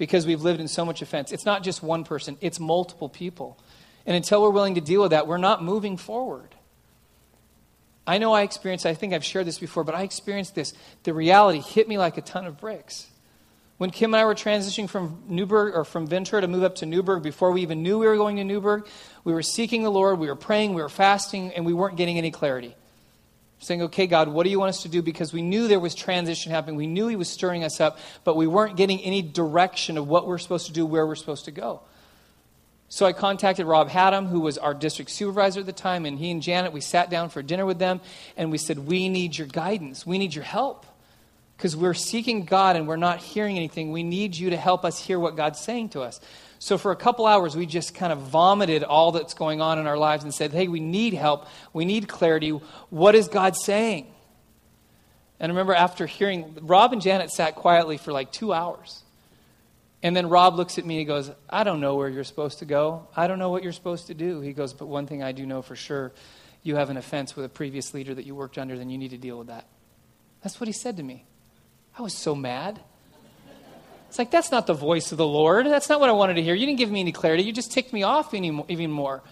because 0.00 0.26
we've 0.26 0.40
lived 0.40 0.60
in 0.60 0.66
so 0.66 0.82
much 0.86 1.02
offense. 1.02 1.30
It's 1.30 1.44
not 1.44 1.62
just 1.62 1.82
one 1.82 2.04
person, 2.04 2.38
it's 2.40 2.58
multiple 2.58 3.10
people. 3.10 3.58
And 4.06 4.16
until 4.16 4.40
we're 4.42 4.48
willing 4.48 4.76
to 4.76 4.80
deal 4.80 5.02
with 5.02 5.10
that, 5.10 5.26
we're 5.26 5.36
not 5.36 5.62
moving 5.62 5.98
forward. 5.98 6.54
I 8.06 8.16
know 8.16 8.32
I 8.32 8.40
experienced, 8.40 8.86
I 8.86 8.94
think 8.94 9.12
I've 9.12 9.24
shared 9.24 9.46
this 9.46 9.58
before, 9.58 9.84
but 9.84 9.94
I 9.94 10.02
experienced 10.02 10.54
this. 10.54 10.72
The 11.02 11.12
reality 11.12 11.60
hit 11.60 11.86
me 11.86 11.98
like 11.98 12.16
a 12.16 12.22
ton 12.22 12.46
of 12.46 12.58
bricks. 12.58 13.08
When 13.76 13.90
Kim 13.90 14.14
and 14.14 14.20
I 14.22 14.24
were 14.24 14.34
transitioning 14.34 14.88
from 14.88 15.22
Newberg 15.28 15.74
or 15.74 15.84
from 15.84 16.06
Ventura 16.06 16.40
to 16.40 16.48
move 16.48 16.62
up 16.62 16.76
to 16.76 16.86
Newberg, 16.86 17.22
before 17.22 17.52
we 17.52 17.60
even 17.60 17.82
knew 17.82 17.98
we 17.98 18.06
were 18.06 18.16
going 18.16 18.36
to 18.36 18.44
Newberg, 18.44 18.86
we 19.24 19.34
were 19.34 19.42
seeking 19.42 19.82
the 19.82 19.90
Lord, 19.90 20.18
we 20.18 20.28
were 20.28 20.34
praying, 20.34 20.72
we 20.72 20.80
were 20.80 20.88
fasting, 20.88 21.52
and 21.52 21.66
we 21.66 21.74
weren't 21.74 21.98
getting 21.98 22.16
any 22.16 22.30
clarity. 22.30 22.74
Saying, 23.62 23.82
okay, 23.82 24.06
God, 24.06 24.28
what 24.28 24.44
do 24.44 24.50
you 24.50 24.58
want 24.58 24.70
us 24.70 24.82
to 24.82 24.88
do? 24.88 25.02
Because 25.02 25.32
we 25.32 25.42
knew 25.42 25.68
there 25.68 25.78
was 25.78 25.94
transition 25.94 26.50
happening. 26.50 26.76
We 26.76 26.86
knew 26.86 27.08
He 27.08 27.16
was 27.16 27.28
stirring 27.28 27.62
us 27.62 27.80
up, 27.80 27.98
but 28.24 28.34
we 28.34 28.46
weren't 28.46 28.76
getting 28.76 29.00
any 29.00 29.20
direction 29.20 29.98
of 29.98 30.08
what 30.08 30.26
we're 30.26 30.38
supposed 30.38 30.66
to 30.66 30.72
do, 30.72 30.86
where 30.86 31.06
we're 31.06 31.14
supposed 31.14 31.44
to 31.44 31.50
go. 31.50 31.82
So 32.88 33.06
I 33.06 33.12
contacted 33.12 33.66
Rob 33.66 33.88
Haddam, 33.88 34.26
who 34.26 34.40
was 34.40 34.58
our 34.58 34.74
district 34.74 35.12
supervisor 35.12 35.60
at 35.60 35.66
the 35.66 35.72
time, 35.72 36.06
and 36.06 36.18
he 36.18 36.30
and 36.32 36.42
Janet, 36.42 36.72
we 36.72 36.80
sat 36.80 37.08
down 37.08 37.28
for 37.28 37.40
dinner 37.40 37.64
with 37.64 37.78
them, 37.78 38.00
and 38.36 38.50
we 38.50 38.58
said, 38.58 38.80
We 38.80 39.08
need 39.08 39.38
your 39.38 39.46
guidance. 39.46 40.04
We 40.04 40.18
need 40.18 40.34
your 40.34 40.44
help. 40.44 40.86
Because 41.56 41.76
we're 41.76 41.94
seeking 41.94 42.46
God 42.46 42.74
and 42.76 42.88
we're 42.88 42.96
not 42.96 43.18
hearing 43.18 43.58
anything. 43.58 43.92
We 43.92 44.02
need 44.02 44.34
you 44.34 44.48
to 44.48 44.56
help 44.56 44.82
us 44.82 44.98
hear 44.98 45.20
what 45.20 45.36
God's 45.36 45.60
saying 45.60 45.90
to 45.90 46.00
us. 46.00 46.18
So 46.62 46.76
for 46.76 46.92
a 46.92 46.96
couple 46.96 47.26
hours, 47.26 47.56
we 47.56 47.64
just 47.64 47.94
kind 47.94 48.12
of 48.12 48.18
vomited 48.18 48.84
all 48.84 49.12
that's 49.12 49.32
going 49.32 49.62
on 49.62 49.78
in 49.78 49.86
our 49.86 49.96
lives 49.96 50.24
and 50.24 50.32
said, 50.32 50.52
Hey, 50.52 50.68
we 50.68 50.78
need 50.78 51.14
help. 51.14 51.46
We 51.72 51.86
need 51.86 52.06
clarity. 52.06 52.50
What 52.90 53.14
is 53.14 53.28
God 53.28 53.56
saying? 53.56 54.06
And 55.40 55.50
I 55.50 55.54
remember 55.54 55.74
after 55.74 56.04
hearing, 56.04 56.58
Rob 56.60 56.92
and 56.92 57.00
Janet 57.00 57.30
sat 57.30 57.54
quietly 57.54 57.96
for 57.96 58.12
like 58.12 58.30
two 58.30 58.52
hours. 58.52 59.02
And 60.02 60.14
then 60.14 60.28
Rob 60.28 60.54
looks 60.54 60.76
at 60.76 60.84
me 60.84 60.96
and 60.96 60.98
he 61.00 61.04
goes, 61.06 61.30
I 61.48 61.64
don't 61.64 61.80
know 61.80 61.94
where 61.94 62.10
you're 62.10 62.24
supposed 62.24 62.58
to 62.58 62.66
go. 62.66 63.08
I 63.16 63.26
don't 63.26 63.38
know 63.38 63.48
what 63.48 63.62
you're 63.62 63.72
supposed 63.72 64.08
to 64.08 64.14
do. 64.14 64.42
He 64.42 64.52
goes, 64.52 64.74
But 64.74 64.86
one 64.86 65.06
thing 65.06 65.22
I 65.22 65.32
do 65.32 65.46
know 65.46 65.62
for 65.62 65.76
sure 65.76 66.12
you 66.62 66.76
have 66.76 66.90
an 66.90 66.98
offense 66.98 67.34
with 67.34 67.46
a 67.46 67.48
previous 67.48 67.94
leader 67.94 68.14
that 68.14 68.26
you 68.26 68.34
worked 68.34 68.58
under, 68.58 68.76
then 68.76 68.90
you 68.90 68.98
need 68.98 69.12
to 69.12 69.18
deal 69.18 69.38
with 69.38 69.46
that. 69.46 69.66
That's 70.42 70.60
what 70.60 70.68
he 70.68 70.74
said 70.74 70.98
to 70.98 71.02
me. 71.02 71.24
I 71.98 72.02
was 72.02 72.12
so 72.12 72.34
mad. 72.34 72.80
It's 74.10 74.18
like, 74.18 74.32
that's 74.32 74.50
not 74.50 74.66
the 74.66 74.74
voice 74.74 75.12
of 75.12 75.18
the 75.18 75.26
Lord. 75.26 75.66
That's 75.66 75.88
not 75.88 76.00
what 76.00 76.08
I 76.08 76.12
wanted 76.12 76.34
to 76.34 76.42
hear. 76.42 76.52
You 76.52 76.66
didn't 76.66 76.78
give 76.78 76.90
me 76.90 76.98
any 76.98 77.12
clarity. 77.12 77.44
You 77.44 77.52
just 77.52 77.70
ticked 77.70 77.92
me 77.92 78.02
off 78.02 78.34
even 78.34 78.90
more. 78.90 79.22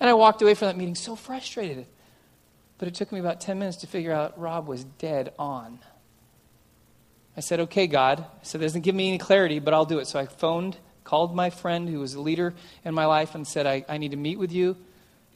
And 0.00 0.08
I 0.08 0.14
walked 0.14 0.40
away 0.40 0.54
from 0.54 0.68
that 0.68 0.76
meeting 0.78 0.94
so 0.94 1.16
frustrated. 1.16 1.84
But 2.78 2.88
it 2.88 2.94
took 2.94 3.12
me 3.12 3.20
about 3.20 3.42
10 3.42 3.58
minutes 3.58 3.76
to 3.78 3.86
figure 3.86 4.14
out 4.14 4.40
Rob 4.40 4.68
was 4.68 4.84
dead 4.84 5.34
on. 5.38 5.80
I 7.36 7.40
said, 7.40 7.60
okay, 7.60 7.86
God. 7.86 8.20
I 8.20 8.42
said, 8.44 8.62
doesn't 8.62 8.80
give 8.80 8.94
me 8.94 9.08
any 9.08 9.18
clarity, 9.18 9.58
but 9.58 9.74
I'll 9.74 9.84
do 9.84 9.98
it. 9.98 10.06
So 10.06 10.18
I 10.18 10.24
phoned, 10.24 10.78
called 11.04 11.36
my 11.36 11.50
friend 11.50 11.86
who 11.86 12.00
was 12.00 12.14
a 12.14 12.20
leader 12.20 12.54
in 12.86 12.94
my 12.94 13.04
life, 13.04 13.34
and 13.34 13.46
said, 13.46 13.66
I, 13.66 13.84
I 13.86 13.98
need 13.98 14.12
to 14.12 14.16
meet 14.16 14.38
with 14.38 14.50
you. 14.50 14.78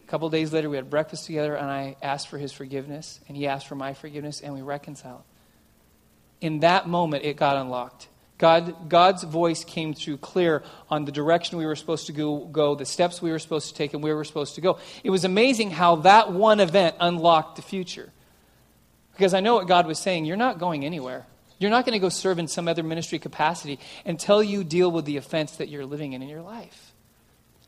A 0.04 0.06
couple 0.06 0.30
days 0.30 0.54
later, 0.54 0.70
we 0.70 0.76
had 0.76 0.88
breakfast 0.88 1.26
together, 1.26 1.54
and 1.54 1.70
I 1.70 1.96
asked 2.00 2.28
for 2.28 2.38
his 2.38 2.50
forgiveness, 2.50 3.20
and 3.28 3.36
he 3.36 3.46
asked 3.46 3.68
for 3.68 3.74
my 3.74 3.92
forgiveness, 3.92 4.40
and 4.40 4.54
we 4.54 4.62
reconciled. 4.62 5.20
In 6.40 6.60
that 6.60 6.88
moment, 6.88 7.26
it 7.26 7.36
got 7.36 7.58
unlocked. 7.58 8.08
God, 8.40 8.88
God's 8.88 9.22
voice 9.22 9.64
came 9.64 9.92
through 9.92 10.16
clear 10.16 10.62
on 10.88 11.04
the 11.04 11.12
direction 11.12 11.58
we 11.58 11.66
were 11.66 11.76
supposed 11.76 12.06
to 12.06 12.12
go, 12.12 12.38
go, 12.38 12.74
the 12.74 12.86
steps 12.86 13.20
we 13.20 13.30
were 13.30 13.38
supposed 13.38 13.68
to 13.68 13.74
take, 13.74 13.92
and 13.92 14.02
where 14.02 14.14
we 14.14 14.16
were 14.16 14.24
supposed 14.24 14.54
to 14.54 14.62
go. 14.62 14.78
It 15.04 15.10
was 15.10 15.26
amazing 15.26 15.72
how 15.72 15.96
that 15.96 16.32
one 16.32 16.58
event 16.58 16.96
unlocked 17.00 17.56
the 17.56 17.62
future. 17.62 18.10
Because 19.12 19.34
I 19.34 19.40
know 19.40 19.56
what 19.56 19.68
God 19.68 19.86
was 19.86 19.98
saying 19.98 20.24
you're 20.24 20.38
not 20.38 20.58
going 20.58 20.86
anywhere. 20.86 21.26
You're 21.58 21.70
not 21.70 21.84
going 21.84 21.92
to 21.92 21.98
go 21.98 22.08
serve 22.08 22.38
in 22.38 22.48
some 22.48 22.66
other 22.66 22.82
ministry 22.82 23.18
capacity 23.18 23.78
until 24.06 24.42
you 24.42 24.64
deal 24.64 24.90
with 24.90 25.04
the 25.04 25.18
offense 25.18 25.56
that 25.56 25.68
you're 25.68 25.84
living 25.84 26.14
in 26.14 26.22
in 26.22 26.28
your 26.30 26.40
life. 26.40 26.94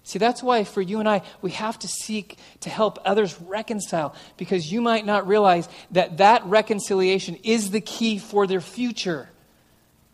See, 0.04 0.18
that's 0.18 0.42
why 0.42 0.64
for 0.64 0.80
you 0.80 1.00
and 1.00 1.08
I, 1.08 1.20
we 1.42 1.50
have 1.50 1.78
to 1.80 1.88
seek 1.88 2.38
to 2.60 2.70
help 2.70 2.98
others 3.04 3.38
reconcile 3.42 4.14
because 4.38 4.72
you 4.72 4.80
might 4.80 5.04
not 5.04 5.26
realize 5.26 5.68
that 5.90 6.16
that 6.16 6.46
reconciliation 6.46 7.36
is 7.44 7.72
the 7.72 7.82
key 7.82 8.16
for 8.18 8.46
their 8.46 8.62
future. 8.62 9.28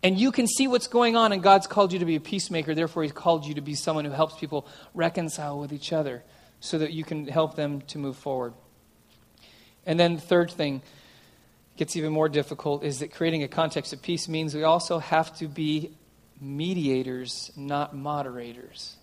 And 0.03 0.19
you 0.19 0.31
can 0.31 0.47
see 0.47 0.69
what's 0.69 0.87
going 0.87 1.17
on, 1.17 1.33
and 1.33 1.43
God's 1.43 1.67
called 1.67 1.93
you 1.93 1.99
to 1.99 2.05
be 2.05 2.17
a 2.17 2.21
peacemaker. 2.21 2.75
Therefore, 2.75 3.03
He's 3.03 3.13
called 3.13 3.45
you 3.45 3.55
to 3.55 3.61
be 3.61 3.75
someone 3.75 4.05
who 4.05 4.13
helps 4.13 4.39
people 4.39 4.67
reconcile 4.95 5.59
with 5.59 5.73
each 5.73 5.93
other 5.93 6.23
so 6.61 6.79
that 6.79 6.93
you 6.93 7.05
can 7.05 7.27
help 7.27 7.57
them 7.57 7.81
to 7.83 7.99
move 7.99 8.17
forward. 8.17 8.55
And 9.87 9.99
then 9.99 10.15
the 10.17 10.21
third 10.21 10.51
thing 10.51 10.83
gets 11.77 11.97
even 11.97 12.13
more 12.13 12.29
difficult 12.29 12.85
is 12.85 12.99
that 12.99 13.13
creating 13.13 13.43
a 13.43 13.49
context 13.49 13.93
of 13.93 14.03
peace 14.03 14.29
means 14.29 14.55
we 14.55 14.65
also 14.65 14.99
have 14.99 15.37
to 15.39 15.47
be 15.47 15.93
mediators, 16.41 17.51
not 17.57 17.95
moderators. 17.95 18.97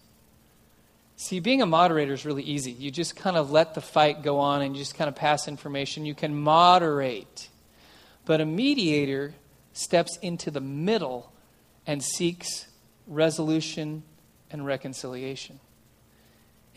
See, 1.17 1.39
being 1.39 1.61
a 1.61 1.65
moderator 1.65 2.13
is 2.13 2.25
really 2.25 2.43
easy. 2.43 2.71
You 2.71 2.91
just 2.91 3.15
kind 3.15 3.37
of 3.37 3.49
let 3.49 3.73
the 3.73 3.81
fight 3.81 4.21
go 4.21 4.39
on 4.39 4.61
and 4.61 4.75
you 4.75 4.81
just 4.81 4.95
kind 4.95 5.07
of 5.07 5.15
pass 5.15 5.47
information. 5.47 6.05
You 6.05 6.13
can 6.13 6.35
moderate. 6.35 7.49
But 8.25 8.41
a 8.41 8.45
mediator 8.45 9.33
steps 9.75 10.17
into 10.21 10.49
the 10.49 10.61
middle 10.61 11.31
and 11.85 12.01
seeks 12.01 12.65
resolution 13.07 14.03
and 14.49 14.65
reconciliation. 14.65 15.59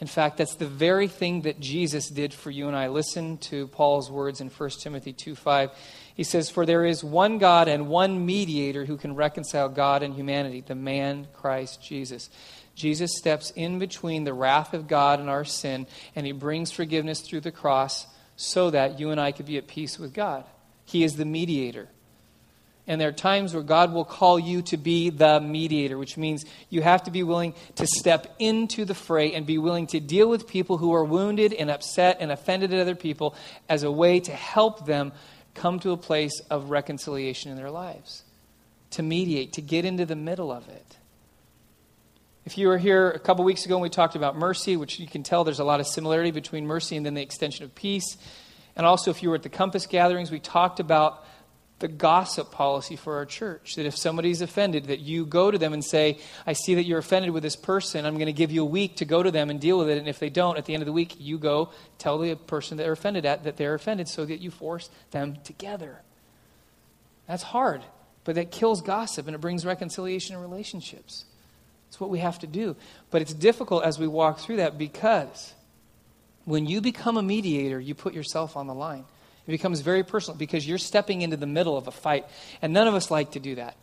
In 0.00 0.06
fact, 0.06 0.36
that's 0.36 0.54
the 0.54 0.66
very 0.66 1.08
thing 1.08 1.42
that 1.42 1.58
Jesus 1.58 2.08
did 2.08 2.32
for 2.32 2.50
you 2.50 2.68
and 2.68 2.76
I. 2.76 2.88
Listen 2.88 3.36
to 3.38 3.66
Paul's 3.66 4.10
words 4.10 4.40
in 4.40 4.48
1 4.48 4.70
Timothy 4.80 5.12
2 5.12 5.34
5. 5.34 5.70
He 6.14 6.22
says, 6.22 6.50
For 6.50 6.64
there 6.64 6.84
is 6.84 7.02
one 7.02 7.38
God 7.38 7.66
and 7.66 7.88
one 7.88 8.24
mediator 8.24 8.84
who 8.84 8.96
can 8.96 9.16
reconcile 9.16 9.68
God 9.68 10.02
and 10.02 10.14
humanity, 10.14 10.60
the 10.60 10.76
man 10.76 11.26
Christ 11.34 11.82
Jesus. 11.82 12.30
Jesus 12.76 13.16
steps 13.16 13.52
in 13.56 13.80
between 13.80 14.22
the 14.22 14.34
wrath 14.34 14.72
of 14.72 14.86
God 14.86 15.18
and 15.18 15.28
our 15.28 15.44
sin, 15.44 15.88
and 16.14 16.24
he 16.24 16.32
brings 16.32 16.70
forgiveness 16.70 17.20
through 17.20 17.40
the 17.40 17.50
cross 17.50 18.06
so 18.36 18.70
that 18.70 19.00
you 19.00 19.10
and 19.10 19.20
I 19.20 19.32
could 19.32 19.46
be 19.46 19.58
at 19.58 19.66
peace 19.66 19.98
with 19.98 20.14
God. 20.14 20.44
He 20.84 21.02
is 21.02 21.16
the 21.16 21.24
mediator. 21.24 21.88
And 22.88 22.98
there 22.98 23.10
are 23.10 23.12
times 23.12 23.52
where 23.52 23.62
God 23.62 23.92
will 23.92 24.06
call 24.06 24.38
you 24.38 24.62
to 24.62 24.78
be 24.78 25.10
the 25.10 25.40
mediator, 25.40 25.98
which 25.98 26.16
means 26.16 26.46
you 26.70 26.80
have 26.80 27.02
to 27.04 27.10
be 27.10 27.22
willing 27.22 27.54
to 27.76 27.86
step 27.86 28.34
into 28.38 28.86
the 28.86 28.94
fray 28.94 29.34
and 29.34 29.46
be 29.46 29.58
willing 29.58 29.86
to 29.88 30.00
deal 30.00 30.28
with 30.28 30.48
people 30.48 30.78
who 30.78 30.94
are 30.94 31.04
wounded 31.04 31.52
and 31.52 31.70
upset 31.70 32.16
and 32.18 32.32
offended 32.32 32.72
at 32.72 32.80
other 32.80 32.94
people 32.94 33.34
as 33.68 33.82
a 33.82 33.92
way 33.92 34.20
to 34.20 34.32
help 34.32 34.86
them 34.86 35.12
come 35.54 35.78
to 35.80 35.90
a 35.90 35.98
place 35.98 36.40
of 36.50 36.70
reconciliation 36.70 37.50
in 37.50 37.58
their 37.58 37.70
lives. 37.70 38.24
To 38.92 39.02
mediate, 39.02 39.52
to 39.52 39.60
get 39.60 39.84
into 39.84 40.06
the 40.06 40.16
middle 40.16 40.50
of 40.50 40.66
it. 40.68 40.96
If 42.46 42.56
you 42.56 42.68
were 42.68 42.78
here 42.78 43.10
a 43.10 43.18
couple 43.18 43.44
weeks 43.44 43.66
ago 43.66 43.74
and 43.74 43.82
we 43.82 43.90
talked 43.90 44.16
about 44.16 44.34
mercy, 44.34 44.78
which 44.78 44.98
you 44.98 45.06
can 45.06 45.22
tell 45.22 45.44
there's 45.44 45.58
a 45.58 45.64
lot 45.64 45.80
of 45.80 45.86
similarity 45.86 46.30
between 46.30 46.66
mercy 46.66 46.96
and 46.96 47.04
then 47.04 47.12
the 47.12 47.20
extension 47.20 47.66
of 47.66 47.74
peace. 47.74 48.16
And 48.74 48.86
also, 48.86 49.10
if 49.10 49.22
you 49.22 49.28
were 49.28 49.34
at 49.34 49.42
the 49.42 49.50
Compass 49.50 49.84
gatherings, 49.84 50.30
we 50.30 50.40
talked 50.40 50.80
about 50.80 51.26
the 51.78 51.88
gossip 51.88 52.50
policy 52.50 52.96
for 52.96 53.16
our 53.16 53.24
church. 53.24 53.76
That 53.76 53.86
if 53.86 53.96
somebody's 53.96 54.40
offended, 54.40 54.86
that 54.86 55.00
you 55.00 55.24
go 55.24 55.50
to 55.50 55.58
them 55.58 55.72
and 55.72 55.84
say, 55.84 56.18
I 56.46 56.52
see 56.52 56.74
that 56.74 56.84
you're 56.84 56.98
offended 56.98 57.30
with 57.30 57.42
this 57.42 57.56
person. 57.56 58.04
I'm 58.04 58.14
going 58.14 58.26
to 58.26 58.32
give 58.32 58.50
you 58.50 58.62
a 58.62 58.66
week 58.66 58.96
to 58.96 59.04
go 59.04 59.22
to 59.22 59.30
them 59.30 59.50
and 59.50 59.60
deal 59.60 59.78
with 59.78 59.88
it. 59.88 59.98
And 59.98 60.08
if 60.08 60.18
they 60.18 60.30
don't, 60.30 60.58
at 60.58 60.64
the 60.64 60.74
end 60.74 60.82
of 60.82 60.86
the 60.86 60.92
week, 60.92 61.16
you 61.18 61.38
go 61.38 61.70
tell 61.98 62.18
the 62.18 62.34
person 62.34 62.76
they're 62.76 62.92
offended 62.92 63.24
at 63.24 63.44
that 63.44 63.56
they're 63.56 63.74
offended 63.74 64.08
so 64.08 64.24
that 64.24 64.40
you 64.40 64.50
force 64.50 64.90
them 65.12 65.36
together. 65.44 66.00
That's 67.26 67.42
hard, 67.42 67.82
but 68.24 68.34
that 68.36 68.50
kills 68.50 68.80
gossip 68.80 69.26
and 69.26 69.34
it 69.34 69.40
brings 69.40 69.64
reconciliation 69.64 70.34
in 70.34 70.42
relationships. 70.42 71.26
It's 71.88 72.00
what 72.00 72.10
we 72.10 72.18
have 72.18 72.38
to 72.40 72.46
do. 72.46 72.74
But 73.10 73.22
it's 73.22 73.34
difficult 73.34 73.84
as 73.84 73.98
we 73.98 74.06
walk 74.06 74.40
through 74.40 74.56
that 74.56 74.78
because 74.78 75.54
when 76.44 76.66
you 76.66 76.80
become 76.80 77.16
a 77.16 77.22
mediator, 77.22 77.78
you 77.78 77.94
put 77.94 78.14
yourself 78.14 78.56
on 78.56 78.66
the 78.66 78.74
line. 78.74 79.04
It 79.48 79.52
becomes 79.52 79.80
very 79.80 80.04
personal 80.04 80.36
because 80.36 80.68
you're 80.68 80.76
stepping 80.76 81.22
into 81.22 81.38
the 81.38 81.46
middle 81.46 81.78
of 81.78 81.88
a 81.88 81.90
fight. 81.90 82.26
And 82.60 82.74
none 82.74 82.86
of 82.86 82.92
us 82.94 83.10
like 83.10 83.30
to 83.30 83.40
do 83.40 83.54
that. 83.54 83.76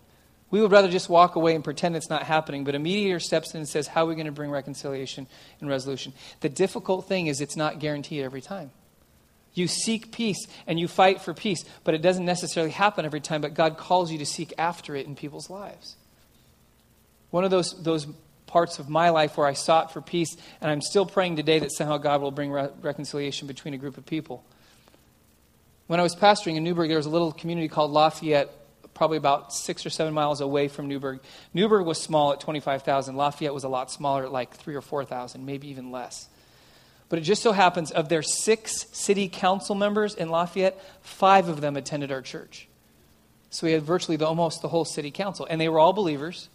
We 0.51 0.61
would 0.61 0.71
rather 0.71 0.87
just 0.87 1.09
walk 1.09 1.35
away 1.35 1.55
and 1.55 1.63
pretend 1.63 1.95
it's 1.95 2.09
not 2.09 2.21
happening. 2.21 2.63
But 2.63 2.75
a 2.75 2.79
mediator 2.79 3.19
steps 3.19 3.55
in 3.55 3.57
and 3.57 3.67
says, 3.67 3.87
How 3.87 4.03
are 4.03 4.07
we 4.07 4.13
going 4.13 4.27
to 4.27 4.31
bring 4.31 4.51
reconciliation 4.51 5.25
and 5.59 5.67
resolution? 5.67 6.13
The 6.41 6.49
difficult 6.49 7.07
thing 7.07 7.25
is 7.25 7.41
it's 7.41 7.57
not 7.57 7.79
guaranteed 7.79 8.21
every 8.21 8.41
time. 8.41 8.69
You 9.55 9.67
seek 9.67 10.11
peace 10.11 10.45
and 10.67 10.79
you 10.79 10.87
fight 10.87 11.19
for 11.19 11.33
peace, 11.33 11.65
but 11.83 11.95
it 11.95 12.03
doesn't 12.03 12.25
necessarily 12.25 12.71
happen 12.71 13.03
every 13.03 13.21
time. 13.21 13.41
But 13.41 13.55
God 13.55 13.75
calls 13.75 14.11
you 14.11 14.19
to 14.19 14.25
seek 14.25 14.53
after 14.59 14.95
it 14.95 15.07
in 15.07 15.15
people's 15.15 15.49
lives. 15.49 15.95
One 17.31 17.43
of 17.43 17.49
those, 17.49 17.71
those 17.81 18.05
parts 18.45 18.77
of 18.77 18.87
my 18.87 19.09
life 19.09 19.35
where 19.35 19.47
I 19.47 19.53
sought 19.53 19.91
for 19.91 20.01
peace, 20.01 20.37
and 20.61 20.69
I'm 20.69 20.81
still 20.81 21.07
praying 21.07 21.37
today 21.37 21.57
that 21.57 21.71
somehow 21.71 21.97
God 21.97 22.21
will 22.21 22.29
bring 22.29 22.51
re- 22.51 22.69
reconciliation 22.83 23.47
between 23.47 23.73
a 23.73 23.77
group 23.77 23.97
of 23.97 24.05
people 24.05 24.45
when 25.87 25.99
I 25.99 26.03
was 26.03 26.15
pastoring 26.15 26.55
in 26.55 26.63
Newberg, 26.63 26.89
there 26.89 26.97
was 26.97 27.05
a 27.05 27.11
little 27.11 27.31
community 27.31 27.67
called 27.67 27.91
Lafayette, 27.91 28.49
probably 28.93 29.17
about 29.17 29.53
six 29.53 29.85
or 29.85 29.89
seven 29.89 30.13
miles 30.13 30.41
away 30.41 30.67
from 30.67 30.87
Newberg. 30.87 31.19
Newberg 31.53 31.85
was 31.85 32.01
small 32.01 32.33
at 32.33 32.39
25,000. 32.39 33.15
Lafayette 33.15 33.53
was 33.53 33.63
a 33.63 33.69
lot 33.69 33.91
smaller 33.91 34.25
at 34.25 34.31
like 34.31 34.55
three 34.55 34.75
or 34.75 34.81
4,000, 34.81 35.45
maybe 35.45 35.67
even 35.67 35.91
less. 35.91 36.27
But 37.07 37.19
it 37.19 37.23
just 37.23 37.43
so 37.43 37.51
happens, 37.51 37.91
of 37.91 38.09
their 38.09 38.23
six 38.23 38.87
city 38.91 39.29
council 39.29 39.75
members 39.75 40.15
in 40.15 40.29
Lafayette, 40.29 40.81
five 41.01 41.49
of 41.49 41.61
them 41.61 41.75
attended 41.77 42.11
our 42.11 42.21
church. 42.21 42.67
So 43.51 43.67
we 43.67 43.73
had 43.73 43.83
virtually 43.83 44.17
the, 44.17 44.25
almost 44.25 44.61
the 44.61 44.67
whole 44.67 44.85
city 44.85 45.11
council. 45.11 45.45
And 45.47 45.61
they 45.61 45.69
were 45.69 45.79
all 45.79 45.93
believers. 45.93 46.49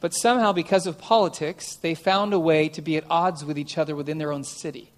But 0.00 0.14
somehow, 0.14 0.52
because 0.52 0.86
of 0.86 0.98
politics, 0.98 1.76
they 1.76 1.94
found 1.94 2.32
a 2.32 2.38
way 2.38 2.68
to 2.70 2.82
be 2.82 2.96
at 2.96 3.04
odds 3.10 3.44
with 3.44 3.58
each 3.58 3.76
other 3.76 3.96
within 3.96 4.18
their 4.18 4.32
own 4.32 4.44
city. 4.44 4.92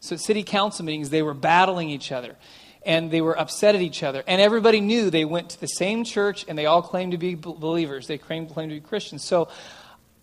So 0.00 0.14
at 0.14 0.20
city 0.20 0.42
council 0.42 0.84
meetings, 0.84 1.10
they 1.10 1.22
were 1.22 1.34
battling 1.34 1.90
each 1.90 2.10
other 2.10 2.36
and 2.84 3.10
they 3.10 3.20
were 3.20 3.38
upset 3.38 3.74
at 3.74 3.82
each 3.82 4.02
other. 4.02 4.24
And 4.26 4.40
everybody 4.40 4.80
knew 4.80 5.10
they 5.10 5.24
went 5.24 5.50
to 5.50 5.60
the 5.60 5.66
same 5.66 6.04
church 6.04 6.44
and 6.48 6.58
they 6.58 6.66
all 6.66 6.82
claimed 6.82 7.12
to 7.12 7.18
be 7.18 7.34
believers. 7.34 8.06
They 8.06 8.18
claimed, 8.18 8.50
claimed 8.50 8.70
to 8.70 8.76
be 8.76 8.80
Christians. 8.80 9.22
So 9.22 9.48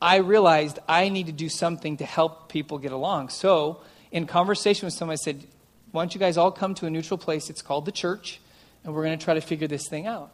I 0.02 0.18
realized 0.18 0.80
I 0.88 1.10
need 1.10 1.28
to 1.28 1.32
do 1.32 1.50
something 1.50 1.98
to 1.98 2.06
help 2.06 2.50
people 2.50 2.78
get 2.78 2.92
along. 2.92 3.30
So 3.30 3.82
in 4.12 4.28
conversation 4.28 4.86
with 4.86 4.94
someone, 4.94 5.14
I 5.14 5.18
said, 5.18 5.44
Why 5.92 6.02
don't 6.02 6.14
you 6.14 6.20
guys 6.20 6.38
all 6.38 6.52
come 6.52 6.76
to 6.76 6.86
a 6.86 6.90
neutral 6.90 7.18
place? 7.18 7.50
It's 7.50 7.62
called 7.62 7.86
the 7.86 7.92
church, 7.92 8.40
and 8.84 8.94
we're 8.94 9.04
going 9.04 9.18
to 9.18 9.24
try 9.24 9.34
to 9.34 9.42
figure 9.42 9.68
this 9.68 9.88
thing 9.88 10.06
out. 10.06 10.32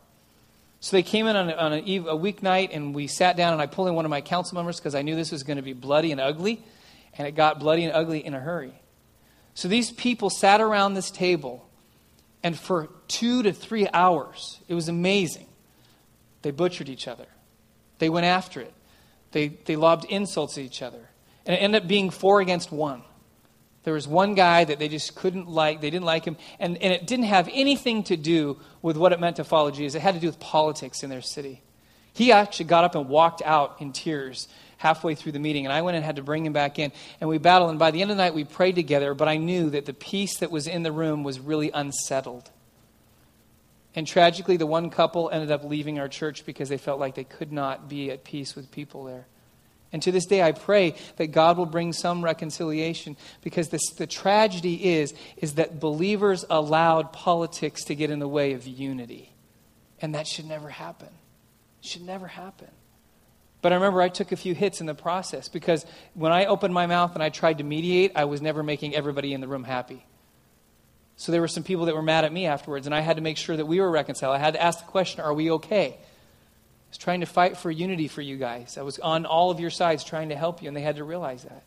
So 0.79 0.97
they 0.97 1.03
came 1.03 1.27
in 1.27 1.37
on 1.37 1.49
a, 1.49 1.53
on 1.53 1.73
a, 1.73 1.77
a 1.77 2.17
weeknight, 2.17 2.69
and 2.73 2.93
we 2.93 3.07
sat 3.07 3.37
down, 3.37 3.53
and 3.53 3.61
I 3.61 3.67
pulled 3.67 3.87
in 3.87 3.95
one 3.95 4.03
of 4.03 4.11
my 4.11 4.19
council 4.19 4.55
members 4.55 4.77
because 4.79 4.95
I 4.95 5.01
knew 5.01 5.15
this 5.15 5.31
was 5.31 5.43
going 5.43 5.55
to 5.57 5.63
be 5.63 5.71
bloody 5.71 6.11
and 6.11 6.19
ugly, 6.19 6.61
and 7.17 7.25
it 7.25 7.35
got 7.35 7.59
bloody 7.59 7.85
and 7.85 7.93
ugly 7.93 8.25
in 8.25 8.33
a 8.33 8.39
hurry. 8.39 8.73
So 9.55 9.67
these 9.67 9.91
people 9.91 10.29
sat 10.29 10.61
around 10.61 10.93
this 10.93 11.11
table, 11.11 11.67
and 12.41 12.57
for 12.57 12.89
two 13.07 13.43
to 13.43 13.53
three 13.53 13.87
hours, 13.93 14.59
it 14.67 14.73
was 14.73 14.87
amazing. 14.87 15.47
They 16.41 16.51
butchered 16.51 16.89
each 16.89 17.07
other, 17.07 17.27
they 17.99 18.09
went 18.09 18.25
after 18.25 18.61
it, 18.61 18.73
they, 19.31 19.49
they 19.49 19.75
lobbed 19.75 20.05
insults 20.05 20.57
at 20.57 20.63
each 20.63 20.81
other. 20.81 21.09
And 21.45 21.55
it 21.55 21.59
ended 21.59 21.83
up 21.83 21.87
being 21.89 22.09
four 22.09 22.39
against 22.39 22.71
one. 22.71 23.01
There 23.83 23.93
was 23.93 24.07
one 24.07 24.33
guy 24.33 24.63
that 24.63 24.79
they 24.79 24.87
just 24.87 25.13
couldn't 25.13 25.49
like, 25.49 25.81
they 25.81 25.89
didn't 25.89 26.05
like 26.05 26.23
him, 26.23 26.37
and, 26.57 26.77
and 26.77 26.93
it 26.93 27.05
didn't 27.05 27.25
have 27.25 27.49
anything 27.51 28.03
to 28.05 28.15
do 28.15 28.59
with 28.81 28.95
what 28.95 29.11
it 29.11 29.19
meant 29.19 29.35
to 29.35 29.43
follow 29.43 29.71
Jesus. 29.71 29.95
It 29.95 30.01
had 30.01 30.15
to 30.15 30.21
do 30.21 30.27
with 30.27 30.39
politics 30.39 31.03
in 31.03 31.09
their 31.09 31.21
city. 31.21 31.61
He 32.13 32.31
actually 32.31 32.65
got 32.65 32.85
up 32.85 32.95
and 32.95 33.09
walked 33.09 33.41
out 33.41 33.77
in 33.79 33.91
tears 33.91 34.47
halfway 34.83 35.15
through 35.15 35.31
the 35.31 35.39
meeting, 35.39 35.65
and 35.65 35.71
I 35.71 35.81
went 35.81 35.95
and 35.95 36.03
had 36.03 36.17
to 36.17 36.21
bring 36.21 36.45
him 36.45 36.51
back 36.51 36.77
in. 36.77 36.91
And 37.21 37.29
we 37.29 37.37
battled, 37.37 37.69
and 37.69 37.79
by 37.79 37.91
the 37.91 38.01
end 38.01 38.11
of 38.11 38.17
the 38.17 38.23
night, 38.23 38.33
we 38.33 38.43
prayed 38.43 38.75
together, 38.75 39.13
but 39.13 39.29
I 39.29 39.37
knew 39.37 39.69
that 39.69 39.85
the 39.85 39.93
peace 39.93 40.39
that 40.39 40.51
was 40.51 40.67
in 40.67 40.83
the 40.83 40.91
room 40.91 41.23
was 41.23 41.39
really 41.39 41.71
unsettled. 41.73 42.51
And 43.95 44.05
tragically, 44.05 44.57
the 44.57 44.65
one 44.65 44.89
couple 44.89 45.29
ended 45.29 45.51
up 45.51 45.63
leaving 45.63 45.99
our 45.99 46.09
church 46.09 46.45
because 46.45 46.67
they 46.67 46.77
felt 46.77 46.99
like 46.99 47.15
they 47.15 47.23
could 47.23 47.53
not 47.53 47.87
be 47.87 48.11
at 48.11 48.25
peace 48.25 48.57
with 48.57 48.71
people 48.71 49.05
there. 49.05 49.25
And 49.93 50.01
to 50.01 50.11
this 50.11 50.25
day, 50.25 50.41
I 50.41 50.51
pray 50.51 50.95
that 51.15 51.27
God 51.27 51.57
will 51.57 51.65
bring 51.65 51.93
some 51.93 52.21
reconciliation 52.21 53.15
because 53.41 53.69
this, 53.69 53.89
the 53.97 54.07
tragedy 54.07 54.95
is, 54.95 55.13
is 55.37 55.53
that 55.53 55.79
believers 55.79 56.43
allowed 56.49 57.13
politics 57.13 57.85
to 57.85 57.95
get 57.95 58.09
in 58.09 58.19
the 58.19 58.27
way 58.27 58.51
of 58.51 58.67
unity. 58.67 59.31
And 60.01 60.15
that 60.15 60.27
should 60.27 60.45
never 60.45 60.67
happen. 60.67 61.07
It 61.81 61.87
should 61.87 62.01
never 62.01 62.27
happen. 62.27 62.67
But 63.63 63.71
I 63.71 63.75
remember 63.75 64.01
I 64.01 64.09
took 64.09 64.33
a 64.33 64.35
few 64.35 64.53
hits 64.53 64.81
in 64.81 64.87
the 64.87 64.93
process 64.93 65.47
because 65.47 65.85
when 66.15 66.33
I 66.33 66.45
opened 66.45 66.73
my 66.73 66.85
mouth 66.85 67.13
and 67.13 67.23
I 67.23 67.29
tried 67.29 67.59
to 67.59 67.63
mediate, 67.63 68.11
I 68.13 68.25
was 68.25 68.41
never 68.41 68.61
making 68.61 68.93
everybody 68.93 69.33
in 69.33 69.39
the 69.39 69.47
room 69.47 69.63
happy. 69.63 70.05
So 71.15 71.31
there 71.31 71.39
were 71.39 71.47
some 71.47 71.63
people 71.63 71.85
that 71.85 71.95
were 71.95 72.01
mad 72.01 72.25
at 72.25 72.33
me 72.33 72.45
afterwards, 72.45 72.87
and 72.87 72.93
I 72.93 72.99
had 72.99 73.15
to 73.15 73.21
make 73.21 73.37
sure 73.37 73.55
that 73.55 73.65
we 73.65 73.79
were 73.79 73.89
reconciled. 73.89 74.35
I 74.35 74.39
had 74.39 74.55
to 74.55 74.61
ask 74.61 74.79
the 74.79 74.91
question, 74.91 75.21
Are 75.21 75.33
we 75.33 75.49
okay? 75.51 75.95
I 75.95 76.89
was 76.89 76.97
trying 76.97 77.21
to 77.21 77.25
fight 77.25 77.55
for 77.55 77.71
unity 77.71 78.09
for 78.09 78.21
you 78.21 78.35
guys. 78.35 78.77
I 78.77 78.81
was 78.81 78.99
on 78.99 79.25
all 79.25 79.49
of 79.49 79.61
your 79.61 79.69
sides 79.69 80.03
trying 80.03 80.27
to 80.29 80.35
help 80.35 80.61
you, 80.61 80.67
and 80.67 80.75
they 80.75 80.81
had 80.81 80.97
to 80.97 81.05
realize 81.05 81.43
that. 81.43 81.63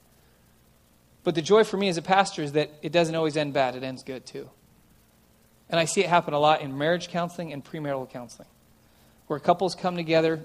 But 1.24 1.34
the 1.34 1.42
joy 1.42 1.64
for 1.64 1.78
me 1.78 1.88
as 1.88 1.96
a 1.96 2.02
pastor 2.02 2.42
is 2.42 2.52
that 2.52 2.72
it 2.82 2.92
doesn't 2.92 3.14
always 3.14 3.38
end 3.38 3.54
bad, 3.54 3.74
it 3.74 3.82
ends 3.82 4.02
good 4.02 4.26
too. 4.26 4.50
And 5.70 5.80
I 5.80 5.86
see 5.86 6.02
it 6.02 6.10
happen 6.10 6.34
a 6.34 6.38
lot 6.38 6.60
in 6.60 6.76
marriage 6.76 7.08
counseling 7.08 7.54
and 7.54 7.64
premarital 7.64 8.10
counseling, 8.10 8.48
where 9.28 9.38
couples 9.38 9.74
come 9.74 9.96
together 9.96 10.44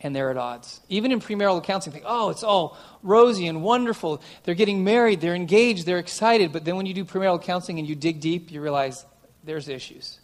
and 0.00 0.14
they're 0.14 0.30
at 0.30 0.36
odds. 0.36 0.80
Even 0.88 1.12
in 1.12 1.20
premarital 1.20 1.64
counseling, 1.64 1.92
think, 1.92 2.04
oh, 2.06 2.30
it's 2.30 2.42
all 2.42 2.76
rosy 3.02 3.46
and 3.46 3.62
wonderful. 3.62 4.22
They're 4.44 4.54
getting 4.54 4.84
married, 4.84 5.20
they're 5.20 5.34
engaged, 5.34 5.86
they're 5.86 5.98
excited. 5.98 6.52
But 6.52 6.64
then 6.64 6.76
when 6.76 6.86
you 6.86 6.94
do 6.94 7.04
premarital 7.04 7.42
counseling 7.42 7.78
and 7.78 7.88
you 7.88 7.94
dig 7.94 8.20
deep, 8.20 8.50
you 8.50 8.60
realize 8.60 9.04
there's 9.44 9.68
issues. 9.68 10.18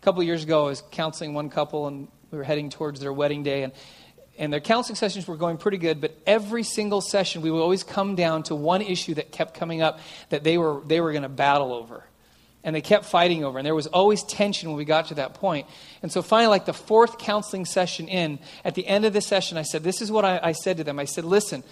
A 0.00 0.04
couple 0.04 0.22
years 0.22 0.42
ago, 0.42 0.66
I 0.66 0.68
was 0.68 0.82
counseling 0.90 1.34
one 1.34 1.48
couple, 1.48 1.86
and 1.86 2.08
we 2.30 2.38
were 2.38 2.44
heading 2.44 2.70
towards 2.70 3.00
their 3.00 3.12
wedding 3.12 3.42
day, 3.42 3.62
and 3.62 3.72
and 4.38 4.52
their 4.52 4.60
counseling 4.60 4.96
sessions 4.96 5.26
were 5.26 5.36
going 5.36 5.56
pretty 5.56 5.78
good, 5.78 6.00
but 6.00 6.14
every 6.26 6.62
single 6.62 7.00
session 7.00 7.40
we 7.40 7.50
would 7.50 7.62
always 7.62 7.82
come 7.82 8.16
down 8.16 8.42
to 8.44 8.54
one 8.54 8.82
issue 8.82 9.14
that 9.14 9.32
kept 9.32 9.54
coming 9.54 9.80
up 9.80 9.98
that 10.28 10.44
they 10.44 10.58
were 10.58 10.82
they 10.86 11.00
were 11.00 11.12
going 11.12 11.22
to 11.22 11.30
battle 11.30 11.72
over 11.72 12.04
and 12.66 12.74
they 12.74 12.80
kept 12.80 13.04
fighting 13.04 13.44
over. 13.44 13.58
And 13.58 13.64
there 13.64 13.76
was 13.76 13.86
always 13.86 14.24
tension 14.24 14.68
when 14.68 14.76
we 14.76 14.84
got 14.84 15.06
to 15.06 15.14
that 15.14 15.34
point. 15.34 15.68
And 16.02 16.10
so 16.10 16.20
finally, 16.20 16.48
like 16.48 16.66
the 16.66 16.74
fourth 16.74 17.16
counseling 17.16 17.64
session 17.64 18.08
in, 18.08 18.40
at 18.64 18.74
the 18.74 18.84
end 18.84 19.04
of 19.04 19.12
the 19.12 19.20
session, 19.20 19.56
I 19.56 19.62
said, 19.62 19.84
This 19.84 20.02
is 20.02 20.10
what 20.10 20.24
I, 20.24 20.40
I 20.42 20.52
said 20.52 20.78
to 20.78 20.84
them. 20.84 20.98
I 20.98 21.04
said, 21.04 21.24
Listen, 21.24 21.62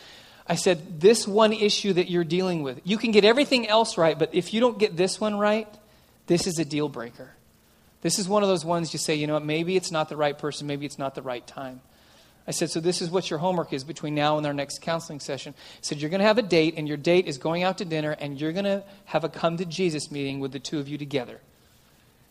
I 0.47 0.55
said, 0.55 1.01
This 1.01 1.26
one 1.26 1.53
issue 1.53 1.92
that 1.95 2.09
you're 2.09 2.22
dealing 2.22 2.62
with, 2.62 2.80
you 2.84 2.97
can 2.97 3.11
get 3.11 3.24
everything 3.24 3.66
else 3.66 3.99
right, 3.99 4.16
but 4.16 4.32
if 4.32 4.55
you 4.55 4.61
don't 4.61 4.78
get 4.78 4.97
this 4.97 5.20
one 5.20 5.36
right, 5.36 5.68
this 6.28 6.47
is 6.47 6.61
a 6.61 6.64
deal 6.64 6.88
breaker. 6.88 7.34
This 8.03 8.20
is 8.20 8.28
one 8.28 8.45
of 8.45 8.49
those 8.49 8.64
ones 8.64 8.92
you 8.92 9.01
say, 9.01 9.16
you 9.16 9.26
know 9.26 9.34
what, 9.34 9.45
maybe 9.45 9.74
it's 9.74 9.90
not 9.90 10.09
the 10.09 10.16
right 10.16 10.38
person, 10.38 10.68
maybe 10.68 10.86
it's 10.86 10.99
not 10.99 11.16
the 11.16 11.22
right 11.22 11.45
time. 11.45 11.80
I 12.47 12.51
said, 12.51 12.70
so 12.70 12.80
this 12.80 13.01
is 13.01 13.11
what 13.11 13.30
your 13.30 13.38
homework 13.38 13.72
is 13.72 13.84
between 13.84 14.14
now 14.14 14.36
and 14.36 14.47
our 14.47 14.53
next 14.53 14.82
counseling 14.82 15.18
session. 15.18 15.55
I 15.57 15.78
said, 15.80 15.99
you're 15.99 16.11
going 16.11 16.20
to 16.20 16.26
have 16.26 16.36
a 16.36 16.42
date, 16.42 16.74
and 16.76 16.86
your 16.86 16.99
date 16.99 17.26
is 17.26 17.38
going 17.38 17.62
out 17.62 17.78
to 17.78 17.84
dinner, 17.84 18.11
and 18.12 18.38
you're 18.38 18.53
going 18.53 18.66
to 18.66 18.84
have 19.07 19.24
a 19.24 19.30
come 19.30 19.57
to 19.57 19.64
Jesus 19.64 20.11
meeting 20.11 20.40
with 20.40 20.53
the 20.53 20.59
two 20.59 20.78
of 20.78 20.86
you 20.86 20.99
together. 20.99 21.40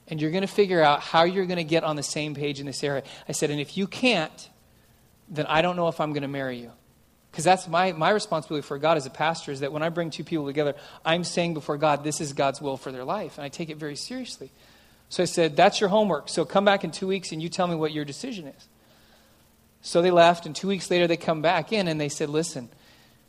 And 0.07 0.21
you're 0.21 0.31
going 0.31 0.41
to 0.41 0.47
figure 0.47 0.81
out 0.81 0.99
how 0.99 1.23
you're 1.23 1.45
going 1.45 1.57
to 1.57 1.63
get 1.63 1.83
on 1.83 1.95
the 1.95 2.03
same 2.03 2.35
page 2.35 2.59
in 2.59 2.65
this 2.67 2.83
area. 2.83 3.03
I 3.27 3.31
said, 3.31 3.49
and 3.49 3.59
if 3.59 3.75
you 3.75 3.87
can't, 3.87 4.49
then 5.29 5.47
I 5.47 5.61
don't 5.61 5.75
know 5.75 5.87
if 5.87 5.99
I'm 5.99 6.11
going 6.11 6.23
to 6.23 6.27
marry 6.27 6.57
you. 6.59 6.71
Because 7.31 7.45
that's 7.45 7.67
my, 7.67 7.93
my 7.93 8.11
responsibility 8.11 8.67
for 8.67 8.77
God 8.77 8.95
as 8.97 9.07
a 9.07 9.09
pastor 9.09 9.51
is 9.51 9.61
that 9.61 9.71
when 9.71 9.81
I 9.81 9.89
bring 9.89 10.11
two 10.11 10.23
people 10.23 10.45
together, 10.45 10.75
I'm 11.03 11.23
saying 11.23 11.55
before 11.55 11.77
God, 11.77 12.03
this 12.03 12.21
is 12.21 12.33
God's 12.33 12.61
will 12.61 12.77
for 12.77 12.91
their 12.91 13.03
life. 13.03 13.39
And 13.39 13.45
I 13.45 13.49
take 13.49 13.71
it 13.71 13.77
very 13.77 13.95
seriously. 13.95 14.51
So 15.09 15.23
I 15.23 15.25
said, 15.25 15.55
that's 15.55 15.79
your 15.79 15.89
homework. 15.89 16.29
So 16.29 16.45
come 16.45 16.65
back 16.65 16.83
in 16.83 16.91
two 16.91 17.07
weeks 17.07 17.31
and 17.31 17.41
you 17.41 17.49
tell 17.49 17.65
me 17.65 17.73
what 17.73 17.91
your 17.91 18.05
decision 18.05 18.45
is. 18.45 18.67
So 19.85 20.01
they 20.01 20.11
left, 20.11 20.45
and 20.45 20.55
two 20.55 20.69
weeks 20.69 20.89
later 20.89 21.07
they 21.07 21.17
come 21.17 21.41
back 21.41 21.73
in 21.73 21.89
and 21.89 21.99
they 21.99 22.07
said, 22.07 22.29
Listen, 22.29 22.69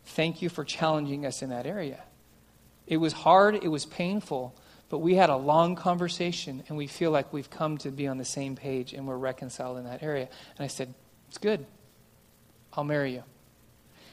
thank 0.04 0.40
you 0.40 0.48
for 0.48 0.64
challenging 0.64 1.26
us 1.26 1.42
in 1.42 1.50
that 1.50 1.66
area. 1.66 2.00
It 2.86 2.98
was 2.98 3.12
hard, 3.12 3.56
it 3.56 3.68
was 3.68 3.84
painful, 3.84 4.54
but 4.88 4.98
we 4.98 5.16
had 5.16 5.30
a 5.30 5.36
long 5.36 5.74
conversation 5.74 6.62
and 6.68 6.78
we 6.78 6.86
feel 6.86 7.10
like 7.10 7.32
we've 7.32 7.50
come 7.50 7.76
to 7.78 7.90
be 7.90 8.06
on 8.06 8.18
the 8.18 8.24
same 8.24 8.54
page 8.54 8.92
and 8.92 9.08
we're 9.08 9.16
reconciled 9.16 9.78
in 9.78 9.84
that 9.84 10.04
area. 10.04 10.28
And 10.56 10.64
I 10.64 10.68
said, 10.68 10.94
It's 11.28 11.38
good. 11.38 11.66
I'll 12.72 12.84
marry 12.84 13.14
you. 13.14 13.24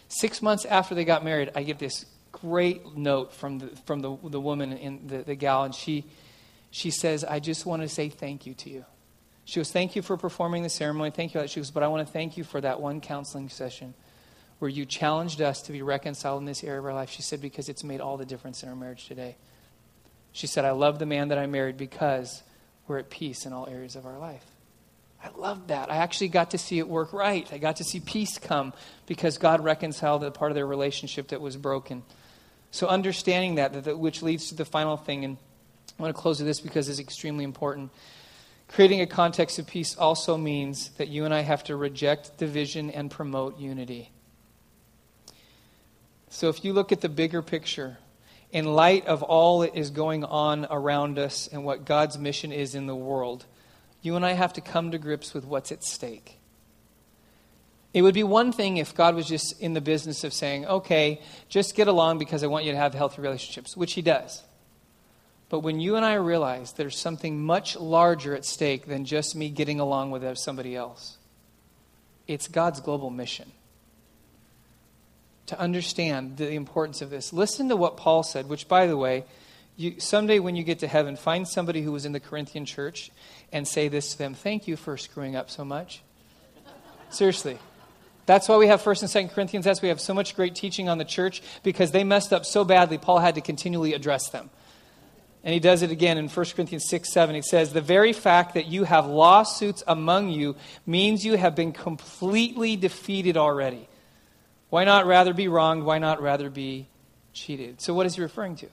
Six 0.07 0.41
months 0.41 0.65
after 0.65 0.95
they 0.95 1.05
got 1.05 1.23
married, 1.23 1.51
I 1.53 1.61
get 1.61 1.77
this 1.77 2.07
great 2.31 2.97
note 2.97 3.33
from 3.33 3.59
the, 3.59 3.67
from 3.85 3.99
the, 3.99 4.17
the 4.23 4.41
woman 4.41 4.73
in 4.73 5.07
the, 5.07 5.19
the 5.19 5.35
gal, 5.35 5.63
and 5.63 5.75
she, 5.75 6.05
she 6.71 6.89
says, 6.89 7.23
I 7.23 7.39
just 7.39 7.67
want 7.67 7.83
to 7.83 7.87
say 7.87 8.09
thank 8.09 8.47
you 8.47 8.55
to 8.55 8.69
you. 8.71 8.85
She 9.51 9.59
goes, 9.59 9.69
Thank 9.69 9.97
you 9.97 10.01
for 10.01 10.15
performing 10.15 10.63
the 10.63 10.69
ceremony. 10.69 11.11
Thank 11.11 11.33
you. 11.33 11.45
She 11.45 11.59
goes, 11.59 11.71
But 11.71 11.83
I 11.83 11.89
want 11.89 12.07
to 12.07 12.13
thank 12.13 12.37
you 12.37 12.45
for 12.45 12.61
that 12.61 12.79
one 12.79 13.01
counseling 13.01 13.49
session 13.49 13.93
where 14.59 14.69
you 14.69 14.85
challenged 14.85 15.41
us 15.41 15.61
to 15.63 15.73
be 15.73 15.81
reconciled 15.81 16.39
in 16.39 16.45
this 16.45 16.63
area 16.63 16.79
of 16.79 16.85
our 16.85 16.93
life. 16.93 17.09
She 17.09 17.21
said, 17.21 17.41
Because 17.41 17.67
it's 17.67 17.83
made 17.83 17.99
all 17.99 18.15
the 18.15 18.23
difference 18.23 18.63
in 18.63 18.69
our 18.69 18.77
marriage 18.77 19.09
today. 19.09 19.35
She 20.31 20.47
said, 20.47 20.63
I 20.63 20.71
love 20.71 20.99
the 20.99 21.05
man 21.05 21.27
that 21.27 21.37
I 21.37 21.47
married 21.47 21.75
because 21.75 22.43
we're 22.87 22.97
at 22.97 23.09
peace 23.09 23.45
in 23.45 23.51
all 23.51 23.67
areas 23.67 23.97
of 23.97 24.05
our 24.05 24.17
life. 24.17 24.45
I 25.21 25.27
loved 25.37 25.67
that. 25.67 25.91
I 25.91 25.97
actually 25.97 26.29
got 26.29 26.51
to 26.51 26.57
see 26.57 26.79
it 26.79 26.87
work 26.87 27.11
right. 27.11 27.45
I 27.51 27.57
got 27.57 27.75
to 27.75 27.83
see 27.83 27.99
peace 27.99 28.37
come 28.37 28.71
because 29.05 29.37
God 29.37 29.61
reconciled 29.61 30.21
the 30.21 30.31
part 30.31 30.51
of 30.51 30.55
their 30.55 30.65
relationship 30.65 31.27
that 31.27 31.41
was 31.41 31.57
broken. 31.57 32.03
So, 32.71 32.87
understanding 32.87 33.55
that, 33.55 33.83
that, 33.83 33.99
which 33.99 34.21
leads 34.21 34.47
to 34.47 34.55
the 34.55 34.63
final 34.63 34.95
thing, 34.95 35.25
and 35.25 35.35
I 35.99 36.03
want 36.03 36.15
to 36.15 36.21
close 36.21 36.39
with 36.39 36.47
this 36.47 36.61
because 36.61 36.87
it's 36.87 36.99
extremely 36.99 37.43
important. 37.43 37.91
Creating 38.73 39.01
a 39.01 39.07
context 39.07 39.59
of 39.59 39.67
peace 39.67 39.97
also 39.97 40.37
means 40.37 40.89
that 40.91 41.09
you 41.09 41.25
and 41.25 41.33
I 41.33 41.41
have 41.41 41.63
to 41.65 41.75
reject 41.75 42.37
division 42.37 42.89
and 42.89 43.11
promote 43.11 43.59
unity. 43.59 44.11
So 46.29 46.47
if 46.47 46.63
you 46.63 46.71
look 46.71 46.93
at 46.93 47.01
the 47.01 47.09
bigger 47.09 47.41
picture, 47.41 47.97
in 48.51 48.63
light 48.65 49.05
of 49.07 49.23
all 49.23 49.59
that 49.59 49.75
is 49.75 49.89
going 49.89 50.23
on 50.23 50.65
around 50.69 51.19
us 51.19 51.49
and 51.51 51.65
what 51.65 51.83
God's 51.83 52.17
mission 52.17 52.53
is 52.53 52.73
in 52.73 52.85
the 52.85 52.95
world, 52.95 53.45
you 54.01 54.15
and 54.15 54.25
I 54.25 54.33
have 54.33 54.53
to 54.53 54.61
come 54.61 54.91
to 54.91 54.97
grips 54.97 55.33
with 55.33 55.43
what's 55.43 55.73
at 55.73 55.83
stake. 55.83 56.37
It 57.93 58.03
would 58.03 58.13
be 58.13 58.23
one 58.23 58.53
thing 58.53 58.77
if 58.77 58.95
God 58.95 59.15
was 59.15 59.27
just 59.27 59.59
in 59.59 59.73
the 59.73 59.81
business 59.81 60.23
of 60.23 60.33
saying, 60.33 60.65
okay, 60.65 61.21
just 61.49 61.75
get 61.75 61.89
along 61.89 62.19
because 62.19 62.41
I 62.41 62.47
want 62.47 62.63
you 62.63 62.71
to 62.71 62.77
have 62.77 62.93
healthy 62.93 63.21
relationships, 63.21 63.75
which 63.75 63.93
He 63.93 64.01
does. 64.01 64.43
But 65.51 65.59
when 65.59 65.81
you 65.81 65.97
and 65.97 66.05
I 66.05 66.13
realize 66.13 66.71
there's 66.71 66.97
something 66.97 67.43
much 67.43 67.75
larger 67.75 68.33
at 68.33 68.45
stake 68.45 68.85
than 68.85 69.03
just 69.03 69.35
me 69.35 69.49
getting 69.49 69.81
along 69.81 70.11
with 70.11 70.37
somebody 70.37 70.77
else, 70.77 71.17
it's 72.25 72.47
God's 72.47 72.79
global 72.79 73.09
mission. 73.09 73.51
To 75.47 75.59
understand 75.59 76.37
the 76.37 76.51
importance 76.51 77.01
of 77.01 77.09
this, 77.09 77.33
listen 77.33 77.67
to 77.67 77.75
what 77.75 77.97
Paul 77.97 78.23
said, 78.23 78.47
which, 78.47 78.69
by 78.69 78.87
the 78.87 78.95
way, 78.95 79.25
you, 79.75 79.99
someday 79.99 80.39
when 80.39 80.55
you 80.55 80.63
get 80.63 80.79
to 80.79 80.87
heaven, 80.87 81.17
find 81.17 81.45
somebody 81.45 81.81
who 81.81 81.91
was 81.91 82.05
in 82.05 82.13
the 82.13 82.21
Corinthian 82.21 82.65
church 82.65 83.11
and 83.51 83.67
say 83.67 83.89
this 83.89 84.13
to 84.13 84.17
them 84.17 84.33
Thank 84.33 84.69
you 84.69 84.77
for 84.77 84.95
screwing 84.95 85.35
up 85.35 85.49
so 85.49 85.65
much. 85.65 86.01
Seriously. 87.09 87.59
That's 88.25 88.47
why 88.47 88.55
we 88.55 88.67
have 88.67 88.81
1st 88.81 89.13
and 89.13 89.29
2nd 89.29 89.33
Corinthians. 89.33 89.65
That's 89.65 89.81
why 89.81 89.87
we 89.87 89.89
have 89.89 89.99
so 89.99 90.13
much 90.13 90.33
great 90.37 90.55
teaching 90.55 90.87
on 90.87 90.97
the 90.97 91.03
church 91.03 91.41
because 91.61 91.91
they 91.91 92.05
messed 92.05 92.31
up 92.31 92.45
so 92.45 92.63
badly, 92.63 92.97
Paul 92.97 93.19
had 93.19 93.35
to 93.35 93.41
continually 93.41 93.93
address 93.93 94.29
them. 94.29 94.49
And 95.43 95.53
he 95.53 95.59
does 95.59 95.81
it 95.81 95.89
again 95.89 96.17
in 96.17 96.27
1 96.27 96.45
Corinthians 96.55 96.87
6 96.87 97.11
7. 97.11 97.35
He 97.35 97.41
says, 97.41 97.73
The 97.73 97.81
very 97.81 98.13
fact 98.13 98.53
that 98.53 98.67
you 98.67 98.83
have 98.83 99.07
lawsuits 99.07 99.83
among 99.87 100.29
you 100.29 100.55
means 100.85 101.25
you 101.25 101.35
have 101.35 101.55
been 101.55 101.71
completely 101.71 102.75
defeated 102.75 103.37
already. 103.37 103.87
Why 104.69 104.83
not 104.83 105.07
rather 105.07 105.33
be 105.33 105.47
wronged? 105.47 105.83
Why 105.83 105.97
not 105.97 106.21
rather 106.21 106.49
be 106.49 106.87
cheated? 107.33 107.81
So, 107.81 107.93
what 107.93 108.05
is 108.05 108.15
he 108.15 108.21
referring 108.21 108.55
to? 108.57 108.67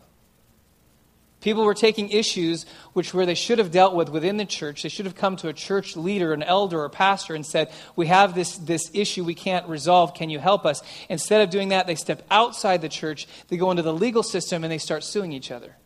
People 1.40 1.64
were 1.64 1.74
taking 1.74 2.10
issues 2.10 2.66
which 2.94 3.14
where 3.14 3.24
they 3.24 3.36
should 3.36 3.58
have 3.58 3.70
dealt 3.70 3.94
with 3.94 4.08
within 4.08 4.38
the 4.38 4.44
church. 4.44 4.82
They 4.82 4.88
should 4.88 5.06
have 5.06 5.14
come 5.14 5.36
to 5.36 5.48
a 5.48 5.52
church 5.52 5.96
leader, 5.96 6.32
an 6.32 6.42
elder, 6.42 6.82
or 6.82 6.88
pastor 6.88 7.34
and 7.34 7.46
said, 7.46 7.70
We 7.94 8.08
have 8.08 8.34
this, 8.34 8.58
this 8.58 8.90
issue 8.92 9.24
we 9.24 9.34
can't 9.34 9.68
resolve. 9.68 10.14
Can 10.14 10.30
you 10.30 10.40
help 10.40 10.66
us? 10.66 10.82
Instead 11.08 11.40
of 11.40 11.50
doing 11.50 11.68
that, 11.68 11.86
they 11.86 11.94
step 11.94 12.26
outside 12.30 12.82
the 12.82 12.88
church, 12.88 13.28
they 13.48 13.56
go 13.56 13.70
into 13.70 13.84
the 13.84 13.94
legal 13.94 14.24
system, 14.24 14.64
and 14.64 14.72
they 14.72 14.78
start 14.78 15.04
suing 15.04 15.32
each 15.32 15.50
other. 15.50 15.76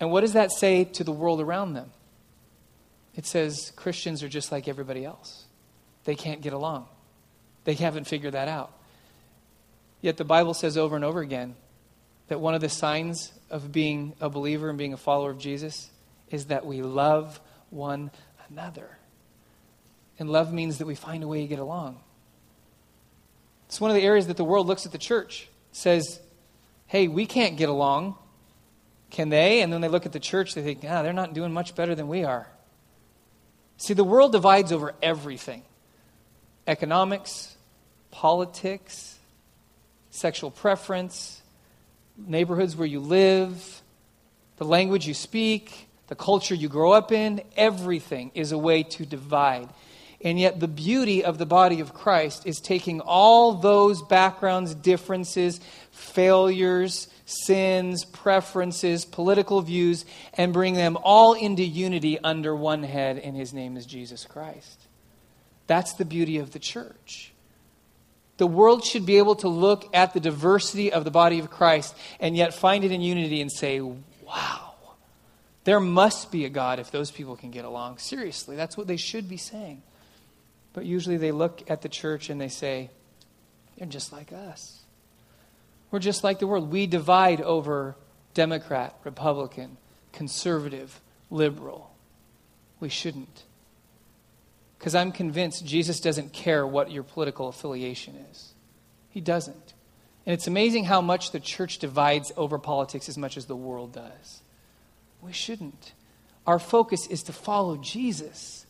And 0.00 0.10
what 0.10 0.22
does 0.22 0.32
that 0.32 0.52
say 0.52 0.84
to 0.84 1.04
the 1.04 1.12
world 1.12 1.40
around 1.40 1.74
them? 1.74 1.90
It 3.14 3.26
says 3.26 3.72
Christians 3.76 4.22
are 4.22 4.28
just 4.28 4.50
like 4.50 4.68
everybody 4.68 5.04
else. 5.04 5.44
They 6.04 6.14
can't 6.14 6.42
get 6.42 6.52
along. 6.52 6.86
They 7.64 7.74
haven't 7.74 8.06
figured 8.06 8.34
that 8.34 8.48
out. 8.48 8.72
Yet 10.00 10.16
the 10.16 10.24
Bible 10.24 10.52
says 10.52 10.76
over 10.76 10.96
and 10.96 11.04
over 11.04 11.20
again 11.20 11.54
that 12.28 12.40
one 12.40 12.54
of 12.54 12.60
the 12.60 12.68
signs 12.68 13.32
of 13.50 13.72
being 13.72 14.14
a 14.20 14.28
believer 14.28 14.68
and 14.68 14.76
being 14.76 14.92
a 14.92 14.98
follower 14.98 15.30
of 15.30 15.38
Jesus 15.38 15.90
is 16.30 16.46
that 16.46 16.66
we 16.66 16.82
love 16.82 17.40
one 17.70 18.10
another. 18.50 18.98
And 20.18 20.28
love 20.28 20.52
means 20.52 20.78
that 20.78 20.86
we 20.86 20.94
find 20.94 21.22
a 21.22 21.28
way 21.28 21.40
to 21.40 21.46
get 21.46 21.58
along. 21.58 22.00
It's 23.66 23.80
one 23.80 23.90
of 23.90 23.96
the 23.96 24.02
areas 24.02 24.26
that 24.26 24.36
the 24.36 24.44
world 24.44 24.66
looks 24.66 24.86
at 24.86 24.92
the 24.92 24.98
church, 24.98 25.48
says, 25.72 26.20
hey, 26.86 27.08
we 27.08 27.26
can't 27.26 27.56
get 27.56 27.68
along. 27.68 28.16
Can 29.14 29.28
they? 29.28 29.62
And 29.62 29.72
then 29.72 29.80
they 29.80 29.86
look 29.86 30.06
at 30.06 30.12
the 30.12 30.18
church, 30.18 30.54
they 30.54 30.62
think, 30.62 30.80
ah, 30.88 31.02
they're 31.02 31.12
not 31.12 31.34
doing 31.34 31.52
much 31.52 31.76
better 31.76 31.94
than 31.94 32.08
we 32.08 32.24
are. 32.24 32.48
See, 33.76 33.94
the 33.94 34.02
world 34.02 34.32
divides 34.32 34.72
over 34.72 34.92
everything 35.00 35.62
economics, 36.66 37.56
politics, 38.10 39.16
sexual 40.10 40.50
preference, 40.50 41.40
neighborhoods 42.16 42.74
where 42.74 42.88
you 42.88 42.98
live, 42.98 43.82
the 44.56 44.64
language 44.64 45.06
you 45.06 45.14
speak, 45.14 45.88
the 46.08 46.16
culture 46.16 46.56
you 46.56 46.68
grow 46.68 46.90
up 46.90 47.12
in. 47.12 47.40
Everything 47.56 48.32
is 48.34 48.50
a 48.50 48.58
way 48.58 48.82
to 48.82 49.06
divide. 49.06 49.68
And 50.22 50.40
yet, 50.40 50.58
the 50.58 50.66
beauty 50.66 51.24
of 51.24 51.38
the 51.38 51.46
body 51.46 51.78
of 51.78 51.94
Christ 51.94 52.48
is 52.48 52.58
taking 52.58 53.00
all 53.00 53.54
those 53.54 54.02
backgrounds, 54.02 54.74
differences, 54.74 55.60
failures, 55.92 57.06
sins, 57.26 58.04
preferences, 58.04 59.04
political 59.04 59.62
views, 59.62 60.04
and 60.34 60.52
bring 60.52 60.74
them 60.74 60.98
all 61.02 61.32
into 61.32 61.62
unity 61.62 62.18
under 62.22 62.54
one 62.54 62.82
head, 62.82 63.18
and 63.18 63.36
his 63.36 63.52
name 63.52 63.76
is 63.76 63.86
Jesus 63.86 64.24
Christ. 64.24 64.80
That's 65.66 65.94
the 65.94 66.04
beauty 66.04 66.38
of 66.38 66.52
the 66.52 66.58
church. 66.58 67.32
The 68.36 68.46
world 68.46 68.84
should 68.84 69.06
be 69.06 69.18
able 69.18 69.36
to 69.36 69.48
look 69.48 69.88
at 69.94 70.12
the 70.12 70.20
diversity 70.20 70.92
of 70.92 71.04
the 71.04 71.10
body 71.10 71.38
of 71.38 71.50
Christ 71.50 71.96
and 72.18 72.36
yet 72.36 72.52
find 72.52 72.84
it 72.84 72.90
in 72.90 73.00
unity 73.00 73.40
and 73.40 73.50
say, 73.50 73.80
wow, 73.80 74.74
There 75.64 75.80
must 75.80 76.30
be 76.30 76.44
a 76.44 76.50
God 76.50 76.78
if 76.78 76.90
those 76.90 77.10
people 77.10 77.36
can 77.36 77.50
get 77.50 77.64
along. 77.64 77.98
Seriously, 77.98 78.54
that's 78.54 78.76
what 78.76 78.86
they 78.86 78.96
should 78.98 79.28
be 79.28 79.38
saying. 79.38 79.82
But 80.74 80.84
usually 80.84 81.16
they 81.16 81.32
look 81.32 81.62
at 81.70 81.82
the 81.82 81.88
church 81.88 82.28
and 82.28 82.40
they 82.40 82.48
say, 82.48 82.90
they're 83.78 83.88
just 83.88 84.12
like 84.12 84.32
us. 84.32 84.83
We're 85.94 86.00
just 86.00 86.24
like 86.24 86.40
the 86.40 86.48
world. 86.48 86.72
We 86.72 86.88
divide 86.88 87.40
over 87.40 87.94
Democrat, 88.34 88.96
Republican, 89.04 89.76
conservative, 90.10 91.00
liberal. 91.30 91.88
We 92.80 92.88
shouldn't. 92.88 93.44
Because 94.76 94.96
I'm 94.96 95.12
convinced 95.12 95.64
Jesus 95.64 96.00
doesn't 96.00 96.32
care 96.32 96.66
what 96.66 96.90
your 96.90 97.04
political 97.04 97.46
affiliation 97.46 98.16
is. 98.32 98.54
He 99.08 99.20
doesn't. 99.20 99.72
And 100.26 100.34
it's 100.34 100.48
amazing 100.48 100.86
how 100.86 101.00
much 101.00 101.30
the 101.30 101.38
church 101.38 101.78
divides 101.78 102.32
over 102.36 102.58
politics 102.58 103.08
as 103.08 103.16
much 103.16 103.36
as 103.36 103.46
the 103.46 103.54
world 103.54 103.92
does. 103.92 104.42
We 105.22 105.32
shouldn't. 105.32 105.92
Our 106.44 106.58
focus 106.58 107.06
is 107.06 107.22
to 107.22 107.32
follow 107.32 107.76
Jesus. 107.76 108.63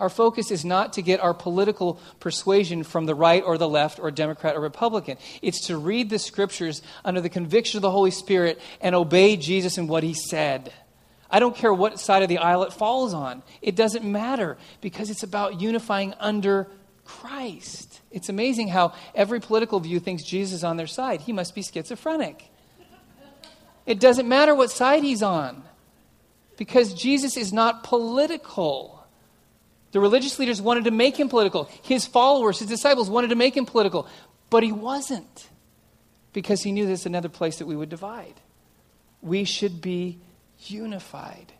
Our 0.00 0.08
focus 0.08 0.50
is 0.50 0.64
not 0.64 0.94
to 0.94 1.02
get 1.02 1.20
our 1.20 1.34
political 1.34 2.00
persuasion 2.20 2.84
from 2.84 3.04
the 3.04 3.14
right 3.14 3.44
or 3.44 3.58
the 3.58 3.68
left 3.68 4.00
or 4.00 4.10
Democrat 4.10 4.56
or 4.56 4.60
Republican. 4.60 5.18
It's 5.42 5.66
to 5.66 5.76
read 5.76 6.08
the 6.08 6.18
scriptures 6.18 6.80
under 7.04 7.20
the 7.20 7.28
conviction 7.28 7.76
of 7.76 7.82
the 7.82 7.90
Holy 7.90 8.10
Spirit 8.10 8.58
and 8.80 8.94
obey 8.94 9.36
Jesus 9.36 9.76
and 9.76 9.90
what 9.90 10.02
he 10.02 10.14
said. 10.14 10.72
I 11.30 11.38
don't 11.38 11.54
care 11.54 11.72
what 11.72 12.00
side 12.00 12.22
of 12.22 12.30
the 12.30 12.38
aisle 12.38 12.62
it 12.62 12.72
falls 12.72 13.12
on. 13.12 13.42
It 13.60 13.76
doesn't 13.76 14.02
matter 14.02 14.56
because 14.80 15.10
it's 15.10 15.22
about 15.22 15.60
unifying 15.60 16.14
under 16.18 16.66
Christ. 17.04 18.00
It's 18.10 18.30
amazing 18.30 18.68
how 18.68 18.94
every 19.14 19.38
political 19.38 19.80
view 19.80 20.00
thinks 20.00 20.24
Jesus 20.24 20.54
is 20.54 20.64
on 20.64 20.78
their 20.78 20.86
side. 20.86 21.20
He 21.20 21.34
must 21.34 21.54
be 21.54 21.62
schizophrenic. 21.62 22.50
It 23.84 24.00
doesn't 24.00 24.26
matter 24.26 24.54
what 24.54 24.70
side 24.70 25.02
he's 25.02 25.22
on 25.22 25.62
because 26.56 26.94
Jesus 26.94 27.36
is 27.36 27.52
not 27.52 27.84
political. 27.84 28.99
The 29.92 30.00
religious 30.00 30.38
leaders 30.38 30.62
wanted 30.62 30.84
to 30.84 30.90
make 30.90 31.18
him 31.18 31.28
political. 31.28 31.64
His 31.82 32.06
followers, 32.06 32.58
his 32.58 32.68
disciples, 32.68 33.10
wanted 33.10 33.28
to 33.28 33.36
make 33.36 33.56
him 33.56 33.66
political. 33.66 34.06
But 34.48 34.62
he 34.62 34.72
wasn't 34.72 35.48
because 36.32 36.62
he 36.62 36.72
knew 36.72 36.86
there's 36.86 37.06
another 37.06 37.28
place 37.28 37.58
that 37.58 37.66
we 37.66 37.76
would 37.76 37.88
divide. 37.88 38.34
We 39.20 39.44
should 39.44 39.80
be 39.80 40.18
unified 40.58 41.52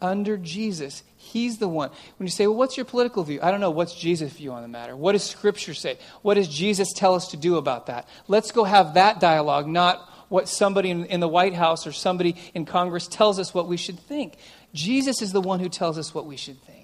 under 0.00 0.36
Jesus. 0.36 1.02
He's 1.16 1.58
the 1.58 1.68
one. 1.68 1.90
When 2.18 2.26
you 2.26 2.30
say, 2.30 2.46
well, 2.46 2.56
what's 2.56 2.76
your 2.76 2.86
political 2.86 3.22
view? 3.22 3.40
I 3.42 3.50
don't 3.50 3.60
know. 3.60 3.70
What's 3.70 3.94
Jesus' 3.94 4.32
view 4.32 4.52
on 4.52 4.62
the 4.62 4.68
matter? 4.68 4.96
What 4.96 5.12
does 5.12 5.24
Scripture 5.24 5.74
say? 5.74 5.98
What 6.22 6.34
does 6.34 6.48
Jesus 6.48 6.92
tell 6.92 7.14
us 7.14 7.28
to 7.28 7.36
do 7.36 7.56
about 7.56 7.86
that? 7.86 8.08
Let's 8.28 8.52
go 8.52 8.64
have 8.64 8.94
that 8.94 9.20
dialogue, 9.20 9.66
not 9.66 10.08
what 10.28 10.48
somebody 10.48 10.90
in, 10.90 11.04
in 11.06 11.20
the 11.20 11.28
White 11.28 11.54
House 11.54 11.86
or 11.86 11.92
somebody 11.92 12.36
in 12.54 12.64
Congress 12.64 13.06
tells 13.06 13.38
us 13.38 13.54
what 13.54 13.68
we 13.68 13.76
should 13.76 13.98
think. 13.98 14.34
Jesus 14.74 15.22
is 15.22 15.32
the 15.32 15.40
one 15.40 15.60
who 15.60 15.68
tells 15.68 15.98
us 15.98 16.12
what 16.12 16.26
we 16.26 16.36
should 16.36 16.60
think. 16.62 16.75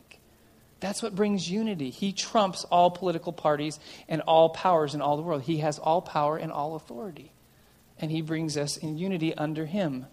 That's 0.82 1.00
what 1.00 1.14
brings 1.14 1.48
unity. 1.48 1.90
He 1.90 2.12
trumps 2.12 2.64
all 2.64 2.90
political 2.90 3.32
parties 3.32 3.78
and 4.08 4.20
all 4.22 4.48
powers 4.48 4.96
in 4.96 5.00
all 5.00 5.16
the 5.16 5.22
world. 5.22 5.42
He 5.42 5.58
has 5.58 5.78
all 5.78 6.02
power 6.02 6.36
and 6.36 6.50
all 6.50 6.74
authority. 6.74 7.30
And 8.00 8.10
He 8.10 8.20
brings 8.20 8.56
us 8.56 8.78
in 8.78 8.98
unity 8.98 9.32
under 9.32 9.64
Him. 9.64 10.06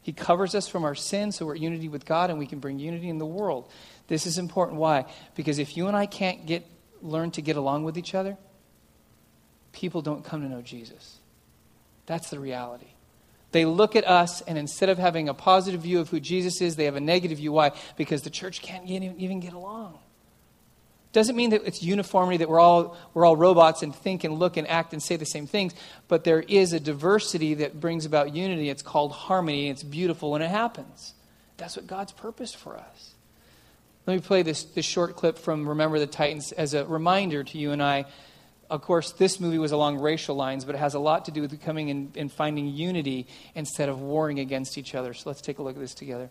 He 0.00 0.12
covers 0.12 0.54
us 0.54 0.68
from 0.68 0.84
our 0.84 0.94
sins 0.94 1.34
so 1.34 1.46
we're 1.46 1.56
in 1.56 1.62
unity 1.62 1.88
with 1.88 2.04
God 2.04 2.30
and 2.30 2.38
we 2.38 2.46
can 2.46 2.60
bring 2.60 2.78
unity 2.78 3.08
in 3.08 3.18
the 3.18 3.26
world. 3.26 3.68
This 4.06 4.24
is 4.24 4.38
important. 4.38 4.78
Why? 4.78 5.06
Because 5.34 5.58
if 5.58 5.76
you 5.76 5.88
and 5.88 5.96
I 5.96 6.06
can't 6.06 6.46
get, 6.46 6.64
learn 7.00 7.32
to 7.32 7.42
get 7.42 7.56
along 7.56 7.82
with 7.82 7.98
each 7.98 8.14
other, 8.14 8.36
people 9.72 10.02
don't 10.02 10.24
come 10.24 10.42
to 10.42 10.48
know 10.48 10.62
Jesus. 10.62 11.18
That's 12.06 12.30
the 12.30 12.38
reality. 12.38 12.90
They 13.50 13.64
look 13.64 13.96
at 13.96 14.06
us, 14.06 14.40
and 14.42 14.56
instead 14.56 14.88
of 14.88 14.98
having 14.98 15.28
a 15.28 15.34
positive 15.34 15.80
view 15.82 15.98
of 15.98 16.10
who 16.10 16.20
Jesus 16.20 16.60
is, 16.60 16.76
they 16.76 16.84
have 16.84 16.96
a 16.96 17.00
negative 17.00 17.38
view. 17.38 17.50
Why? 17.50 17.72
Because 17.96 18.22
the 18.22 18.30
church 18.30 18.62
can't 18.62 18.88
even 18.88 19.40
get 19.40 19.52
along. 19.52 19.98
Doesn't 21.12 21.36
mean 21.36 21.50
that 21.50 21.62
it's 21.66 21.82
uniformity, 21.82 22.38
that 22.38 22.48
we're 22.48 22.60
all, 22.60 22.96
we're 23.12 23.26
all 23.26 23.36
robots 23.36 23.82
and 23.82 23.94
think 23.94 24.24
and 24.24 24.38
look 24.38 24.56
and 24.56 24.66
act 24.66 24.94
and 24.94 25.02
say 25.02 25.16
the 25.16 25.26
same 25.26 25.46
things, 25.46 25.74
but 26.08 26.24
there 26.24 26.40
is 26.40 26.72
a 26.72 26.80
diversity 26.80 27.54
that 27.54 27.78
brings 27.80 28.06
about 28.06 28.34
unity. 28.34 28.70
It's 28.70 28.82
called 28.82 29.12
harmony, 29.12 29.68
and 29.68 29.76
it's 29.76 29.82
beautiful 29.82 30.30
when 30.30 30.40
it 30.40 30.50
happens. 30.50 31.12
That's 31.58 31.76
what 31.76 31.86
God's 31.86 32.12
purpose 32.12 32.54
for 32.54 32.78
us. 32.78 33.12
Let 34.06 34.14
me 34.14 34.20
play 34.20 34.42
this, 34.42 34.64
this 34.64 34.86
short 34.86 35.14
clip 35.14 35.38
from 35.38 35.68
Remember 35.68 35.98
the 35.98 36.06
Titans 36.06 36.50
as 36.52 36.74
a 36.74 36.84
reminder 36.84 37.44
to 37.44 37.58
you 37.58 37.72
and 37.72 37.82
I. 37.82 38.06
Of 38.70 38.80
course, 38.80 39.12
this 39.12 39.38
movie 39.38 39.58
was 39.58 39.70
along 39.70 39.98
racial 39.98 40.34
lines, 40.34 40.64
but 40.64 40.74
it 40.74 40.78
has 40.78 40.94
a 40.94 40.98
lot 40.98 41.26
to 41.26 41.30
do 41.30 41.42
with 41.42 41.60
coming 41.60 41.90
and, 41.90 42.16
and 42.16 42.32
finding 42.32 42.68
unity 42.68 43.26
instead 43.54 43.90
of 43.90 44.00
warring 44.00 44.40
against 44.40 44.78
each 44.78 44.94
other. 44.94 45.12
So 45.12 45.28
let's 45.28 45.42
take 45.42 45.58
a 45.58 45.62
look 45.62 45.76
at 45.76 45.80
this 45.80 45.94
together. 45.94 46.30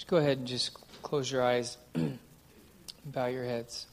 Just 0.00 0.08
go 0.08 0.16
ahead 0.16 0.38
and 0.38 0.46
just 0.46 0.72
close 1.02 1.30
your 1.30 1.42
eyes, 1.42 1.76
bow 3.04 3.26
your 3.26 3.44
heads. 3.44 3.86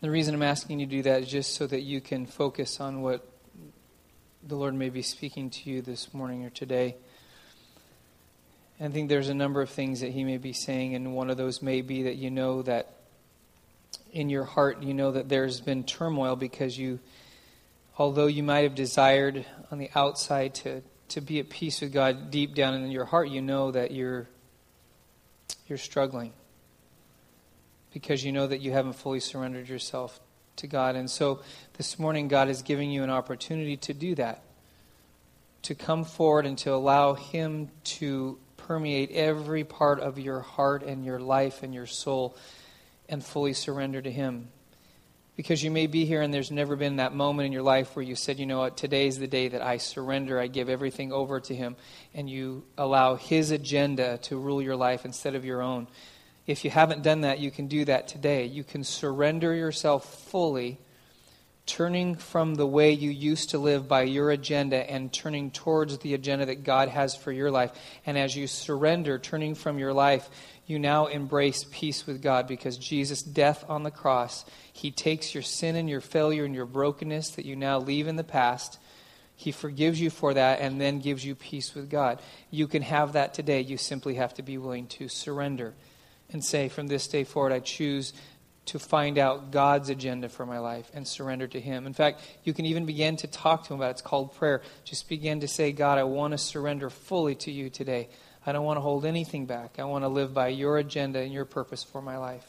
The 0.00 0.10
reason 0.10 0.34
I'm 0.34 0.42
asking 0.42 0.80
you 0.80 0.86
to 0.86 0.90
do 0.90 1.02
that 1.02 1.22
is 1.22 1.28
just 1.28 1.54
so 1.54 1.68
that 1.68 1.82
you 1.82 2.00
can 2.00 2.26
focus 2.26 2.80
on 2.80 3.00
what 3.00 3.24
the 4.42 4.56
Lord 4.56 4.74
may 4.74 4.90
be 4.90 5.02
speaking 5.02 5.50
to 5.50 5.70
you 5.70 5.82
this 5.82 6.12
morning 6.12 6.44
or 6.44 6.50
today. 6.50 6.96
I 8.80 8.88
think 8.88 9.08
there's 9.08 9.28
a 9.28 9.34
number 9.34 9.62
of 9.62 9.70
things 9.70 10.00
that 10.00 10.10
He 10.10 10.24
may 10.24 10.36
be 10.36 10.52
saying, 10.52 10.96
and 10.96 11.14
one 11.14 11.30
of 11.30 11.36
those 11.36 11.62
may 11.62 11.80
be 11.80 12.02
that 12.02 12.16
you 12.16 12.32
know 12.32 12.62
that 12.62 12.92
in 14.10 14.30
your 14.30 14.44
heart, 14.44 14.82
you 14.82 14.94
know 14.94 15.12
that 15.12 15.28
there's 15.28 15.60
been 15.60 15.84
turmoil 15.84 16.34
because 16.34 16.76
you, 16.76 16.98
although 17.96 18.26
you 18.26 18.42
might 18.42 18.64
have 18.64 18.74
desired 18.74 19.46
on 19.70 19.78
the 19.78 19.90
outside 19.94 20.56
to, 20.56 20.82
to 21.10 21.20
be 21.20 21.38
at 21.38 21.50
peace 21.50 21.80
with 21.80 21.92
God, 21.92 22.32
deep 22.32 22.56
down 22.56 22.74
in 22.74 22.90
your 22.90 23.04
heart, 23.04 23.28
you 23.28 23.42
know 23.42 23.70
that 23.70 23.92
you're 23.92 24.26
you're 25.70 25.78
struggling 25.78 26.32
because 27.92 28.24
you 28.24 28.32
know 28.32 28.46
that 28.46 28.60
you 28.60 28.72
haven't 28.72 28.94
fully 28.94 29.20
surrendered 29.20 29.68
yourself 29.68 30.20
to 30.56 30.66
God. 30.66 30.96
And 30.96 31.10
so 31.10 31.40
this 31.76 31.98
morning, 31.98 32.28
God 32.28 32.48
is 32.48 32.62
giving 32.62 32.90
you 32.90 33.02
an 33.02 33.10
opportunity 33.10 33.76
to 33.78 33.94
do 33.94 34.14
that, 34.16 34.42
to 35.62 35.74
come 35.74 36.04
forward 36.04 36.44
and 36.46 36.58
to 36.58 36.74
allow 36.74 37.14
Him 37.14 37.70
to 37.84 38.38
permeate 38.56 39.10
every 39.12 39.64
part 39.64 40.00
of 40.00 40.18
your 40.18 40.40
heart 40.40 40.82
and 40.82 41.04
your 41.04 41.18
life 41.18 41.62
and 41.62 41.74
your 41.74 41.86
soul 41.86 42.36
and 43.08 43.24
fully 43.24 43.52
surrender 43.52 44.02
to 44.02 44.10
Him. 44.10 44.48
Because 45.40 45.64
you 45.64 45.70
may 45.70 45.86
be 45.86 46.04
here 46.04 46.20
and 46.20 46.34
there's 46.34 46.50
never 46.50 46.76
been 46.76 46.96
that 46.96 47.14
moment 47.14 47.46
in 47.46 47.52
your 47.52 47.62
life 47.62 47.96
where 47.96 48.02
you 48.02 48.14
said, 48.14 48.38
you 48.38 48.44
know 48.44 48.58
what, 48.58 48.76
today's 48.76 49.18
the 49.18 49.26
day 49.26 49.48
that 49.48 49.62
I 49.62 49.78
surrender, 49.78 50.38
I 50.38 50.48
give 50.48 50.68
everything 50.68 51.14
over 51.14 51.40
to 51.40 51.54
Him, 51.54 51.76
and 52.12 52.28
you 52.28 52.62
allow 52.76 53.14
His 53.14 53.50
agenda 53.50 54.18
to 54.24 54.36
rule 54.36 54.60
your 54.60 54.76
life 54.76 55.06
instead 55.06 55.34
of 55.34 55.46
your 55.46 55.62
own. 55.62 55.88
If 56.46 56.62
you 56.62 56.70
haven't 56.70 57.02
done 57.02 57.22
that, 57.22 57.38
you 57.38 57.50
can 57.50 57.68
do 57.68 57.86
that 57.86 58.06
today. 58.06 58.44
You 58.44 58.64
can 58.64 58.84
surrender 58.84 59.54
yourself 59.54 60.28
fully, 60.28 60.78
turning 61.66 62.14
from 62.16 62.54
the 62.54 62.66
way 62.66 62.92
you 62.92 63.10
used 63.10 63.50
to 63.50 63.58
live 63.58 63.86
by 63.86 64.02
your 64.02 64.30
agenda 64.30 64.90
and 64.90 65.12
turning 65.12 65.50
towards 65.50 65.98
the 65.98 66.14
agenda 66.14 66.46
that 66.46 66.64
God 66.64 66.88
has 66.88 67.14
for 67.14 67.30
your 67.30 67.50
life. 67.50 67.70
And 68.04 68.18
as 68.18 68.34
you 68.34 68.46
surrender, 68.46 69.18
turning 69.18 69.54
from 69.54 69.78
your 69.78 69.92
life, 69.92 70.28
you 70.66 70.78
now 70.78 71.06
embrace 71.06 71.64
peace 71.70 72.06
with 72.06 72.22
God 72.22 72.46
because 72.46 72.76
Jesus' 72.76 73.22
death 73.22 73.64
on 73.68 73.82
the 73.82 73.90
cross, 73.90 74.44
He 74.72 74.90
takes 74.90 75.34
your 75.34 75.42
sin 75.42 75.76
and 75.76 75.88
your 75.88 76.00
failure 76.00 76.44
and 76.44 76.54
your 76.54 76.66
brokenness 76.66 77.30
that 77.30 77.44
you 77.44 77.56
now 77.56 77.78
leave 77.78 78.08
in 78.08 78.16
the 78.16 78.24
past. 78.24 78.78
He 79.36 79.52
forgives 79.52 80.00
you 80.00 80.10
for 80.10 80.34
that 80.34 80.60
and 80.60 80.80
then 80.80 81.00
gives 81.00 81.24
you 81.24 81.34
peace 81.34 81.74
with 81.74 81.88
God. 81.88 82.20
You 82.50 82.66
can 82.66 82.82
have 82.82 83.14
that 83.14 83.32
today. 83.32 83.62
You 83.62 83.78
simply 83.78 84.14
have 84.16 84.34
to 84.34 84.42
be 84.42 84.58
willing 84.58 84.86
to 84.88 85.08
surrender 85.08 85.74
and 86.30 86.44
say, 86.44 86.68
from 86.68 86.86
this 86.86 87.08
day 87.08 87.24
forward, 87.24 87.52
I 87.52 87.60
choose 87.60 88.12
to 88.70 88.78
find 88.78 89.18
out 89.18 89.50
God's 89.50 89.88
agenda 89.88 90.28
for 90.28 90.46
my 90.46 90.60
life 90.60 90.88
and 90.94 91.06
surrender 91.06 91.48
to 91.48 91.60
Him. 91.60 91.86
In 91.86 91.92
fact, 91.92 92.20
you 92.44 92.52
can 92.52 92.66
even 92.66 92.86
begin 92.86 93.16
to 93.16 93.26
talk 93.26 93.64
to 93.64 93.74
Him 93.74 93.80
about 93.80 93.88
it. 93.88 93.90
It's 93.92 94.02
called 94.02 94.36
prayer. 94.36 94.62
Just 94.84 95.08
begin 95.08 95.40
to 95.40 95.48
say, 95.48 95.72
God, 95.72 95.98
I 95.98 96.04
want 96.04 96.32
to 96.32 96.38
surrender 96.38 96.88
fully 96.88 97.34
to 97.36 97.50
you 97.50 97.68
today. 97.68 98.08
I 98.46 98.52
don't 98.52 98.64
want 98.64 98.76
to 98.76 98.80
hold 98.80 99.04
anything 99.04 99.46
back. 99.46 99.80
I 99.80 99.84
want 99.84 100.04
to 100.04 100.08
live 100.08 100.32
by 100.32 100.48
your 100.48 100.78
agenda 100.78 101.18
and 101.18 101.32
your 101.32 101.44
purpose 101.44 101.82
for 101.82 102.00
my 102.00 102.16
life. 102.16 102.46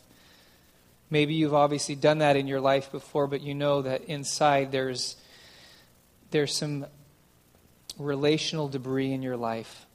Maybe 1.10 1.34
you've 1.34 1.56
obviously 1.56 1.96
done 1.96 2.20
that 2.20 2.36
in 2.36 2.48
your 2.48 2.62
life 2.62 2.92
before, 2.92 3.26
but 3.26 3.42
you 3.42 3.56
know 3.56 3.82
that 3.82 4.04
inside 4.06 4.72
there's 4.72 5.16
there's 6.30 6.56
some 6.56 6.86
relational 7.98 8.70
debris 8.70 9.12
in 9.12 9.24
your 9.24 9.38
life. 9.38 9.86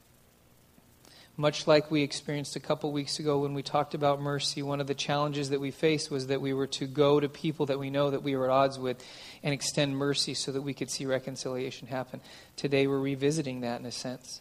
Much 1.39 1.67
like 1.67 1.91
we 1.91 2.03
experienced 2.03 2.57
a 2.57 2.61
couple 2.61 2.91
weeks 2.91 3.19
ago 3.19 3.41
when 3.41 3.53
we 3.53 3.63
talked 3.63 3.93
about 3.93 4.23
mercy, 4.23 4.63
one 4.63 4.81
of 4.81 4.87
the 4.87 4.95
challenges 4.95 5.51
that 5.51 5.61
we 5.61 5.71
faced 5.71 6.11
was 6.11 6.29
that 6.29 6.41
we 6.41 6.55
were 6.55 6.67
to 6.67 6.87
go 6.87 7.21
to 7.21 7.29
people 7.29 7.67
that 7.67 7.79
we 7.79 7.91
know 7.91 8.09
that 8.11 8.23
we 8.23 8.35
were 8.35 8.47
at 8.47 8.51
odds 8.51 8.79
with 8.79 9.05
and 9.43 9.53
extend 9.53 9.95
mercy 9.95 10.33
so 10.33 10.51
that 10.51 10.63
we 10.63 10.73
could 10.73 10.91
see 10.91 11.05
reconciliation 11.05 11.89
happen. 11.89 12.23
Today 12.57 12.87
we're 12.87 12.99
revisiting 12.99 13.61
that 13.61 13.81
in 13.81 13.87
a 13.87 13.93
sense. 13.93 14.41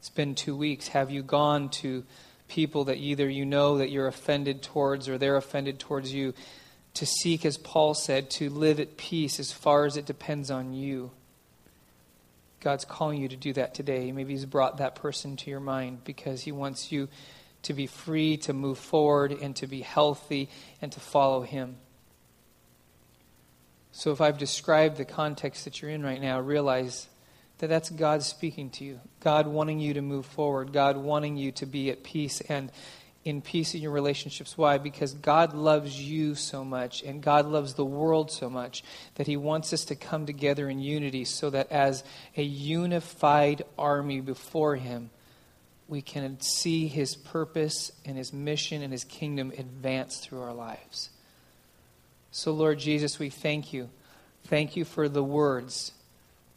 It's 0.00 0.10
been 0.10 0.34
two 0.34 0.56
weeks. 0.56 0.88
Have 0.88 1.12
you 1.12 1.22
gone 1.22 1.68
to 1.80 2.02
people 2.48 2.84
that 2.84 2.96
either 2.96 3.28
you 3.28 3.44
know 3.44 3.78
that 3.78 3.90
you're 3.90 4.08
offended 4.08 4.62
towards 4.62 5.08
or 5.08 5.18
they're 5.18 5.36
offended 5.36 5.78
towards 5.78 6.12
you 6.12 6.34
to 6.94 7.06
seek, 7.06 7.44
as 7.44 7.56
Paul 7.56 7.94
said, 7.94 8.30
to 8.30 8.50
live 8.50 8.80
at 8.80 8.96
peace 8.96 9.38
as 9.38 9.52
far 9.52 9.84
as 9.84 9.96
it 9.96 10.06
depends 10.06 10.50
on 10.50 10.74
you. 10.74 11.12
God's 12.60 12.84
calling 12.84 13.20
you 13.20 13.28
to 13.28 13.36
do 13.36 13.52
that 13.54 13.74
today. 13.74 14.10
Maybe 14.12 14.32
He's 14.32 14.46
brought 14.46 14.78
that 14.78 14.94
person 14.94 15.36
to 15.36 15.50
your 15.50 15.60
mind 15.60 16.04
because 16.04 16.42
He 16.42 16.52
wants 16.52 16.90
you 16.90 17.08
to 17.62 17.74
be 17.74 17.86
free, 17.86 18.36
to 18.38 18.52
move 18.52 18.78
forward, 18.78 19.32
and 19.32 19.54
to 19.56 19.66
be 19.66 19.80
healthy, 19.80 20.48
and 20.80 20.90
to 20.92 21.00
follow 21.00 21.42
Him. 21.42 21.76
So 23.92 24.12
if 24.12 24.20
I've 24.20 24.38
described 24.38 24.98
the 24.98 25.04
context 25.04 25.64
that 25.64 25.80
you're 25.80 25.90
in 25.90 26.02
right 26.02 26.20
now, 26.20 26.38
realize 26.40 27.08
that 27.58 27.68
that's 27.68 27.88
God 27.88 28.22
speaking 28.22 28.70
to 28.70 28.84
you. 28.84 29.00
God 29.20 29.46
wanting 29.46 29.80
you 29.80 29.94
to 29.94 30.02
move 30.02 30.26
forward. 30.26 30.72
God 30.72 30.96
wanting 30.96 31.36
you 31.36 31.52
to 31.52 31.66
be 31.66 31.90
at 31.90 32.02
peace 32.02 32.42
and 32.42 32.70
in 33.26 33.42
peace 33.42 33.74
in 33.74 33.82
your 33.82 33.90
relationships. 33.90 34.56
Why? 34.56 34.78
Because 34.78 35.12
God 35.12 35.52
loves 35.52 36.00
you 36.00 36.36
so 36.36 36.64
much 36.64 37.02
and 37.02 37.20
God 37.20 37.46
loves 37.46 37.74
the 37.74 37.84
world 37.84 38.30
so 38.30 38.48
much 38.48 38.84
that 39.16 39.26
He 39.26 39.36
wants 39.36 39.72
us 39.72 39.84
to 39.86 39.96
come 39.96 40.26
together 40.26 40.70
in 40.70 40.78
unity 40.78 41.24
so 41.24 41.50
that 41.50 41.72
as 41.72 42.04
a 42.36 42.42
unified 42.44 43.64
army 43.76 44.20
before 44.20 44.76
Him, 44.76 45.10
we 45.88 46.02
can 46.02 46.40
see 46.40 46.86
His 46.86 47.16
purpose 47.16 47.90
and 48.04 48.16
His 48.16 48.32
mission 48.32 48.80
and 48.80 48.92
His 48.92 49.02
kingdom 49.02 49.52
advance 49.58 50.18
through 50.18 50.42
our 50.42 50.54
lives. 50.54 51.10
So, 52.30 52.52
Lord 52.52 52.78
Jesus, 52.78 53.18
we 53.18 53.30
thank 53.30 53.72
you. 53.72 53.90
Thank 54.44 54.76
you 54.76 54.84
for 54.84 55.08
the 55.08 55.24
words 55.24 55.90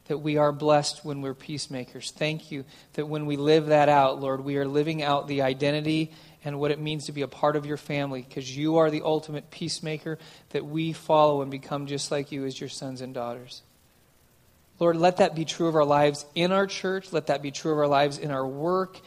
that 0.09 0.17
we 0.17 0.38
are 0.38 0.51
blessed 0.51 1.05
when 1.05 1.22
we're 1.22 1.36
peacemakers. 1.36 2.11
Thank 2.11 2.51
you 2.51 2.65
that 2.93 3.07
when 3.07 3.28
we 3.28 3.38
live 3.38 3.67
that 3.67 3.89
out, 3.89 4.20
Lord, 4.20 4.43
we 4.43 4.57
are 4.57 4.67
living 4.67 5.03
out 5.03 5.28
the 5.28 5.43
identity 5.43 6.11
and 6.43 6.59
what 6.59 6.71
it 6.71 6.79
means 6.79 7.05
to 7.05 7.11
be 7.11 7.21
a 7.21 7.27
part 7.27 7.55
of 7.55 7.65
your 7.65 7.77
family 7.77 8.21
because 8.21 8.55
you 8.55 8.77
are 8.77 8.89
the 8.89 9.01
ultimate 9.03 9.51
peacemaker 9.51 10.17
that 10.49 10.65
we 10.65 10.93
follow 10.93 11.41
and 11.41 11.51
become 11.51 11.87
just 11.87 12.11
like 12.11 12.31
you 12.31 12.45
as 12.45 12.59
your 12.59 12.69
sons 12.69 13.01
and 13.01 13.13
daughters. 13.13 13.61
Lord, 14.79 14.95
let 14.95 15.17
that 15.17 15.35
be 15.35 15.43
true 15.43 15.67
of 15.67 15.75
our 15.75 15.85
lives 15.85 16.25
in 16.35 16.51
our 16.51 16.65
church. 16.65 17.11
Let 17.11 17.27
that 17.27 17.41
be 17.41 17.51
true 17.51 17.73
of 17.73 17.77
our 17.77 17.87
lives 17.87 18.17
in 18.17 18.31
our 18.31 18.47
work, 18.47 18.99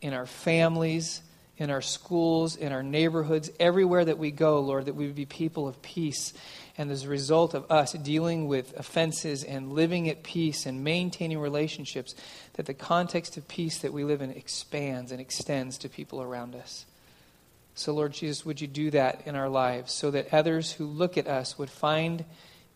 in 0.00 0.12
our 0.12 0.26
families, 0.26 1.22
in 1.56 1.70
our 1.70 1.82
schools, 1.82 2.56
in 2.56 2.72
our 2.72 2.82
neighborhoods, 2.82 3.50
everywhere 3.60 4.04
that 4.04 4.18
we 4.18 4.32
go, 4.32 4.58
Lord, 4.60 4.86
that 4.86 4.94
we 4.94 5.06
would 5.06 5.14
be 5.14 5.26
people 5.26 5.68
of 5.68 5.80
peace 5.82 6.32
and 6.76 6.90
as 6.90 7.04
a 7.04 7.08
result 7.08 7.54
of 7.54 7.70
us 7.70 7.92
dealing 7.92 8.48
with 8.48 8.76
offenses 8.76 9.44
and 9.44 9.72
living 9.72 10.08
at 10.08 10.24
peace 10.24 10.66
and 10.66 10.82
maintaining 10.82 11.38
relationships, 11.38 12.14
that 12.54 12.66
the 12.66 12.74
context 12.74 13.36
of 13.36 13.46
peace 13.46 13.78
that 13.78 13.92
we 13.92 14.04
live 14.04 14.22
in 14.22 14.30
expands 14.30 15.12
and 15.12 15.20
extends 15.20 15.78
to 15.78 15.88
people 15.88 16.20
around 16.20 16.54
us. 16.54 16.84
So, 17.76 17.92
Lord 17.92 18.12
Jesus, 18.12 18.44
would 18.44 18.60
you 18.60 18.66
do 18.66 18.90
that 18.90 19.22
in 19.26 19.36
our 19.36 19.48
lives 19.48 19.92
so 19.92 20.10
that 20.12 20.32
others 20.32 20.72
who 20.72 20.86
look 20.86 21.16
at 21.16 21.26
us 21.26 21.58
would 21.58 21.70
find 21.70 22.24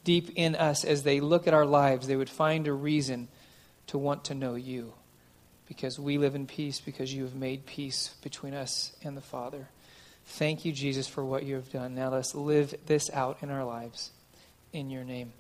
deep 0.05 0.30
in 0.36 0.55
us 0.55 0.84
as 0.84 1.03
they 1.03 1.20
look 1.20 1.46
at 1.46 1.55
our 1.55 1.66
lives, 1.66 2.07
they 2.07 2.16
would 2.16 2.30
find 2.30 2.66
a 2.66 2.72
reason 2.72 3.28
to 3.88 3.99
want 3.99 4.24
to 4.24 4.34
know 4.34 4.55
you 4.55 4.92
because 5.68 5.99
we 5.99 6.18
live 6.18 6.34
in 6.34 6.46
peace 6.46 6.80
because 6.80 7.12
you 7.12 7.24
have 7.24 7.34
made 7.34 7.66
peace 7.66 8.14
between 8.22 8.55
us 8.55 8.92
and 9.03 9.16
the 9.16 9.20
Father. 9.20 9.68
Thank 10.33 10.64
you, 10.64 10.72
Jesus, 10.72 11.09
for 11.09 11.24
what 11.24 11.45
you 11.45 11.55
have 11.57 11.72
done. 11.72 11.95
Now 11.95 12.11
let's 12.11 12.35
live 12.35 12.74
this 12.87 13.11
out 13.11 13.39
in 13.43 13.51
our 13.51 13.64
lives. 13.64 14.11
In 14.72 14.91
your 14.91 15.03
name, 15.03 15.33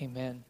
amen. 0.00 0.44